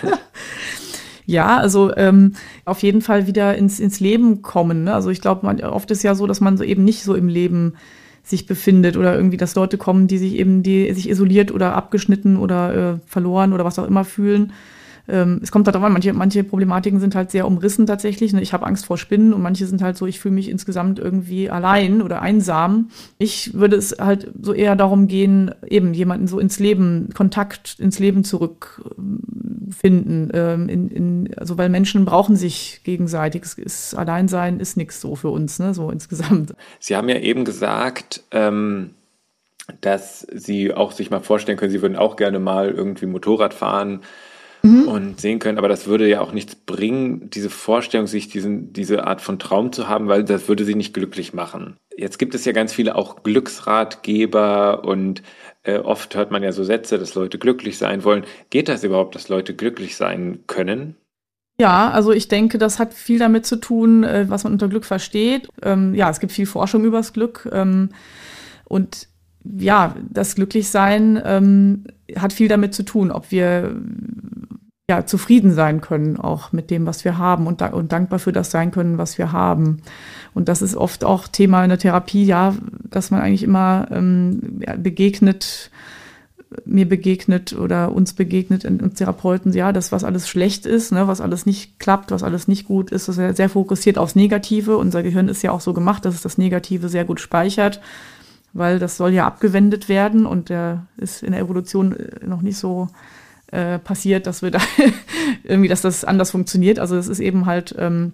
Ja, 1.28 1.58
also 1.58 1.94
ähm, 1.94 2.32
auf 2.64 2.82
jeden 2.82 3.02
Fall 3.02 3.26
wieder 3.26 3.54
ins, 3.54 3.80
ins 3.80 4.00
Leben 4.00 4.40
kommen. 4.40 4.84
Ne? 4.84 4.94
Also 4.94 5.10
ich 5.10 5.20
glaube, 5.20 5.46
oft 5.46 5.90
ist 5.90 6.02
ja 6.02 6.14
so, 6.14 6.26
dass 6.26 6.40
man 6.40 6.56
so 6.56 6.64
eben 6.64 6.84
nicht 6.84 7.02
so 7.02 7.14
im 7.14 7.28
Leben 7.28 7.74
sich 8.22 8.46
befindet 8.46 8.96
oder 8.96 9.14
irgendwie, 9.14 9.36
dass 9.36 9.54
Leute 9.54 9.76
kommen, 9.76 10.06
die 10.06 10.16
sich 10.16 10.36
eben, 10.36 10.62
die 10.62 10.90
sich 10.94 11.06
isoliert 11.10 11.52
oder 11.52 11.74
abgeschnitten 11.74 12.38
oder 12.38 12.94
äh, 12.94 12.98
verloren 13.04 13.52
oder 13.52 13.66
was 13.66 13.78
auch 13.78 13.86
immer 13.86 14.04
fühlen 14.04 14.54
ähm, 15.08 15.40
es 15.42 15.50
kommt 15.50 15.66
halt 15.66 15.74
darauf 15.74 15.86
an, 15.86 15.92
manche, 15.92 16.12
manche 16.12 16.44
Problematiken 16.44 17.00
sind 17.00 17.14
halt 17.14 17.30
sehr 17.30 17.46
umrissen 17.46 17.86
tatsächlich. 17.86 18.34
Ne? 18.34 18.42
Ich 18.42 18.52
habe 18.52 18.66
Angst 18.66 18.84
vor 18.84 18.98
Spinnen 18.98 19.32
und 19.32 19.40
manche 19.40 19.66
sind 19.66 19.80
halt 19.80 19.96
so, 19.96 20.06
ich 20.06 20.20
fühle 20.20 20.34
mich 20.34 20.50
insgesamt 20.50 20.98
irgendwie 20.98 21.48
allein 21.50 22.02
oder 22.02 22.20
einsam. 22.20 22.90
Ich 23.16 23.54
würde 23.54 23.76
es 23.76 23.96
halt 23.98 24.30
so 24.40 24.52
eher 24.52 24.76
darum 24.76 25.08
gehen, 25.08 25.50
eben 25.66 25.94
jemanden 25.94 26.26
so 26.26 26.38
ins 26.38 26.58
Leben, 26.58 27.08
Kontakt 27.14 27.76
ins 27.78 27.98
Leben 27.98 28.22
zurückfinden. 28.22 30.30
Ähm, 30.34 30.68
in, 30.68 30.88
in, 30.88 31.34
also 31.36 31.56
weil 31.56 31.70
Menschen 31.70 32.04
brauchen 32.04 32.36
sich 32.36 32.82
gegenseitig. 32.84 33.44
Es 33.44 33.54
ist, 33.54 33.94
Alleinsein 33.94 34.60
ist 34.60 34.76
nichts 34.76 35.00
so 35.00 35.16
für 35.16 35.30
uns, 35.30 35.58
ne? 35.58 35.72
so 35.72 35.90
insgesamt. 35.90 36.54
Sie 36.80 36.96
haben 36.96 37.08
ja 37.08 37.16
eben 37.16 37.44
gesagt, 37.44 38.24
ähm 38.30 38.90
dass 39.82 40.26
Sie 40.32 40.72
auch 40.72 40.92
sich 40.92 41.10
mal 41.10 41.20
vorstellen 41.20 41.58
können, 41.58 41.70
Sie 41.70 41.82
würden 41.82 41.98
auch 41.98 42.16
gerne 42.16 42.38
mal 42.38 42.70
irgendwie 42.70 43.04
Motorrad 43.04 43.52
fahren 43.52 44.00
mhm. 44.62 44.88
und 44.88 45.20
sehen 45.20 45.38
können. 45.38 45.58
Aber 45.58 45.68
das 45.68 45.86
würde 45.86 46.08
ja 46.08 46.20
auch 46.20 46.32
nichts 46.32 46.54
bringen, 46.54 47.30
diese 47.30 47.50
Vorstellung, 47.50 48.06
sich 48.06 48.28
diesen, 48.28 48.72
diese 48.72 49.06
Art 49.06 49.20
von 49.20 49.38
Traum 49.38 49.72
zu 49.72 49.88
haben, 49.88 50.08
weil 50.08 50.24
das 50.24 50.48
würde 50.48 50.64
sie 50.64 50.74
nicht 50.74 50.94
glücklich 50.94 51.32
machen. 51.32 51.76
Jetzt 51.96 52.18
gibt 52.18 52.34
es 52.34 52.44
ja 52.44 52.52
ganz 52.52 52.72
viele 52.72 52.94
auch 52.94 53.22
Glücksratgeber 53.22 54.84
und 54.84 55.22
äh, 55.64 55.78
oft 55.78 56.14
hört 56.14 56.30
man 56.30 56.42
ja 56.42 56.52
so 56.52 56.62
Sätze, 56.64 56.98
dass 56.98 57.14
Leute 57.14 57.38
glücklich 57.38 57.76
sein 57.78 58.04
wollen. 58.04 58.24
Geht 58.50 58.68
das 58.68 58.84
überhaupt, 58.84 59.14
dass 59.14 59.28
Leute 59.28 59.54
glücklich 59.54 59.96
sein 59.96 60.44
können? 60.46 60.96
Ja, 61.60 61.90
also 61.90 62.12
ich 62.12 62.28
denke, 62.28 62.56
das 62.58 62.78
hat 62.78 62.94
viel 62.94 63.18
damit 63.18 63.44
zu 63.44 63.56
tun, 63.56 64.04
äh, 64.04 64.26
was 64.28 64.44
man 64.44 64.52
unter 64.52 64.68
Glück 64.68 64.84
versteht. 64.84 65.48
Ähm, 65.62 65.92
ja, 65.94 66.08
es 66.08 66.20
gibt 66.20 66.32
viel 66.32 66.46
Forschung 66.46 66.84
übers 66.84 67.12
Glück. 67.12 67.48
Ähm, 67.52 67.90
und 68.64 69.08
ja, 69.56 69.94
das 70.10 70.34
Glücklichsein 70.34 71.20
ähm, 71.24 71.84
hat 72.16 72.32
viel 72.32 72.48
damit 72.48 72.74
zu 72.74 72.82
tun, 72.82 73.10
ob 73.10 73.30
wir 73.30 73.76
ja, 74.90 75.04
zufrieden 75.04 75.52
sein 75.52 75.82
können, 75.82 76.16
auch 76.16 76.52
mit 76.52 76.70
dem, 76.70 76.86
was 76.86 77.04
wir 77.04 77.18
haben 77.18 77.46
und, 77.46 77.60
und 77.60 77.92
dankbar 77.92 78.18
für 78.18 78.32
das 78.32 78.50
sein 78.50 78.70
können, 78.70 78.96
was 78.96 79.18
wir 79.18 79.32
haben. 79.32 79.82
Und 80.32 80.48
das 80.48 80.62
ist 80.62 80.76
oft 80.76 81.04
auch 81.04 81.28
Thema 81.28 81.62
in 81.62 81.68
der 81.68 81.78
Therapie, 81.78 82.24
ja, 82.24 82.54
dass 82.88 83.10
man 83.10 83.20
eigentlich 83.20 83.42
immer 83.42 83.86
ähm, 83.90 84.62
begegnet, 84.78 85.70
mir 86.64 86.88
begegnet 86.88 87.52
oder 87.52 87.92
uns 87.92 88.14
begegnet, 88.14 88.64
uns 88.64 88.94
Therapeuten, 88.94 89.52
ja, 89.52 89.72
das, 89.72 89.92
was 89.92 90.04
alles 90.04 90.26
schlecht 90.26 90.64
ist, 90.64 90.92
ne, 90.92 91.06
was 91.06 91.20
alles 91.20 91.44
nicht 91.44 91.78
klappt, 91.78 92.10
was 92.10 92.22
alles 92.22 92.48
nicht 92.48 92.66
gut 92.66 92.90
ist, 92.90 93.08
das 93.08 93.18
ist 93.18 93.22
ja 93.22 93.34
sehr 93.34 93.50
fokussiert 93.50 93.98
aufs 93.98 94.14
Negative. 94.14 94.78
Unser 94.78 95.02
Gehirn 95.02 95.28
ist 95.28 95.42
ja 95.42 95.52
auch 95.52 95.60
so 95.60 95.74
gemacht, 95.74 96.06
dass 96.06 96.14
es 96.14 96.22
das 96.22 96.38
Negative 96.38 96.88
sehr 96.88 97.04
gut 97.04 97.20
speichert, 97.20 97.82
weil 98.58 98.78
das 98.78 98.96
soll 98.96 99.12
ja 99.12 99.26
abgewendet 99.26 99.88
werden 99.88 100.26
und 100.26 100.48
der 100.48 100.86
ist 100.96 101.22
in 101.22 101.32
der 101.32 101.40
Evolution 101.40 101.96
noch 102.24 102.42
nicht 102.42 102.58
so 102.58 102.88
äh, 103.50 103.78
passiert, 103.78 104.26
dass 104.26 104.42
wir 104.42 104.50
da 104.50 104.60
irgendwie, 105.44 105.68
dass 105.68 105.80
das 105.80 106.04
anders 106.04 106.30
funktioniert. 106.30 106.78
Also 106.78 106.96
es 106.96 107.08
ist 107.08 107.20
eben 107.20 107.46
halt, 107.46 107.74
ähm, 107.78 108.12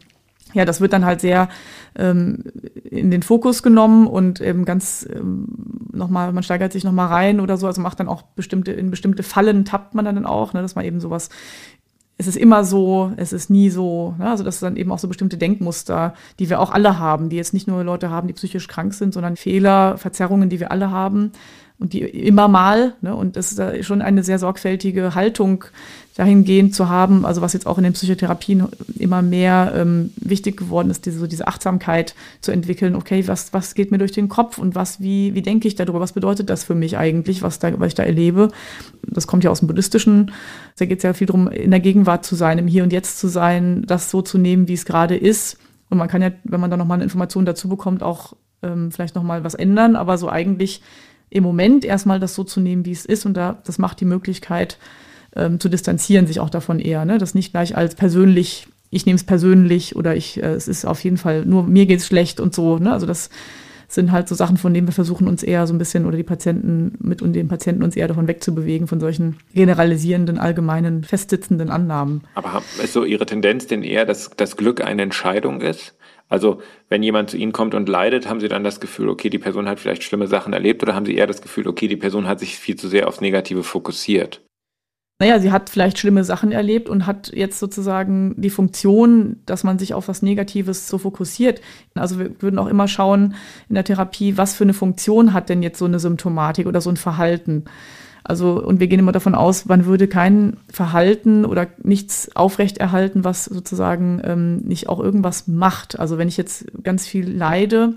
ja, 0.52 0.64
das 0.64 0.80
wird 0.80 0.92
dann 0.92 1.04
halt 1.04 1.20
sehr 1.20 1.48
ähm, 1.96 2.44
in 2.84 3.10
den 3.10 3.22
Fokus 3.22 3.62
genommen 3.62 4.06
und 4.06 4.40
eben 4.40 4.64
ganz 4.64 5.06
ähm, 5.12 5.46
nochmal, 5.92 6.32
man 6.32 6.44
steigert 6.44 6.72
sich 6.72 6.84
nochmal 6.84 7.08
rein 7.08 7.40
oder 7.40 7.56
so, 7.56 7.66
also 7.66 7.80
macht 7.80 7.98
dann 7.98 8.08
auch 8.08 8.22
bestimmte, 8.22 8.72
in 8.72 8.90
bestimmte 8.90 9.24
Fallen 9.24 9.64
tappt 9.64 9.94
man 9.94 10.04
dann 10.04 10.26
auch, 10.26 10.52
ne, 10.52 10.62
dass 10.62 10.76
man 10.76 10.84
eben 10.84 11.00
sowas 11.00 11.30
es 12.16 12.28
ist 12.28 12.36
immer 12.36 12.64
so, 12.64 13.12
es 13.16 13.32
ist 13.32 13.50
nie 13.50 13.70
so. 13.70 14.14
Ne? 14.18 14.30
Also 14.30 14.44
das 14.44 14.60
sind 14.60 14.70
dann 14.70 14.76
eben 14.76 14.92
auch 14.92 14.98
so 14.98 15.08
bestimmte 15.08 15.36
Denkmuster, 15.36 16.14
die 16.38 16.48
wir 16.48 16.60
auch 16.60 16.70
alle 16.70 16.98
haben, 16.98 17.28
die 17.28 17.36
jetzt 17.36 17.52
nicht 17.52 17.66
nur 17.66 17.82
Leute 17.82 18.10
haben, 18.10 18.28
die 18.28 18.34
psychisch 18.34 18.68
krank 18.68 18.94
sind, 18.94 19.12
sondern 19.12 19.36
Fehler, 19.36 19.98
Verzerrungen, 19.98 20.48
die 20.48 20.60
wir 20.60 20.70
alle 20.70 20.90
haben 20.90 21.32
und 21.78 21.92
die 21.92 22.02
immer 22.02 22.48
mal, 22.48 22.94
ne, 23.00 23.14
und 23.14 23.36
das 23.36 23.52
ist 23.52 23.84
schon 23.84 24.00
eine 24.00 24.22
sehr 24.22 24.38
sorgfältige 24.38 25.14
Haltung 25.14 25.64
dahingehend 26.14 26.72
zu 26.74 26.88
haben, 26.88 27.26
also 27.26 27.40
was 27.40 27.52
jetzt 27.52 27.66
auch 27.66 27.76
in 27.78 27.84
den 27.84 27.92
Psychotherapien 27.94 28.68
immer 28.96 29.20
mehr 29.20 29.72
ähm, 29.76 30.12
wichtig 30.16 30.56
geworden 30.56 30.88
ist, 30.90 31.06
diese, 31.06 31.18
so 31.18 31.26
diese 31.26 31.48
Achtsamkeit 31.48 32.14
zu 32.40 32.52
entwickeln, 32.52 32.94
okay, 32.94 33.26
was, 33.26 33.52
was 33.52 33.74
geht 33.74 33.90
mir 33.90 33.98
durch 33.98 34.12
den 34.12 34.28
Kopf 34.28 34.58
und 34.58 34.76
was, 34.76 35.00
wie, 35.00 35.34
wie 35.34 35.42
denke 35.42 35.66
ich 35.66 35.74
darüber, 35.74 35.98
was 35.98 36.12
bedeutet 36.12 36.48
das 36.50 36.62
für 36.62 36.76
mich 36.76 36.96
eigentlich, 36.96 37.42
was, 37.42 37.58
da, 37.58 37.78
was 37.80 37.88
ich 37.88 37.94
da 37.94 38.04
erlebe. 38.04 38.50
Das 39.02 39.26
kommt 39.26 39.42
ja 39.42 39.50
aus 39.50 39.58
dem 39.58 39.66
Buddhistischen, 39.66 40.30
da 40.78 40.84
geht 40.84 40.98
es 40.98 41.02
ja 41.02 41.12
viel 41.14 41.26
darum, 41.26 41.48
in 41.48 41.72
der 41.72 41.80
Gegenwart 41.80 42.24
zu 42.24 42.36
sein, 42.36 42.58
im 42.58 42.68
Hier 42.68 42.84
und 42.84 42.92
Jetzt 42.92 43.18
zu 43.18 43.26
sein, 43.26 43.82
das 43.84 44.10
so 44.10 44.22
zu 44.22 44.38
nehmen, 44.38 44.68
wie 44.68 44.74
es 44.74 44.84
gerade 44.84 45.16
ist. 45.16 45.58
Und 45.90 45.98
man 45.98 46.08
kann 46.08 46.22
ja, 46.22 46.30
wenn 46.44 46.60
man 46.60 46.70
dann 46.70 46.78
nochmal 46.78 46.96
eine 46.96 47.04
Information 47.04 47.44
dazu 47.44 47.68
bekommt, 47.68 48.04
auch 48.04 48.34
ähm, 48.62 48.92
vielleicht 48.92 49.16
nochmal 49.16 49.42
was 49.42 49.54
ändern, 49.54 49.96
aber 49.96 50.16
so 50.16 50.28
eigentlich 50.28 50.80
im 51.30 51.42
Moment 51.42 51.84
erstmal 51.84 52.20
das 52.20 52.34
so 52.34 52.44
zu 52.44 52.60
nehmen, 52.60 52.84
wie 52.84 52.92
es 52.92 53.04
ist. 53.04 53.26
Und 53.26 53.34
da, 53.34 53.60
das 53.64 53.78
macht 53.78 54.00
die 54.00 54.04
Möglichkeit 54.04 54.78
ähm, 55.36 55.60
zu 55.60 55.68
distanzieren 55.68 56.26
sich 56.26 56.40
auch 56.40 56.50
davon 56.50 56.78
eher. 56.78 57.04
Ne? 57.04 57.18
Das 57.18 57.34
nicht 57.34 57.52
gleich 57.52 57.76
als 57.76 57.94
persönlich, 57.94 58.68
ich 58.90 59.06
nehme 59.06 59.16
es 59.16 59.24
persönlich 59.24 59.96
oder 59.96 60.14
ich, 60.14 60.42
äh, 60.42 60.52
es 60.52 60.68
ist 60.68 60.84
auf 60.84 61.02
jeden 61.02 61.16
Fall 61.16 61.44
nur 61.44 61.64
mir 61.64 61.86
geht's 61.86 62.06
schlecht 62.06 62.40
und 62.40 62.54
so. 62.54 62.78
Ne? 62.78 62.92
Also 62.92 63.06
das 63.06 63.30
sind 63.88 64.12
halt 64.12 64.28
so 64.28 64.34
Sachen, 64.34 64.56
von 64.56 64.74
denen 64.74 64.88
wir 64.88 64.92
versuchen 64.92 65.28
uns 65.28 65.42
eher 65.42 65.66
so 65.66 65.74
ein 65.74 65.78
bisschen 65.78 66.06
oder 66.06 66.16
die 66.16 66.22
Patienten 66.22 66.94
mit 67.00 67.22
und 67.22 67.32
den 67.32 67.48
Patienten 67.48 67.82
uns 67.82 67.96
eher 67.96 68.08
davon 68.08 68.28
wegzubewegen, 68.28 68.86
von 68.86 68.98
solchen 68.98 69.36
generalisierenden, 69.54 70.38
allgemeinen, 70.38 71.04
festsitzenden 71.04 71.70
Annahmen. 71.70 72.22
Aber 72.34 72.62
ist 72.82 72.92
so 72.92 73.04
Ihre 73.04 73.26
Tendenz 73.26 73.66
denn 73.66 73.82
eher, 73.82 74.04
dass 74.04 74.30
das 74.36 74.56
Glück 74.56 74.82
eine 74.82 75.02
Entscheidung 75.02 75.60
ist? 75.60 75.94
Also 76.28 76.60
wenn 76.88 77.02
jemand 77.02 77.30
zu 77.30 77.36
Ihnen 77.36 77.52
kommt 77.52 77.74
und 77.74 77.88
leidet, 77.88 78.28
haben 78.28 78.40
Sie 78.40 78.48
dann 78.48 78.64
das 78.64 78.80
Gefühl, 78.80 79.08
okay, 79.08 79.30
die 79.30 79.38
Person 79.38 79.68
hat 79.68 79.78
vielleicht 79.78 80.02
schlimme 80.02 80.26
Sachen 80.26 80.52
erlebt 80.52 80.82
oder 80.82 80.94
haben 80.94 81.06
Sie 81.06 81.14
eher 81.14 81.26
das 81.26 81.42
Gefühl, 81.42 81.68
okay, 81.68 81.88
die 81.88 81.96
Person 81.96 82.26
hat 82.26 82.40
sich 82.40 82.58
viel 82.58 82.76
zu 82.76 82.88
sehr 82.88 83.08
aufs 83.08 83.20
Negative 83.20 83.62
fokussiert? 83.62 84.40
Naja, 85.20 85.38
sie 85.38 85.52
hat 85.52 85.70
vielleicht 85.70 85.98
schlimme 85.98 86.24
Sachen 86.24 86.50
erlebt 86.50 86.88
und 86.88 87.06
hat 87.06 87.30
jetzt 87.32 87.60
sozusagen 87.60 88.34
die 88.36 88.50
Funktion, 88.50 89.36
dass 89.46 89.62
man 89.62 89.78
sich 89.78 89.94
auf 89.94 90.08
was 90.08 90.22
Negatives 90.22 90.88
so 90.88 90.98
fokussiert. 90.98 91.60
Also 91.94 92.18
wir 92.18 92.42
würden 92.42 92.58
auch 92.58 92.66
immer 92.66 92.88
schauen 92.88 93.36
in 93.68 93.76
der 93.76 93.84
Therapie, 93.84 94.36
was 94.36 94.56
für 94.56 94.64
eine 94.64 94.74
Funktion 94.74 95.32
hat 95.32 95.48
denn 95.48 95.62
jetzt 95.62 95.78
so 95.78 95.84
eine 95.84 96.00
Symptomatik 96.00 96.66
oder 96.66 96.80
so 96.80 96.90
ein 96.90 96.96
Verhalten. 96.96 97.64
Also, 98.26 98.64
und 98.64 98.80
wir 98.80 98.86
gehen 98.86 98.98
immer 98.98 99.12
davon 99.12 99.34
aus, 99.34 99.66
man 99.66 99.84
würde 99.84 100.08
kein 100.08 100.56
Verhalten 100.70 101.44
oder 101.44 101.66
nichts 101.82 102.34
aufrechterhalten, 102.34 103.22
was 103.22 103.44
sozusagen 103.44 104.22
ähm, 104.24 104.56
nicht 104.62 104.88
auch 104.88 104.98
irgendwas 104.98 105.46
macht. 105.46 106.00
Also 106.00 106.16
wenn 106.16 106.28
ich 106.28 106.38
jetzt 106.38 106.64
ganz 106.82 107.06
viel 107.06 107.30
leide, 107.30 107.96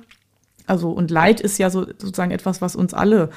also 0.65 0.91
und 0.91 1.11
Leid 1.11 1.39
ist 1.39 1.57
ja 1.59 1.69
so, 1.69 1.85
sozusagen 1.85 2.31
etwas, 2.31 2.61
was 2.61 2.75
uns 2.75 2.93
alle 2.93 3.29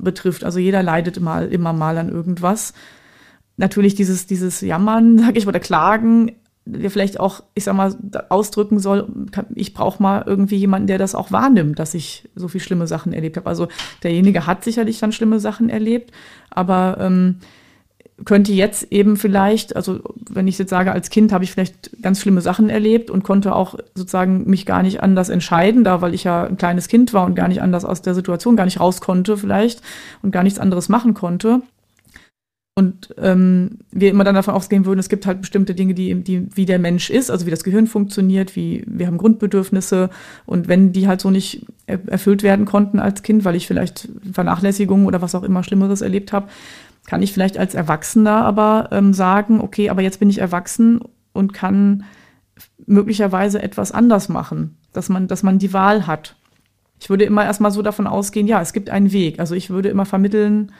betrifft. 0.00 0.42
Also 0.42 0.58
jeder 0.58 0.82
leidet 0.82 1.20
mal 1.20 1.52
immer 1.52 1.74
mal 1.74 1.98
an 1.98 2.08
irgendwas. 2.08 2.72
Natürlich 3.58 3.94
dieses 3.94 4.26
dieses 4.26 4.62
Jammern, 4.62 5.18
sag 5.18 5.36
ich, 5.36 5.46
oder 5.46 5.60
Klagen 5.60 6.32
der 6.70 6.90
vielleicht 6.90 7.18
auch, 7.18 7.42
ich 7.54 7.64
sag 7.64 7.74
mal, 7.74 7.94
ausdrücken 8.28 8.78
soll, 8.78 9.08
ich 9.54 9.72
brauche 9.74 10.02
mal 10.02 10.22
irgendwie 10.26 10.56
jemanden, 10.56 10.86
der 10.86 10.98
das 10.98 11.14
auch 11.14 11.32
wahrnimmt, 11.32 11.78
dass 11.78 11.94
ich 11.94 12.28
so 12.34 12.48
viel 12.48 12.60
schlimme 12.60 12.86
Sachen 12.86 13.12
erlebt 13.12 13.36
habe. 13.36 13.48
Also 13.48 13.68
derjenige 14.02 14.46
hat 14.46 14.64
sicherlich 14.64 14.98
dann 14.98 15.12
schlimme 15.12 15.40
Sachen 15.40 15.70
erlebt, 15.70 16.12
aber 16.50 16.98
ähm, 17.00 17.36
könnte 18.24 18.52
jetzt 18.52 18.92
eben 18.92 19.16
vielleicht, 19.16 19.76
also 19.76 20.00
wenn 20.28 20.48
ich 20.48 20.58
jetzt 20.58 20.70
sage, 20.70 20.92
als 20.92 21.08
Kind 21.08 21.32
habe 21.32 21.44
ich 21.44 21.52
vielleicht 21.52 22.02
ganz 22.02 22.20
schlimme 22.20 22.40
Sachen 22.40 22.68
erlebt 22.68 23.10
und 23.10 23.22
konnte 23.22 23.54
auch 23.54 23.76
sozusagen 23.94 24.48
mich 24.48 24.66
gar 24.66 24.82
nicht 24.82 25.02
anders 25.02 25.28
entscheiden, 25.28 25.84
da 25.84 26.02
weil 26.02 26.14
ich 26.14 26.24
ja 26.24 26.44
ein 26.44 26.56
kleines 26.56 26.88
Kind 26.88 27.12
war 27.14 27.24
und 27.24 27.34
gar 27.34 27.48
nicht 27.48 27.62
anders 27.62 27.84
aus 27.84 28.02
der 28.02 28.14
Situation 28.14 28.56
gar 28.56 28.64
nicht 28.64 28.80
raus 28.80 29.00
konnte 29.00 29.36
vielleicht 29.36 29.82
und 30.22 30.32
gar 30.32 30.42
nichts 30.42 30.58
anderes 30.58 30.88
machen 30.88 31.14
konnte 31.14 31.62
und 32.78 33.12
ähm, 33.18 33.78
wir 33.90 34.08
immer 34.08 34.22
dann 34.22 34.36
davon 34.36 34.54
ausgehen 34.54 34.86
würden, 34.86 35.00
es 35.00 35.08
gibt 35.08 35.26
halt 35.26 35.40
bestimmte 35.40 35.74
Dinge, 35.74 35.94
die, 35.94 36.14
die, 36.14 36.46
wie 36.54 36.64
der 36.64 36.78
Mensch 36.78 37.10
ist, 37.10 37.28
also 37.28 37.44
wie 37.44 37.50
das 37.50 37.64
Gehirn 37.64 37.88
funktioniert, 37.88 38.54
wie 38.54 38.84
wir 38.86 39.08
haben 39.08 39.18
Grundbedürfnisse 39.18 40.10
und 40.46 40.68
wenn 40.68 40.92
die 40.92 41.08
halt 41.08 41.20
so 41.20 41.28
nicht 41.28 41.66
erfüllt 41.86 42.44
werden 42.44 42.66
konnten 42.66 43.00
als 43.00 43.24
Kind, 43.24 43.44
weil 43.44 43.56
ich 43.56 43.66
vielleicht 43.66 44.08
Vernachlässigung 44.32 45.06
oder 45.06 45.20
was 45.20 45.34
auch 45.34 45.42
immer 45.42 45.64
Schlimmeres 45.64 46.02
erlebt 46.02 46.32
habe, 46.32 46.46
kann 47.04 47.20
ich 47.20 47.32
vielleicht 47.32 47.58
als 47.58 47.74
Erwachsener 47.74 48.44
aber 48.44 48.90
ähm, 48.92 49.12
sagen, 49.12 49.60
okay, 49.60 49.90
aber 49.90 50.02
jetzt 50.02 50.20
bin 50.20 50.30
ich 50.30 50.38
erwachsen 50.38 51.00
und 51.32 51.52
kann 51.52 52.04
möglicherweise 52.86 53.60
etwas 53.60 53.90
anders 53.90 54.28
machen, 54.28 54.76
dass 54.92 55.08
man, 55.08 55.26
dass 55.26 55.42
man 55.42 55.58
die 55.58 55.72
Wahl 55.72 56.06
hat. 56.06 56.36
Ich 57.00 57.10
würde 57.10 57.24
immer 57.24 57.44
erstmal 57.44 57.72
so 57.72 57.82
davon 57.82 58.06
ausgehen, 58.06 58.46
ja, 58.46 58.62
es 58.62 58.72
gibt 58.72 58.88
einen 58.88 59.10
Weg. 59.10 59.40
Also 59.40 59.56
ich 59.56 59.68
würde 59.68 59.88
immer 59.88 60.04
vermitteln, 60.06 60.70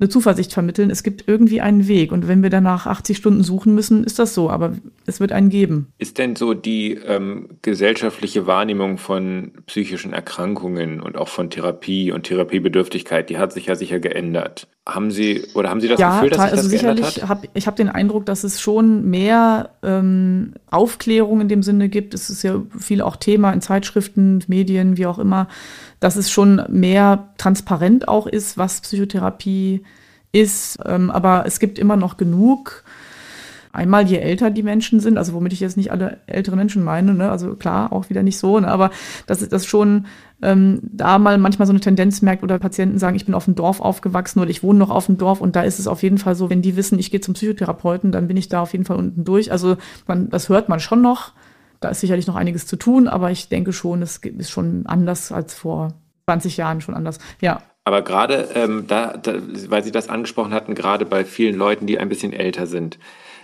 eine 0.00 0.08
Zuversicht 0.08 0.52
vermitteln, 0.52 0.90
es 0.90 1.02
gibt 1.02 1.28
irgendwie 1.28 1.60
einen 1.60 1.86
Weg. 1.86 2.10
Und 2.10 2.26
wenn 2.26 2.42
wir 2.42 2.50
danach 2.50 2.86
80 2.86 3.16
Stunden 3.16 3.42
suchen 3.42 3.74
müssen, 3.74 4.02
ist 4.02 4.18
das 4.18 4.34
so, 4.34 4.50
aber 4.50 4.72
es 5.06 5.20
wird 5.20 5.32
einen 5.32 5.50
geben. 5.50 5.92
Ist 5.98 6.18
denn 6.18 6.36
so 6.36 6.54
die 6.54 6.94
ähm, 6.94 7.48
gesellschaftliche 7.62 8.46
Wahrnehmung 8.46 8.98
von 8.98 9.52
psychischen 9.66 10.12
Erkrankungen 10.12 11.00
und 11.00 11.16
auch 11.16 11.28
von 11.28 11.50
Therapie 11.50 12.12
und 12.12 12.24
Therapiebedürftigkeit, 12.24 13.28
die 13.28 13.38
hat 13.38 13.52
sich 13.52 13.66
ja 13.66 13.74
sicher 13.74 14.00
geändert. 14.00 14.68
Haben 14.94 15.10
Sie 15.10 15.44
oder 15.54 15.70
haben 15.70 15.80
Sie 15.80 15.88
das 15.88 15.98
ja, 16.00 16.16
Gefühl, 16.16 16.30
dass 16.30 16.42
sich 16.42 16.50
also 16.52 16.62
das 16.62 16.70
sicherlich 16.70 17.14
geändert 17.14 17.22
hat? 17.22 17.28
Hab, 17.28 17.48
ich 17.54 17.66
habe 17.66 17.76
den 17.76 17.88
Eindruck, 17.88 18.26
dass 18.26 18.44
es 18.44 18.60
schon 18.60 19.08
mehr 19.08 19.70
ähm, 19.82 20.54
Aufklärung 20.70 21.40
in 21.40 21.48
dem 21.48 21.62
Sinne 21.62 21.88
gibt. 21.88 22.14
Es 22.14 22.30
ist 22.30 22.42
ja 22.42 22.60
viel 22.78 23.02
auch 23.02 23.16
Thema 23.16 23.52
in 23.52 23.60
Zeitschriften, 23.60 24.44
Medien, 24.48 24.96
wie 24.96 25.06
auch 25.06 25.18
immer, 25.18 25.48
dass 26.00 26.16
es 26.16 26.30
schon 26.30 26.62
mehr 26.68 27.30
transparent 27.38 28.08
auch 28.08 28.26
ist, 28.26 28.58
was 28.58 28.80
Psychotherapie 28.80 29.82
ist. 30.32 30.78
Ähm, 30.84 31.10
aber 31.10 31.44
es 31.46 31.58
gibt 31.60 31.78
immer 31.78 31.96
noch 31.96 32.16
genug. 32.16 32.84
Einmal, 33.72 34.06
je 34.08 34.18
älter 34.18 34.50
die 34.50 34.64
Menschen 34.64 34.98
sind, 34.98 35.16
also 35.16 35.32
womit 35.32 35.52
ich 35.52 35.60
jetzt 35.60 35.76
nicht 35.76 35.92
alle 35.92 36.18
älteren 36.26 36.58
Menschen 36.58 36.82
meine, 36.82 37.14
ne? 37.14 37.30
also 37.30 37.54
klar, 37.54 37.92
auch 37.92 38.10
wieder 38.10 38.24
nicht 38.24 38.36
so, 38.36 38.58
ne? 38.58 38.66
aber 38.66 38.90
dass 39.26 39.48
das 39.48 39.64
schon 39.64 40.06
ähm, 40.42 40.80
da 40.82 41.18
mal 41.20 41.38
manchmal 41.38 41.66
so 41.66 41.72
eine 41.72 41.80
Tendenz 41.80 42.20
merkt 42.20 42.42
oder 42.42 42.58
Patienten 42.58 42.98
sagen, 42.98 43.14
ich 43.14 43.26
bin 43.26 43.34
auf 43.34 43.44
dem 43.44 43.54
Dorf 43.54 43.80
aufgewachsen 43.80 44.40
oder 44.40 44.50
ich 44.50 44.64
wohne 44.64 44.80
noch 44.80 44.90
auf 44.90 45.06
dem 45.06 45.18
Dorf 45.18 45.40
und 45.40 45.54
da 45.54 45.62
ist 45.62 45.78
es 45.78 45.86
auf 45.86 46.02
jeden 46.02 46.18
Fall 46.18 46.34
so, 46.34 46.50
wenn 46.50 46.62
die 46.62 46.74
wissen, 46.74 46.98
ich 46.98 47.12
gehe 47.12 47.20
zum 47.20 47.34
Psychotherapeuten, 47.34 48.10
dann 48.10 48.26
bin 48.26 48.36
ich 48.36 48.48
da 48.48 48.60
auf 48.60 48.72
jeden 48.72 48.84
Fall 48.84 48.96
unten 48.96 49.24
durch. 49.24 49.52
Also 49.52 49.76
man, 50.08 50.30
das 50.30 50.48
hört 50.48 50.68
man 50.68 50.80
schon 50.80 51.00
noch. 51.00 51.32
Da 51.78 51.90
ist 51.90 52.00
sicherlich 52.00 52.26
noch 52.26 52.36
einiges 52.36 52.66
zu 52.66 52.76
tun, 52.76 53.06
aber 53.08 53.30
ich 53.30 53.48
denke 53.48 53.72
schon, 53.72 54.02
es 54.02 54.18
ist 54.18 54.50
schon 54.50 54.84
anders 54.86 55.32
als 55.32 55.54
vor 55.54 55.94
20 56.26 56.56
Jahren 56.56 56.80
schon 56.80 56.94
anders. 56.94 57.18
Ja. 57.40 57.62
Aber 57.84 58.02
gerade, 58.02 58.48
ähm, 58.54 58.84
da, 58.86 59.16
da, 59.16 59.34
weil 59.68 59.82
Sie 59.82 59.90
das 59.92 60.08
angesprochen 60.08 60.52
hatten, 60.52 60.74
gerade 60.74 61.06
bei 61.06 61.24
vielen 61.24 61.56
Leuten, 61.56 61.86
die 61.86 61.98
ein 61.98 62.10
bisschen 62.10 62.32
älter 62.32 62.66
sind, 62.66 62.98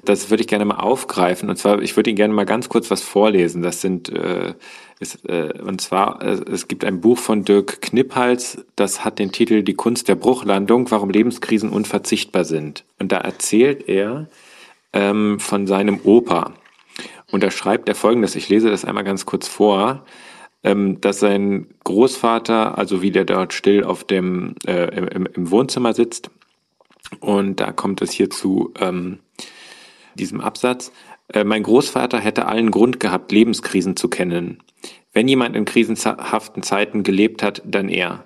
das 0.08 0.30
würde 0.30 0.42
ich 0.42 0.48
gerne 0.48 0.64
mal 0.64 0.78
aufgreifen. 0.78 1.50
Und 1.50 1.56
zwar, 1.56 1.80
ich 1.82 1.96
würde 1.96 2.10
Ihnen 2.10 2.16
gerne 2.16 2.34
mal 2.34 2.46
ganz 2.46 2.68
kurz 2.68 2.90
was 2.90 3.02
vorlesen. 3.02 3.62
Das 3.62 3.80
sind, 3.80 4.08
äh, 4.08 4.54
ist, 5.00 5.28
äh, 5.28 5.52
und 5.62 5.80
zwar, 5.80 6.22
äh, 6.22 6.40
es 6.50 6.68
gibt 6.68 6.84
ein 6.84 7.00
Buch 7.00 7.18
von 7.18 7.44
Dirk 7.44 7.82
Knipphals, 7.82 8.64
das 8.76 9.04
hat 9.04 9.18
den 9.18 9.32
Titel 9.32 9.62
Die 9.62 9.74
Kunst 9.74 10.08
der 10.08 10.14
Bruchlandung, 10.14 10.90
warum 10.90 11.10
Lebenskrisen 11.10 11.70
unverzichtbar 11.70 12.44
sind. 12.44 12.84
Und 12.98 13.12
da 13.12 13.18
erzählt 13.18 13.88
er 13.88 14.28
ähm, 14.92 15.38
von 15.38 15.66
seinem 15.66 16.00
Opa. 16.04 16.54
Und 17.30 17.42
da 17.42 17.50
schreibt 17.50 17.88
er 17.88 17.94
folgendes, 17.94 18.36
ich 18.36 18.48
lese 18.48 18.70
das 18.70 18.84
einmal 18.84 19.04
ganz 19.04 19.26
kurz 19.26 19.48
vor 19.48 20.04
ähm, 20.66 21.00
dass 21.00 21.20
sein 21.20 21.68
Großvater, 21.84 22.76
also 22.76 23.00
wie 23.00 23.12
der 23.12 23.24
dort 23.24 23.52
still 23.52 23.84
auf 23.84 24.02
dem 24.02 24.56
äh, 24.66 24.88
im, 24.96 25.26
im, 25.26 25.50
Wohnzimmer 25.52 25.94
sitzt, 25.94 26.30
und 27.20 27.60
da 27.60 27.70
kommt 27.70 28.02
es 28.02 28.10
hier 28.10 28.30
zu 28.30 28.74
ähm, 28.80 29.20
diesem 30.16 30.40
Absatz. 30.40 30.92
Äh, 31.32 31.44
mein 31.44 31.62
Großvater 31.62 32.18
hätte 32.18 32.46
allen 32.46 32.70
Grund 32.70 33.00
gehabt, 33.00 33.32
Lebenskrisen 33.32 33.96
zu 33.96 34.08
kennen. 34.08 34.62
Wenn 35.12 35.28
jemand 35.28 35.56
in 35.56 35.64
krisenhaften 35.64 36.62
Zeiten 36.62 37.02
gelebt 37.02 37.42
hat, 37.42 37.62
dann 37.64 37.88
er. 37.88 38.24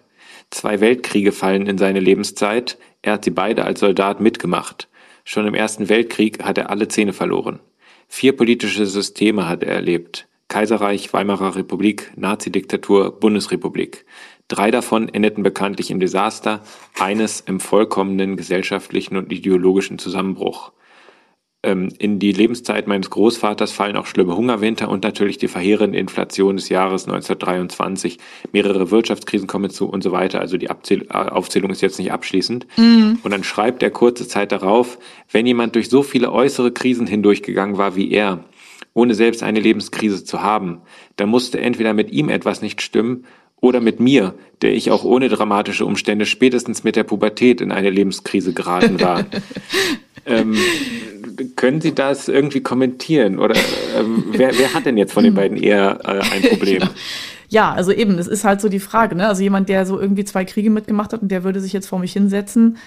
Zwei 0.51 0.80
Weltkriege 0.80 1.30
fallen 1.30 1.66
in 1.66 1.78
seine 1.78 2.01
Lebenszeit. 2.01 2.78
Er 3.03 3.14
hat 3.14 3.24
sie 3.24 3.30
beide 3.30 3.64
als 3.64 3.80
Soldat 3.80 4.20
mitgemacht. 4.20 4.88
Schon 5.24 5.47
im 5.47 5.55
Ersten 5.55 5.88
Weltkrieg 5.88 6.43
hat 6.43 6.59
er 6.59 6.70
alle 6.70 6.88
Zähne 6.88 7.12
verloren. 7.12 7.61
Vier 8.09 8.36
politische 8.36 8.86
Systeme 8.86 9.49
hat 9.49 9.62
er 9.62 9.74
erlebt. 9.74 10.26
Kaiserreich, 10.49 11.12
Weimarer 11.12 11.55
Republik, 11.55 12.11
Nazidiktatur, 12.16 13.20
Bundesrepublik. 13.20 14.05
Drei 14.49 14.72
davon 14.72 15.09
endeten 15.09 15.45
bekanntlich 15.45 15.93
im 15.93 16.01
Desaster, 16.01 16.64
eines 16.99 17.41
im 17.41 17.61
vollkommenen 17.61 18.36
gesellschaftlichen 18.36 19.16
und 19.16 19.30
ideologischen 19.30 20.01
Zusammenbruch. 20.01 20.72
Ähm, 21.62 21.90
in 21.98 22.18
die 22.18 22.32
Lebenszeit 22.32 22.86
meines 22.86 23.11
Großvaters 23.11 23.70
fallen 23.70 23.96
auch 23.96 24.06
schlimme 24.06 24.34
Hungerwinter 24.34 24.88
und 24.88 25.04
natürlich 25.04 25.36
die 25.36 25.48
verheerende 25.48 25.98
Inflation 25.98 26.56
des 26.56 26.70
Jahres 26.70 27.04
1923. 27.04 28.18
Mehrere 28.52 28.90
Wirtschaftskrisen 28.90 29.46
kommen 29.46 29.68
zu 29.68 29.86
und 29.86 30.02
so 30.02 30.11
weiter. 30.11 30.40
Also 30.40 30.56
die 30.56 30.70
Abzähl 30.70 31.02
äh, 31.11 31.12
Aufzählung 31.12 31.70
ist 31.70 31.82
jetzt 31.82 31.98
nicht 31.98 32.12
abschließend. 32.12 32.66
Mhm. 32.78 33.18
Und 33.22 33.30
dann 33.30 33.44
schreibt 33.44 33.82
er 33.82 33.90
kurze 33.90 34.26
Zeit 34.26 34.52
darauf, 34.52 34.98
wenn 35.30 35.46
jemand 35.46 35.74
durch 35.74 35.90
so 35.90 36.02
viele 36.02 36.32
äußere 36.32 36.72
Krisen 36.72 37.06
hindurchgegangen 37.06 37.76
war 37.76 37.94
wie 37.94 38.11
er, 38.11 38.44
ohne 38.94 39.14
selbst 39.14 39.42
eine 39.42 39.61
Lebenskrise 39.61 40.24
zu 40.24 40.40
haben, 40.40 40.80
dann 41.16 41.28
musste 41.28 41.61
entweder 41.61 41.92
mit 41.92 42.11
ihm 42.11 42.30
etwas 42.30 42.62
nicht 42.62 42.80
stimmen 42.80 43.26
oder 43.61 43.80
mit 43.80 44.00
mir, 44.00 44.34
der 44.62 44.74
ich 44.74 44.90
auch 44.90 45.04
ohne 45.04 45.28
dramatische 45.28 45.84
Umstände 45.84 46.26
spätestens 46.26 46.84
mit 46.84 46.96
der 46.96 47.04
Pubertät 47.04 47.61
in 47.61 47.72
eine 47.72 47.90
Lebenskrise 47.90 48.52
geraten 48.52 49.00
war. 49.00 49.24
ähm, 50.26 50.56
können 51.56 51.80
Sie 51.80 51.94
das 51.94 52.28
irgendwie 52.28 52.61
kommentieren? 52.61 53.38
Oder 53.38 53.56
ähm, 53.98 54.24
wer, 54.32 54.56
wer 54.58 54.74
hat 54.74 54.86
denn 54.86 54.96
jetzt 54.96 55.12
von 55.12 55.24
den 55.24 55.34
beiden 55.34 55.56
eher 55.56 55.98
äh, 56.04 56.34
ein 56.34 56.42
Problem? 56.42 56.80
Ja. 56.82 56.90
Ja, 57.52 57.72
also 57.72 57.90
eben, 57.90 58.16
es 58.16 58.28
ist 58.28 58.44
halt 58.44 58.61
so 58.61 58.68
die 58.68 58.78
Frage, 58.78 59.16
ne? 59.16 59.26
Also 59.26 59.42
jemand, 59.42 59.68
der 59.68 59.84
so 59.84 59.98
irgendwie 60.00 60.24
zwei 60.24 60.44
Kriege 60.44 60.70
mitgemacht 60.70 61.12
hat 61.12 61.20
und 61.20 61.32
der 61.32 61.42
würde 61.42 61.58
sich 61.58 61.72
jetzt 61.72 61.88
vor 61.88 61.98
mich 61.98 62.12
hinsetzen 62.12 62.78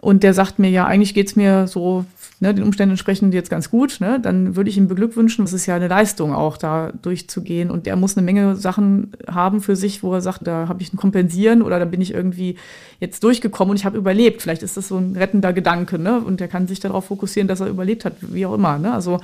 und 0.00 0.22
der 0.22 0.32
sagt 0.32 0.58
mir, 0.58 0.70
ja, 0.70 0.86
eigentlich 0.86 1.12
geht's 1.12 1.36
mir 1.36 1.66
so 1.66 2.06
ne, 2.40 2.54
den 2.54 2.64
Umständen 2.64 2.92
entsprechend 2.92 3.34
jetzt 3.34 3.50
ganz 3.50 3.70
gut, 3.70 3.98
ne, 4.00 4.20
dann 4.20 4.56
würde 4.56 4.70
ich 4.70 4.76
ihm 4.76 4.88
beglückwünschen. 4.88 5.44
Das 5.44 5.52
ist 5.52 5.66
ja 5.66 5.76
eine 5.76 5.88
Leistung 5.88 6.34
auch, 6.34 6.56
da 6.56 6.92
durchzugehen. 7.02 7.70
Und 7.70 7.86
er 7.86 7.96
muss 7.96 8.16
eine 8.16 8.24
Menge 8.24 8.56
Sachen 8.56 9.12
haben 9.26 9.60
für 9.60 9.76
sich, 9.76 10.02
wo 10.02 10.14
er 10.14 10.20
sagt, 10.20 10.46
da 10.46 10.68
habe 10.68 10.82
ich 10.82 10.92
ein 10.92 10.96
Kompensieren 10.96 11.62
oder 11.62 11.78
da 11.78 11.84
bin 11.84 12.00
ich 12.00 12.14
irgendwie 12.14 12.56
jetzt 13.00 13.24
durchgekommen 13.24 13.70
und 13.70 13.76
ich 13.76 13.84
habe 13.84 13.98
überlebt. 13.98 14.42
Vielleicht 14.42 14.62
ist 14.62 14.76
das 14.76 14.88
so 14.88 14.98
ein 14.98 15.16
rettender 15.16 15.52
Gedanke, 15.52 15.98
ne? 15.98 16.20
Und 16.20 16.40
er 16.40 16.48
kann 16.48 16.68
sich 16.68 16.80
darauf 16.80 17.06
fokussieren, 17.06 17.48
dass 17.48 17.60
er 17.60 17.68
überlebt 17.68 18.04
hat, 18.04 18.14
wie 18.20 18.46
auch 18.46 18.54
immer. 18.54 18.78
Ne? 18.78 18.92
Also 18.92 19.20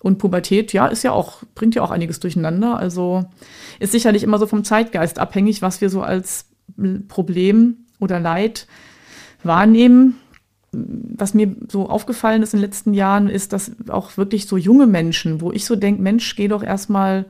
und 0.00 0.18
Pubertät, 0.18 0.72
ja, 0.72 0.86
ist 0.86 1.02
ja 1.02 1.12
auch, 1.12 1.42
bringt 1.54 1.74
ja 1.74 1.82
auch 1.82 1.90
einiges 1.90 2.20
durcheinander. 2.20 2.78
Also 2.78 3.24
ist 3.80 3.92
sicherlich 3.92 4.22
immer 4.22 4.38
so 4.38 4.46
vom 4.46 4.62
Zeitgeist 4.62 5.18
abhängig, 5.18 5.62
was 5.62 5.80
wir 5.80 5.90
so 5.90 6.02
als 6.02 6.46
Problem 7.08 7.78
oder 7.98 8.20
Leid 8.20 8.66
wahrnehmen 9.42 10.16
was 10.72 11.34
mir 11.34 11.54
so 11.68 11.88
aufgefallen 11.88 12.42
ist 12.42 12.54
in 12.54 12.58
den 12.58 12.66
letzten 12.66 12.94
Jahren, 12.94 13.28
ist, 13.28 13.52
dass 13.52 13.72
auch 13.88 14.16
wirklich 14.16 14.46
so 14.46 14.56
junge 14.56 14.86
Menschen, 14.86 15.40
wo 15.40 15.52
ich 15.52 15.64
so 15.64 15.76
denke, 15.76 16.02
Mensch, 16.02 16.36
geh 16.36 16.48
doch 16.48 16.62
erstmal 16.62 17.26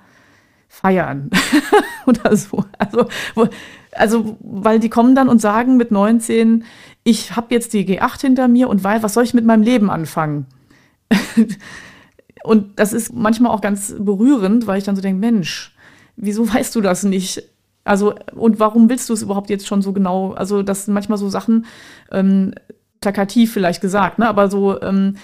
feiern 0.68 1.30
oder 2.06 2.36
so. 2.36 2.64
Also, 2.78 3.08
wo, 3.34 3.48
also, 3.92 4.36
weil 4.40 4.80
die 4.80 4.90
kommen 4.90 5.14
dann 5.14 5.28
und 5.28 5.40
sagen 5.40 5.76
mit 5.76 5.90
19, 5.90 6.64
ich 7.04 7.36
habe 7.36 7.54
jetzt 7.54 7.72
die 7.72 7.86
G8 7.86 8.20
hinter 8.20 8.48
mir 8.48 8.68
und 8.68 8.84
weil, 8.84 9.02
was 9.02 9.14
soll 9.14 9.24
ich 9.24 9.34
mit 9.34 9.44
meinem 9.44 9.62
Leben 9.62 9.90
anfangen? 9.90 10.46
und 12.44 12.78
das 12.78 12.92
ist 12.92 13.14
manchmal 13.14 13.52
auch 13.52 13.60
ganz 13.60 13.94
berührend, 13.98 14.66
weil 14.66 14.78
ich 14.78 14.84
dann 14.84 14.96
so 14.96 15.02
denke, 15.02 15.20
Mensch, 15.20 15.74
wieso 16.16 16.52
weißt 16.52 16.74
du 16.74 16.80
das 16.80 17.04
nicht? 17.04 17.42
Also, 17.84 18.14
und 18.34 18.58
warum 18.58 18.90
willst 18.90 19.08
du 19.08 19.12
es 19.12 19.22
überhaupt 19.22 19.50
jetzt 19.50 19.66
schon 19.66 19.82
so 19.82 19.92
genau? 19.92 20.32
Also, 20.32 20.62
das 20.62 20.86
sind 20.86 20.94
manchmal 20.94 21.18
so 21.18 21.28
Sachen, 21.28 21.66
ähm, 22.10 22.52
plakativ 23.00 23.52
vielleicht 23.52 23.80
gesagt, 23.80 24.18
ne? 24.18 24.28
aber 24.28 24.48
so, 24.50 24.80
ähm, 24.82 25.16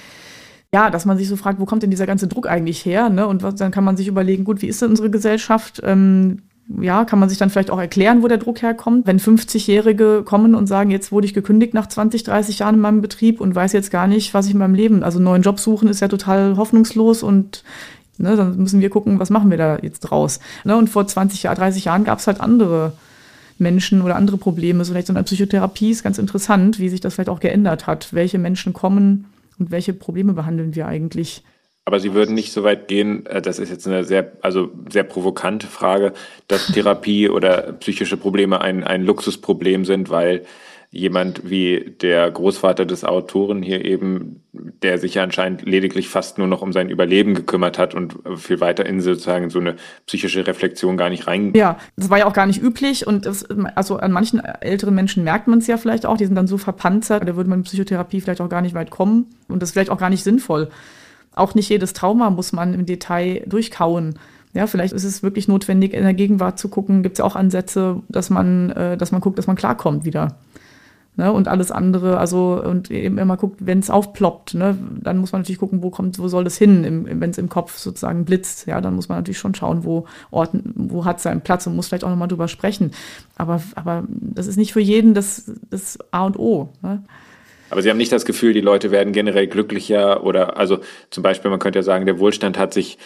ja, 0.75 0.91
dass 0.91 1.05
man 1.05 1.19
sich 1.19 1.29
so 1.29 1.37
fragt, 1.37 1.61
wo 1.61 1.67
kommt 1.67 1.83
denn 1.83 1.91
dieser 1.91 2.07
ganze 2.07 2.29
Druck 2.29 2.49
eigentlich 2.49 2.85
her? 2.85 3.11
Ne? 3.11 3.27
Und 3.27 3.43
was, 3.43 3.57
dann 3.57 3.73
kann 3.73 3.85
man 3.85 3.97
sich 3.97 4.09
überlegen, 4.09 4.45
gut, 4.45 4.63
wie 4.63 4.69
ist 4.69 4.81
denn 4.81 4.91
unsere 4.91 5.11
Gesellschaft? 5.11 5.81
Ähm, 5.85 6.43
ja, 6.81 7.05
kann 7.05 7.19
man 7.19 7.29
sich 7.29 7.39
dann 7.39 7.51
vielleicht 7.51 7.71
auch 7.71 7.81
erklären, 7.81 8.23
wo 8.23 8.29
der 8.29 8.39
Druck 8.39 8.63
herkommt. 8.63 9.07
Wenn 9.07 9.19
50-Jährige 9.19 10.23
kommen 10.25 10.55
und 10.55 10.67
sagen, 10.67 10.91
jetzt 10.91 11.13
wurde 11.13 11.27
ich 11.27 11.35
gekündigt 11.35 11.75
nach 11.75 11.89
20, 11.89 12.23
30 12.23 12.61
Jahren 12.61 12.77
in 12.77 12.81
meinem 12.81 13.03
Betrieb 13.03 13.41
und 13.41 13.55
weiß 13.55 13.73
jetzt 13.73 13.91
gar 13.91 14.07
nicht, 14.07 14.33
was 14.33 14.47
ich 14.47 14.53
in 14.53 14.59
meinem 14.59 14.75
Leben, 14.75 15.03
also 15.03 15.19
neuen 15.19 15.43
Job 15.43 15.61
suchen 15.61 15.89
ist 15.89 16.01
ja 16.01 16.09
total 16.09 16.57
hoffnungslos 16.57 17.23
und 17.23 17.65
ne, 18.19 18.37
dann 18.37 18.57
müssen 18.57 18.81
wir 18.81 18.91
gucken, 18.91 19.19
was 19.19 19.31
machen 19.31 19.51
wir 19.51 19.59
da 19.59 19.79
jetzt 19.83 20.01
draus. 20.01 20.41
Ne? 20.65 20.77
Und 20.77 20.89
vor 20.89 21.07
20, 21.07 21.43
30 21.43 21.85
Jahren 21.85 22.05
gab 22.05 22.21
es 22.21 22.27
halt 22.27 22.41
andere 22.41 22.93
Menschen 23.63 24.03
oder 24.03 24.17
andere 24.17 24.37
Probleme. 24.37 24.85
So 24.85 24.93
vielleicht 24.93 25.07
so 25.07 25.15
eine 25.15 25.23
Psychotherapie 25.23 25.91
ist 25.91 26.03
ganz 26.03 26.19
interessant, 26.19 26.79
wie 26.79 26.89
sich 26.89 27.01
das 27.01 27.15
vielleicht 27.15 27.31
auch 27.31 27.41
geändert 27.41 27.87
hat. 27.87 28.13
Welche 28.13 28.39
Menschen 28.39 28.73
kommen 28.73 29.27
und 29.59 29.71
welche 29.71 29.93
Probleme 29.95 30.35
behandeln 30.35 30.75
wir 30.75 30.87
eigentlich? 30.87 31.43
Aber 31.85 31.99
Sie 31.99 32.15
würden 32.15 32.35
nicht 32.35 32.53
so 32.53 32.63
weit 32.63 32.87
gehen, 32.87 33.27
äh, 33.27 33.43
das 33.43 33.59
ist 33.59 33.71
jetzt 33.71 33.87
eine 33.87 34.05
sehr, 34.05 34.33
also 34.41 34.71
sehr 34.91 35.03
provokante 35.03 35.67
Frage, 35.67 36.13
dass 36.47 36.69
Therapie 36.69 37.29
oder 37.29 37.73
psychische 37.73 38.17
Probleme 38.17 38.61
ein, 38.61 38.85
ein 38.85 39.03
Luxusproblem 39.03 39.85
sind, 39.85 40.11
weil 40.11 40.45
jemand 40.95 41.49
wie 41.49 41.95
der 42.03 42.31
Großvater 42.31 42.85
des 42.85 43.03
Autoren 43.03 43.63
hier 43.63 43.83
eben, 43.83 44.43
der 44.53 44.99
sich 44.99 45.15
ja 45.15 45.23
anscheinend 45.23 45.63
lediglich 45.63 46.11
fast 46.11 46.37
nur 46.37 46.47
noch 46.47 46.61
um 46.61 46.71
sein 46.75 46.91
Überleben 46.91 47.33
gekümmert 47.33 47.79
hat 47.79 47.95
und 47.95 48.19
viel 48.37 48.61
weiter 48.61 48.85
in 48.85 49.01
sozusagen 49.01 49.49
so 49.49 49.59
eine 49.59 49.77
psychische 50.07 50.47
Reflexion 50.47 50.99
gar 50.99 51.09
nicht 51.09 51.27
rein. 51.27 51.55
Ja, 51.57 51.79
das 51.97 52.11
war 52.11 52.19
ja 52.19 52.27
auch 52.27 52.35
gar 52.35 52.45
nicht 52.45 52.63
üblich 52.63 53.07
und 53.07 53.25
das, 53.25 53.47
also 53.75 53.97
an 53.97 54.13
manchen 54.13 54.41
älteren 54.41 54.95
Menschen 54.95 55.25
merkt 55.25 55.49
man 55.49 55.61
es 55.61 55.67
ja 55.67 55.79
vielleicht 55.79 56.05
auch, 56.05 56.19
die 56.19 56.27
sind 56.27 56.35
dann 56.35 56.47
so 56.47 56.59
verpanzert, 56.59 57.27
da 57.27 57.37
würde 57.37 57.49
man 57.49 57.61
in 57.61 57.65
Psychotherapie 57.65 58.21
vielleicht 58.21 58.43
auch 58.43 58.51
gar 58.51 58.61
nicht 58.61 58.75
weit 58.75 58.91
kommen 58.91 59.35
und 59.49 59.63
das 59.63 59.71
ist 59.71 59.73
vielleicht 59.73 59.91
auch 59.91 59.99
gar 59.99 60.11
nicht 60.11 60.23
sinnvoll. 60.23 60.69
auch 61.35 61.55
nicht 61.55 61.71
jedes 61.71 61.95
Trauma 61.95 62.29
muss 62.29 62.53
man 62.53 62.75
im 62.75 62.85
Detail 62.85 63.43
durchkauen. 63.47 64.19
Ja, 64.53 64.67
vielleicht 64.67 64.93
ist 64.93 65.05
es 65.05 65.23
wirklich 65.23 65.49
notwendig, 65.49 65.95
in 65.95 66.03
der 66.03 66.13
Gegenwart 66.13 66.59
zu 66.59 66.69
gucken. 66.69 67.03
Gibt 67.03 67.17
es 67.17 67.21
auch 67.23 67.37
Ansätze, 67.37 68.03
dass 68.11 68.29
man, 68.29 68.69
äh, 68.73 68.99
dass 68.99 69.11
man 69.11 69.23
guckt, 69.23 69.39
dass 69.39 69.47
man 69.47 69.57
klarkommt 69.57 70.05
wieder. 70.05 70.37
Ne, 71.15 71.31
und 71.31 71.47
alles 71.47 71.71
andere, 71.71 72.17
also 72.17 72.59
und 72.65 72.91
eben 72.91 73.19
immer 73.19 73.37
guckt, 73.37 73.59
wenn 73.61 73.81
es 73.81 73.91
aufploppt, 73.91 74.55
ne, 74.55 74.79
dann 75.03 75.19
muss 75.19 75.33
man 75.33 75.43
natürlich 75.43 75.59
gucken, 75.59 75.83
wo 75.83 75.91
kommt, 75.91 76.19
wo 76.19 76.27
soll 76.27 76.43
das 76.43 76.57
hin, 76.57 77.07
wenn 77.07 77.29
es 77.29 77.37
im 77.37 77.51
Kopf 77.51 77.77
sozusagen 77.77 78.25
blitzt, 78.25 78.67
ja, 78.67 78.81
dann 78.81 78.95
muss 78.95 79.11
man 79.11 79.19
natürlich 79.19 79.39
schon 79.39 79.55
schauen, 79.55 79.85
wo 79.85 80.07
Orten, 80.31 80.73
wo 80.75 81.05
hat 81.05 81.21
seinen 81.21 81.43
Platz 81.43 81.67
und 81.67 81.77
muss 81.77 81.89
vielleicht 81.89 82.05
auch 82.05 82.09
nochmal 82.09 82.29
drüber 82.29 82.49
sprechen. 82.49 82.93
Aber, 83.37 83.63
aber 83.75 84.05
das 84.09 84.47
ist 84.47 84.57
nicht 84.57 84.73
für 84.73 84.81
jeden 84.81 85.13
das, 85.13 85.53
das 85.69 85.99
A 86.13 86.25
und 86.25 86.39
O. 86.39 86.71
Ne? 86.81 87.03
Aber 87.69 87.83
Sie 87.83 87.91
haben 87.91 87.99
nicht 87.99 88.13
das 88.13 88.25
Gefühl, 88.25 88.55
die 88.55 88.63
Leute 88.63 88.91
werden 88.91 89.13
generell 89.13 89.49
glücklicher 89.49 90.25
oder 90.25 90.57
also 90.57 90.79
zum 91.11 91.23
Beispiel, 91.23 91.51
man 91.51 91.61
könnte 91.61 91.79
ja 91.79 91.83
sagen, 91.83 92.07
der 92.07 92.21
Wohlstand 92.21 92.59
hat 92.59 92.73
sich 92.73 92.97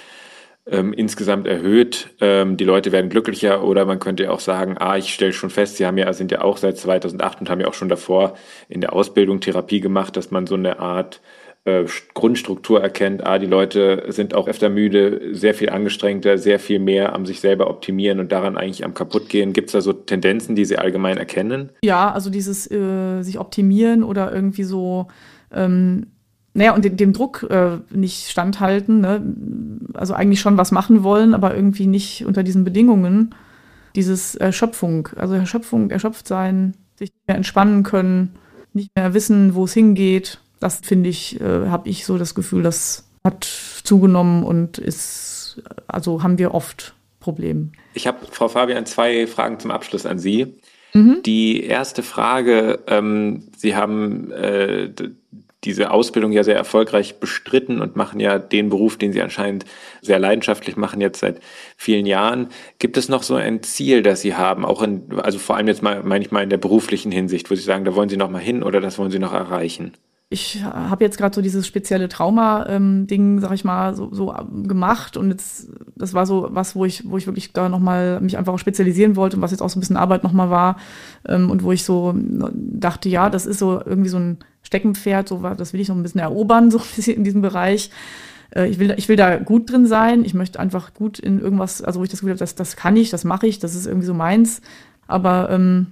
ähm, 0.68 0.92
insgesamt 0.92 1.46
erhöht. 1.46 2.10
Ähm, 2.20 2.56
die 2.56 2.64
Leute 2.64 2.92
werden 2.92 3.10
glücklicher 3.10 3.62
oder 3.62 3.84
man 3.84 3.98
könnte 3.98 4.30
auch 4.30 4.40
sagen, 4.40 4.76
ah, 4.78 4.96
ich 4.96 5.14
stelle 5.14 5.32
schon 5.32 5.50
fest, 5.50 5.76
Sie 5.76 5.86
haben 5.86 5.98
ja, 5.98 6.12
sind 6.12 6.32
ja 6.32 6.42
auch 6.42 6.56
seit 6.56 6.76
2008 6.76 7.40
und 7.40 7.50
haben 7.50 7.60
ja 7.60 7.68
auch 7.68 7.74
schon 7.74 7.88
davor 7.88 8.34
in 8.68 8.80
der 8.80 8.92
Ausbildung 8.92 9.40
Therapie 9.40 9.80
gemacht, 9.80 10.16
dass 10.16 10.30
man 10.30 10.46
so 10.46 10.56
eine 10.56 10.78
Art 10.80 11.20
äh, 11.66 11.84
Grundstruktur 12.14 12.80
erkennt, 12.80 13.26
ah, 13.26 13.38
die 13.38 13.46
Leute 13.46 14.04
sind 14.08 14.34
auch 14.34 14.48
öfter 14.48 14.68
müde, 14.68 15.34
sehr 15.34 15.52
viel 15.52 15.70
angestrengter, 15.70 16.38
sehr 16.38 16.58
viel 16.58 16.78
mehr 16.78 17.14
am 17.14 17.26
sich 17.26 17.40
selber 17.40 17.68
optimieren 17.68 18.20
und 18.20 18.32
daran 18.32 18.56
eigentlich 18.56 18.84
am 18.84 18.94
kaputtgehen. 18.94 19.52
Gibt 19.52 19.68
es 19.68 19.72
da 19.72 19.80
so 19.80 19.92
Tendenzen, 19.92 20.54
die 20.54 20.64
Sie 20.64 20.78
allgemein 20.78 21.16
erkennen? 21.16 21.70
Ja, 21.84 22.12
also 22.12 22.30
dieses 22.30 22.70
äh, 22.70 23.22
sich 23.22 23.38
optimieren 23.38 24.04
oder 24.04 24.32
irgendwie 24.32 24.62
so 24.62 25.08
ähm, 25.52 26.06
naja, 26.57 26.74
und 26.74 26.84
dem, 26.86 26.96
dem 26.96 27.12
Druck 27.12 27.46
äh, 27.50 27.78
nicht 27.90 28.30
standhalten, 28.30 29.02
ne? 29.02 29.22
also 29.92 30.14
eigentlich 30.14 30.40
schon 30.40 30.57
was 30.57 30.72
machen 30.72 31.02
wollen, 31.02 31.34
aber 31.34 31.54
irgendwie 31.54 31.86
nicht 31.86 32.24
unter 32.24 32.42
diesen 32.42 32.64
Bedingungen. 32.64 33.34
Dieses 33.94 34.34
Erschöpfung, 34.34 35.09
also 35.16 35.34
Erschöpfung, 35.34 35.90
erschöpft 35.90 36.26
sein, 36.26 36.74
sich 36.94 37.11
nicht 37.12 37.28
mehr 37.28 37.36
entspannen 37.36 37.82
können, 37.82 38.32
nicht 38.72 38.90
mehr 38.96 39.12
wissen, 39.12 39.54
wo 39.54 39.64
es 39.64 39.74
hingeht. 39.74 40.40
Das 40.59 40.80
finde 40.82 41.11
ich, 41.11 41.38
äh, 41.42 41.68
habe 41.68 41.90
ich 41.90 42.07
so 42.07 42.16
das 42.16 42.34
Gefühl, 42.34 42.62
das 42.62 43.07
hat 43.22 43.44
zugenommen 43.44 44.42
und 44.42 44.78
ist, 44.78 45.62
also 45.86 46.22
haben 46.22 46.38
wir 46.38 46.54
oft 46.54 46.94
Probleme. 47.20 47.68
Ich 47.92 48.07
habe, 48.07 48.24
Frau 48.30 48.48
Fabian, 48.48 48.86
zwei 48.86 49.26
Fragen 49.26 49.61
zum 49.61 49.70
Abschluss 49.70 50.07
an 50.07 50.18
Sie. 50.18 50.54
Mhm. 50.94 51.18
Die 51.26 51.64
erste 51.64 52.02
Frage, 52.02 52.78
ähm, 52.86 53.48
Sie 53.57 53.76
haben 53.76 54.30
äh, 54.30 54.90
diese 55.66 55.90
Ausbildung 55.90 56.32
ja 56.32 56.44
sehr 56.44 56.56
erfolgreich 56.56 57.20
bestritten 57.20 57.80
und 57.80 57.96
machen 57.96 58.20
ja 58.20 58.38
den 58.38 58.70
Beruf, 58.70 58.96
den 58.96 59.12
sie 59.12 59.20
anscheinend 59.20 59.64
sehr 60.00 60.18
leidenschaftlich 60.18 60.76
machen, 60.76 61.00
jetzt 61.00 61.20
seit 61.20 61.40
vielen 61.76 62.06
Jahren. 62.06 62.48
Gibt 62.78 62.96
es 62.96 63.08
noch 63.08 63.22
so 63.22 63.34
ein 63.34 63.62
Ziel, 63.62 64.02
das 64.02 64.22
Sie 64.22 64.34
haben, 64.34 64.64
auch 64.64 64.82
in, 64.82 65.18
also 65.20 65.38
vor 65.38 65.56
allem 65.56 65.68
jetzt 65.68 65.82
mal, 65.82 66.02
meine 66.02 66.24
ich 66.24 66.30
mal 66.30 66.42
in 66.42 66.50
der 66.50 66.56
beruflichen 66.56 67.12
Hinsicht, 67.12 67.50
wo 67.50 67.54
Sie 67.54 67.62
sagen, 67.62 67.84
da 67.84 67.94
wollen 67.94 68.08
Sie 68.08 68.16
noch 68.16 68.30
mal 68.30 68.38
hin 68.38 68.62
oder 68.62 68.80
das 68.80 68.98
wollen 68.98 69.10
Sie 69.10 69.18
noch 69.18 69.34
erreichen? 69.34 69.92
ich 70.28 70.60
habe 70.64 71.04
jetzt 71.04 71.18
gerade 71.18 71.34
so 71.34 71.40
dieses 71.40 71.68
spezielle 71.68 72.08
Trauma-Ding, 72.08 73.36
ähm, 73.36 73.38
sag 73.38 73.52
ich 73.52 73.64
mal, 73.64 73.94
so, 73.94 74.12
so 74.12 74.34
gemacht 74.64 75.16
und 75.16 75.30
jetzt, 75.30 75.70
das 75.94 76.14
war 76.14 76.26
so 76.26 76.48
was, 76.50 76.74
wo 76.74 76.84
ich, 76.84 77.08
wo 77.08 77.16
ich 77.16 77.26
wirklich 77.26 77.52
da 77.52 77.68
nochmal 77.68 78.20
mich 78.20 78.36
einfach 78.36 78.52
auch 78.52 78.58
spezialisieren 78.58 79.14
wollte 79.14 79.36
und 79.36 79.42
was 79.42 79.52
jetzt 79.52 79.60
auch 79.60 79.68
so 79.68 79.78
ein 79.78 79.80
bisschen 79.80 79.96
Arbeit 79.96 80.24
nochmal 80.24 80.50
war 80.50 80.78
ähm, 81.28 81.48
und 81.48 81.62
wo 81.62 81.70
ich 81.70 81.84
so 81.84 82.12
dachte, 82.16 83.08
ja, 83.08 83.30
das 83.30 83.46
ist 83.46 83.60
so 83.60 83.80
irgendwie 83.84 84.08
so 84.08 84.18
ein 84.18 84.38
Steckenpferd, 84.66 85.28
so 85.28 85.38
das 85.56 85.72
will 85.72 85.80
ich 85.80 85.88
noch 85.88 85.96
ein 85.96 86.02
bisschen 86.02 86.20
erobern, 86.20 86.70
so 86.72 86.78
ein 86.78 86.84
bisschen 86.96 87.16
in 87.16 87.24
diesem 87.24 87.40
Bereich. 87.40 87.90
Äh, 88.54 88.68
ich 88.68 88.78
will, 88.78 88.94
ich 88.96 89.08
will 89.08 89.16
da 89.16 89.36
gut 89.36 89.70
drin 89.70 89.86
sein. 89.86 90.24
Ich 90.24 90.34
möchte 90.34 90.60
einfach 90.60 90.92
gut 90.92 91.18
in 91.18 91.40
irgendwas, 91.40 91.82
also 91.82 92.00
wo 92.00 92.04
ich 92.04 92.10
das 92.10 92.20
Gefühl 92.20 92.32
habe, 92.32 92.38
das, 92.38 92.54
das 92.54 92.76
kann 92.76 92.96
ich, 92.96 93.10
das 93.10 93.24
mache 93.24 93.46
ich, 93.46 93.58
das 93.58 93.74
ist 93.74 93.86
irgendwie 93.86 94.06
so 94.06 94.14
meins. 94.14 94.60
Aber 95.06 95.50
ähm, 95.50 95.88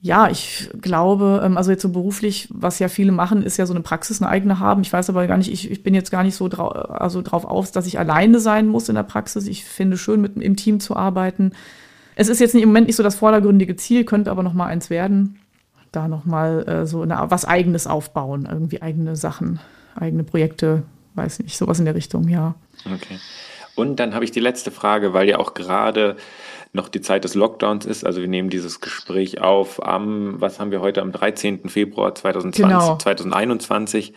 ja, 0.00 0.30
ich 0.30 0.70
glaube, 0.80 1.42
ähm, 1.44 1.58
also 1.58 1.70
jetzt 1.70 1.82
so 1.82 1.90
beruflich, 1.90 2.48
was 2.50 2.78
ja 2.78 2.88
viele 2.88 3.12
machen, 3.12 3.42
ist 3.42 3.58
ja 3.58 3.66
so 3.66 3.74
eine 3.74 3.82
Praxis, 3.82 4.22
eine 4.22 4.30
eigene 4.30 4.58
haben. 4.58 4.80
Ich 4.80 4.92
weiß 4.92 5.10
aber 5.10 5.26
gar 5.26 5.36
nicht, 5.36 5.52
ich, 5.52 5.70
ich 5.70 5.82
bin 5.82 5.92
jetzt 5.92 6.10
gar 6.10 6.24
nicht 6.24 6.36
so 6.36 6.48
drau 6.48 6.68
also 6.68 7.20
drauf 7.20 7.44
aus, 7.44 7.70
dass 7.70 7.86
ich 7.86 7.98
alleine 7.98 8.40
sein 8.40 8.66
muss 8.66 8.88
in 8.88 8.94
der 8.94 9.02
Praxis. 9.02 9.46
Ich 9.46 9.66
finde 9.66 9.98
schön, 9.98 10.22
mit 10.22 10.36
im 10.38 10.56
Team 10.56 10.80
zu 10.80 10.96
arbeiten. 10.96 11.52
Es 12.16 12.28
ist 12.28 12.40
jetzt 12.40 12.54
im 12.54 12.68
Moment 12.68 12.86
nicht 12.86 12.96
so 12.96 13.02
das 13.02 13.14
vordergründige 13.14 13.76
Ziel, 13.76 14.04
könnte 14.04 14.30
aber 14.30 14.42
noch 14.42 14.54
mal 14.54 14.66
eins 14.66 14.88
werden. 14.88 15.38
Da 15.92 16.08
noch 16.08 16.24
mal 16.24 16.66
äh, 16.68 16.86
so 16.86 17.02
eine, 17.02 17.18
was 17.28 17.44
Eigenes 17.44 17.86
aufbauen, 17.86 18.48
irgendwie 18.50 18.82
eigene 18.82 19.16
Sachen, 19.16 19.60
eigene 19.94 20.24
Projekte, 20.24 20.82
weiß 21.14 21.40
nicht, 21.40 21.56
sowas 21.56 21.78
in 21.78 21.84
der 21.84 21.94
Richtung, 21.94 22.28
ja. 22.28 22.54
Okay. 22.86 23.18
Und 23.74 23.96
dann 23.96 24.14
habe 24.14 24.24
ich 24.24 24.30
die 24.30 24.40
letzte 24.40 24.70
Frage, 24.70 25.14
weil 25.14 25.28
ja 25.28 25.38
auch 25.38 25.54
gerade 25.54 26.16
noch 26.72 26.88
die 26.88 27.00
Zeit 27.00 27.24
des 27.24 27.34
Lockdowns 27.34 27.86
ist. 27.86 28.04
Also 28.04 28.20
wir 28.20 28.28
nehmen 28.28 28.50
dieses 28.50 28.80
Gespräch 28.80 29.40
auf 29.40 29.84
am, 29.84 30.40
was 30.40 30.60
haben 30.60 30.70
wir 30.70 30.80
heute, 30.80 31.02
am 31.02 31.12
13. 31.12 31.68
Februar 31.68 32.14
2020, 32.14 32.64
genau. 32.64 32.96
2021. 32.96 34.12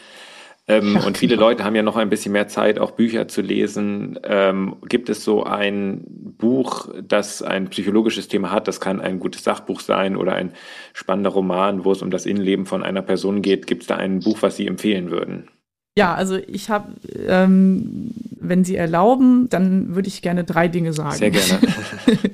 Ähm, 0.68 0.96
ja, 0.96 1.04
und 1.06 1.18
viele 1.18 1.36
genau. 1.36 1.50
Leute 1.50 1.64
haben 1.64 1.76
ja 1.76 1.84
noch 1.84 1.98
ein 1.98 2.10
bisschen 2.10 2.32
mehr 2.32 2.48
Zeit, 2.48 2.80
auch 2.80 2.92
Bücher 2.92 3.28
zu 3.28 3.42
lesen. 3.42 4.20
Ähm, 4.24 4.78
gibt 4.88 5.10
es 5.10 5.24
so 5.24 5.44
ein 5.44 6.04
Buch, 6.08 6.90
das 7.02 7.42
ein 7.42 7.70
psychologisches 7.70 8.28
Thema 8.28 8.52
hat? 8.52 8.68
Das 8.68 8.80
kann 8.80 9.02
ein 9.02 9.20
gutes 9.20 9.44
Sachbuch 9.44 9.82
sein 9.82 10.16
oder 10.16 10.36
ein 10.36 10.54
spannender 10.94 11.32
Roman, 11.32 11.86
wo 11.86 11.92
es 11.92 12.02
um 12.02 12.12
das 12.12 12.26
Innenleben 12.26 12.66
von 12.66 12.84
einer 12.84 13.02
Person 13.02 13.42
geht. 13.42 13.68
Gibt 13.68 13.84
es 13.84 13.88
da 13.88 13.98
ein 13.98 14.22
Buch, 14.22 14.42
was 14.42 14.56
Sie 14.56 14.68
empfehlen 14.68 15.12
würden? 15.12 15.50
Ja, 15.96 16.16
also 16.16 16.38
ich 16.38 16.70
habe, 16.70 16.94
ähm, 17.28 18.12
wenn 18.40 18.64
Sie 18.64 18.76
erlauben, 18.76 19.48
dann 19.50 19.94
würde 19.94 20.08
ich 20.08 20.24
gerne 20.24 20.44
drei 20.44 20.68
Dinge 20.68 20.92
sagen. 20.92 21.18
Sehr 21.18 21.30
gerne. 21.30 21.60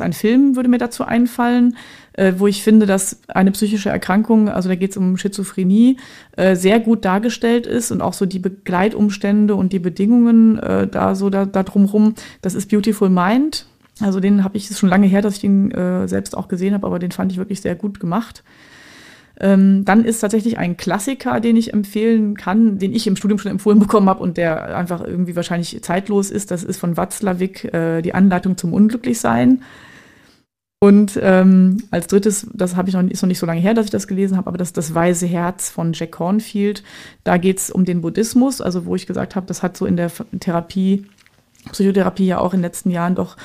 Ein 0.00 0.12
Film 0.12 0.56
würde 0.56 0.68
mir 0.68 0.78
dazu 0.78 1.04
einfallen, 1.04 1.76
äh, 2.16 2.34
wo 2.38 2.46
ich 2.46 2.62
finde, 2.62 2.86
dass 2.86 3.20
eine 3.28 3.52
psychische 3.52 3.90
Erkrankung, 3.90 4.48
also 4.48 4.68
da 4.68 4.74
geht 4.74 4.90
es 4.90 4.96
um 4.96 5.16
Schizophrenie, 5.16 5.98
äh, 6.36 6.56
sehr 6.56 6.80
gut 6.80 7.04
dargestellt 7.04 7.66
ist 7.66 7.92
und 7.92 8.00
auch 8.00 8.14
so 8.14 8.26
die 8.26 8.38
Begleitumstände 8.38 9.54
und 9.54 9.72
die 9.72 9.78
Bedingungen 9.78 10.58
äh, 10.58 10.86
da 10.88 11.14
so 11.14 11.30
da, 11.30 11.46
da 11.46 11.62
drumherum. 11.62 12.14
Das 12.42 12.54
ist 12.54 12.70
Beautiful 12.70 13.10
Mind. 13.10 13.66
Also 14.00 14.20
den 14.20 14.44
habe 14.44 14.56
ich, 14.56 14.70
ist 14.70 14.78
schon 14.78 14.90
lange 14.90 15.06
her, 15.06 15.22
dass 15.22 15.34
ich 15.34 15.40
den 15.40 15.70
äh, 15.70 16.06
selbst 16.08 16.36
auch 16.36 16.48
gesehen 16.48 16.74
habe, 16.74 16.86
aber 16.86 16.98
den 16.98 17.12
fand 17.12 17.32
ich 17.32 17.38
wirklich 17.38 17.60
sehr 17.60 17.74
gut 17.74 18.00
gemacht. 18.00 18.42
Ähm, 19.38 19.84
dann 19.84 20.04
ist 20.04 20.20
tatsächlich 20.20 20.56
ein 20.56 20.78
Klassiker, 20.78 21.40
den 21.40 21.56
ich 21.56 21.74
empfehlen 21.74 22.36
kann, 22.36 22.78
den 22.78 22.94
ich 22.94 23.06
im 23.06 23.16
Studium 23.16 23.38
schon 23.38 23.50
empfohlen 23.50 23.78
bekommen 23.78 24.08
habe 24.08 24.22
und 24.22 24.38
der 24.38 24.76
einfach 24.76 25.02
irgendwie 25.02 25.36
wahrscheinlich 25.36 25.82
zeitlos 25.82 26.30
ist. 26.30 26.50
Das 26.50 26.64
ist 26.64 26.78
von 26.78 26.96
Watzlawick 26.96 27.64
äh, 27.74 28.00
die 28.00 28.14
Anleitung 28.14 28.56
zum 28.56 28.72
Unglücklichsein. 28.72 29.62
Und 30.78 31.18
ähm, 31.22 31.82
als 31.90 32.06
drittes, 32.06 32.46
das 32.52 32.76
habe 32.76 32.88
ich 32.88 32.94
noch, 32.94 33.02
ist 33.02 33.22
noch 33.22 33.28
nicht 33.28 33.38
so 33.38 33.46
lange 33.46 33.60
her, 33.60 33.72
dass 33.72 33.86
ich 33.86 33.90
das 33.90 34.06
gelesen 34.06 34.36
habe, 34.36 34.48
aber 34.48 34.58
das 34.58 34.74
das 34.74 34.94
Weise 34.94 35.26
Herz 35.26 35.70
von 35.70 35.94
Jack 35.94 36.12
Cornfield. 36.12 36.82
Da 37.24 37.38
geht 37.38 37.58
es 37.58 37.70
um 37.70 37.86
den 37.86 38.02
Buddhismus, 38.02 38.60
also 38.60 38.84
wo 38.84 38.94
ich 38.94 39.06
gesagt 39.06 39.36
habe, 39.36 39.46
das 39.46 39.62
hat 39.62 39.76
so 39.76 39.86
in 39.86 39.96
der 39.96 40.12
Therapie, 40.38 41.06
Psychotherapie 41.72 42.26
ja 42.26 42.38
auch 42.38 42.52
in 42.52 42.58
den 42.58 42.64
letzten 42.64 42.90
Jahren 42.90 43.14
doch 43.14 43.36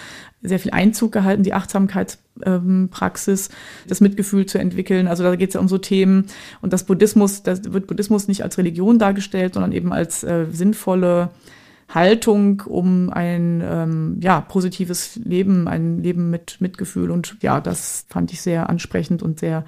sehr 0.44 0.60
viel 0.60 0.72
Einzug 0.72 1.12
gehalten, 1.12 1.44
die 1.44 1.54
Achtsamkeitspraxis, 1.54 3.48
ähm, 3.48 3.56
das 3.88 4.02
Mitgefühl 4.02 4.46
zu 4.46 4.58
entwickeln. 4.58 5.08
Also 5.08 5.24
da 5.24 5.36
geht 5.36 5.50
es 5.50 5.54
ja 5.54 5.62
um 5.62 5.68
so 5.68 5.78
Themen. 5.78 6.26
Und 6.62 6.74
das 6.74 6.84
Buddhismus, 6.84 7.44
das 7.44 7.72
wird 7.72 7.88
Buddhismus 7.88 8.28
nicht 8.28 8.44
als 8.44 8.58
Religion 8.58 9.00
dargestellt, 9.00 9.54
sondern 9.54 9.72
eben 9.72 9.94
als 9.94 10.24
äh, 10.24 10.48
sinnvolle 10.52 11.30
Haltung, 11.94 12.62
um 12.62 13.10
ein 13.10 13.62
ähm, 13.64 14.20
ja, 14.22 14.42
positives 14.42 15.18
Leben, 15.24 15.68
ein 15.68 16.02
Leben 16.02 16.30
mit 16.30 16.60
Mitgefühl. 16.60 17.12
Und 17.12 17.38
ja, 17.42 17.60
das 17.60 18.06
fand 18.10 18.32
ich 18.32 18.42
sehr 18.42 18.70
ansprechend 18.70 19.22
und 19.22 19.40
sehr, 19.40 19.66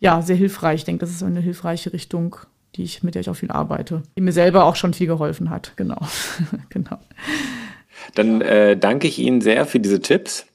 ja, 0.00 0.22
sehr 0.22 0.36
hilfreich. 0.36 0.80
Ich 0.80 0.84
denke, 0.84 1.00
das 1.00 1.10
ist 1.10 1.22
eine 1.22 1.40
hilfreiche 1.40 1.92
Richtung, 1.92 2.36
die 2.76 2.82
ich, 2.82 3.02
mit 3.02 3.14
der 3.14 3.20
ich 3.20 3.30
auch 3.30 3.34
viel 3.34 3.50
arbeite, 3.50 4.02
die 4.16 4.22
mir 4.22 4.32
selber 4.32 4.64
auch 4.64 4.76
schon 4.76 4.94
viel 4.94 5.06
geholfen 5.06 5.50
hat. 5.50 5.72
Genau. 5.76 6.00
genau. 6.68 6.98
Dann 8.14 8.40
äh, 8.40 8.76
danke 8.76 9.08
ich 9.08 9.18
Ihnen 9.18 9.40
sehr 9.40 9.66
für 9.66 9.80
diese 9.80 10.00
Tipps. 10.00 10.46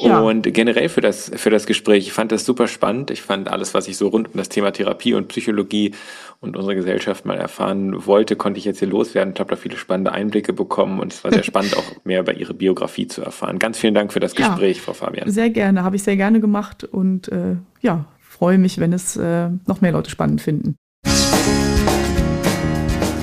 Ja. 0.00 0.20
Und 0.20 0.42
generell 0.52 0.88
für 0.88 1.00
das, 1.00 1.30
für 1.34 1.50
das 1.50 1.66
Gespräch. 1.66 2.06
Ich 2.06 2.12
fand 2.12 2.32
das 2.32 2.44
super 2.44 2.66
spannend. 2.66 3.10
Ich 3.10 3.22
fand 3.22 3.48
alles, 3.48 3.74
was 3.74 3.88
ich 3.88 3.96
so 3.96 4.08
rund 4.08 4.28
um 4.28 4.38
das 4.38 4.48
Thema 4.48 4.72
Therapie 4.72 5.14
und 5.14 5.28
Psychologie 5.28 5.94
und 6.40 6.56
unsere 6.56 6.74
Gesellschaft 6.74 7.24
mal 7.24 7.36
erfahren 7.36 8.06
wollte, 8.06 8.34
konnte 8.34 8.58
ich 8.58 8.64
jetzt 8.64 8.78
hier 8.78 8.88
loswerden. 8.88 9.34
Ich 9.34 9.40
habe 9.40 9.50
da 9.50 9.56
viele 9.56 9.76
spannende 9.76 10.12
Einblicke 10.12 10.52
bekommen 10.52 10.98
und 10.98 11.12
es 11.12 11.22
war 11.22 11.32
sehr 11.32 11.42
spannend, 11.44 11.76
auch 11.76 12.04
mehr 12.04 12.20
über 12.20 12.34
Ihre 12.34 12.54
Biografie 12.54 13.06
zu 13.06 13.22
erfahren. 13.22 13.58
Ganz 13.58 13.78
vielen 13.78 13.94
Dank 13.94 14.12
für 14.12 14.20
das 14.20 14.34
Gespräch, 14.34 14.78
ja, 14.78 14.82
Frau 14.82 14.92
Fabian. 14.94 15.30
Sehr 15.30 15.50
gerne, 15.50 15.84
habe 15.84 15.96
ich 15.96 16.02
sehr 16.02 16.16
gerne 16.16 16.40
gemacht 16.40 16.84
und 16.84 17.28
äh, 17.28 17.56
ja, 17.80 18.06
freue 18.18 18.58
mich, 18.58 18.78
wenn 18.78 18.92
es 18.92 19.16
äh, 19.16 19.50
noch 19.66 19.82
mehr 19.82 19.92
Leute 19.92 20.10
spannend 20.10 20.40
finden. 20.40 20.76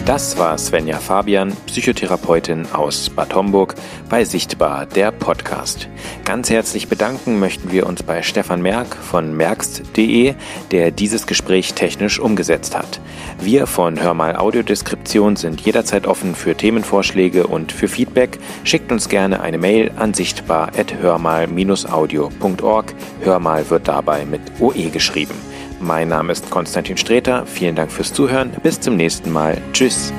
Das 0.10 0.40
war 0.40 0.58
Svenja 0.58 0.98
Fabian, 0.98 1.56
Psychotherapeutin 1.68 2.66
aus 2.74 3.12
Bad 3.12 3.36
Homburg 3.36 3.76
bei 4.10 4.26
Sichtbar, 4.26 4.88
der 4.88 5.12
Podcast. 5.12 5.88
Ganz 6.26 6.50
herzlich 6.50 6.88
bedanken 6.88 7.38
möchten 7.38 7.72
wir 7.72 7.86
uns 7.86 8.02
bei 8.02 8.24
Stefan 8.24 8.64
Merck 8.64 8.96
von 8.96 9.38
merkst.de, 9.38 10.34
der 10.72 10.90
dieses 10.90 11.28
Gespräch 11.28 11.76
technisch 11.76 12.20
umgesetzt 12.20 12.76
hat. 12.76 13.00
Wir 13.40 13.68
von 13.68 14.02
Hörmal 14.02 14.36
Audiodeskription 14.36 15.36
sind 15.36 15.62
jederzeit 15.62 16.08
offen 16.08 16.34
für 16.34 16.58
Themenvorschläge 16.58 17.46
und 17.46 17.72
für 17.72 17.88
Feedback. 17.88 18.40
Schickt 18.64 18.92
uns 18.92 19.10
gerne 19.10 19.42
eine 19.42 19.60
Mail 19.60 19.92
an 19.96 20.16
sichtbar.hörmal-audio.org. 20.16 22.96
Hörmal 23.22 23.70
wird 23.70 23.88
dabei 23.88 24.26
mit 24.26 24.42
OE 24.60 24.90
geschrieben. 24.90 25.49
Mein 25.80 26.10
Name 26.10 26.32
ist 26.32 26.50
Konstantin 26.50 26.98
Streter. 26.98 27.46
Vielen 27.46 27.76
Dank 27.76 27.92
fürs 27.92 28.14
Zuhören. 28.14 28.52
Bis 28.64 28.80
zum 28.80 28.98
nächsten 28.98 29.32
Mal. 29.32 29.58
Tschüss. 29.72 30.14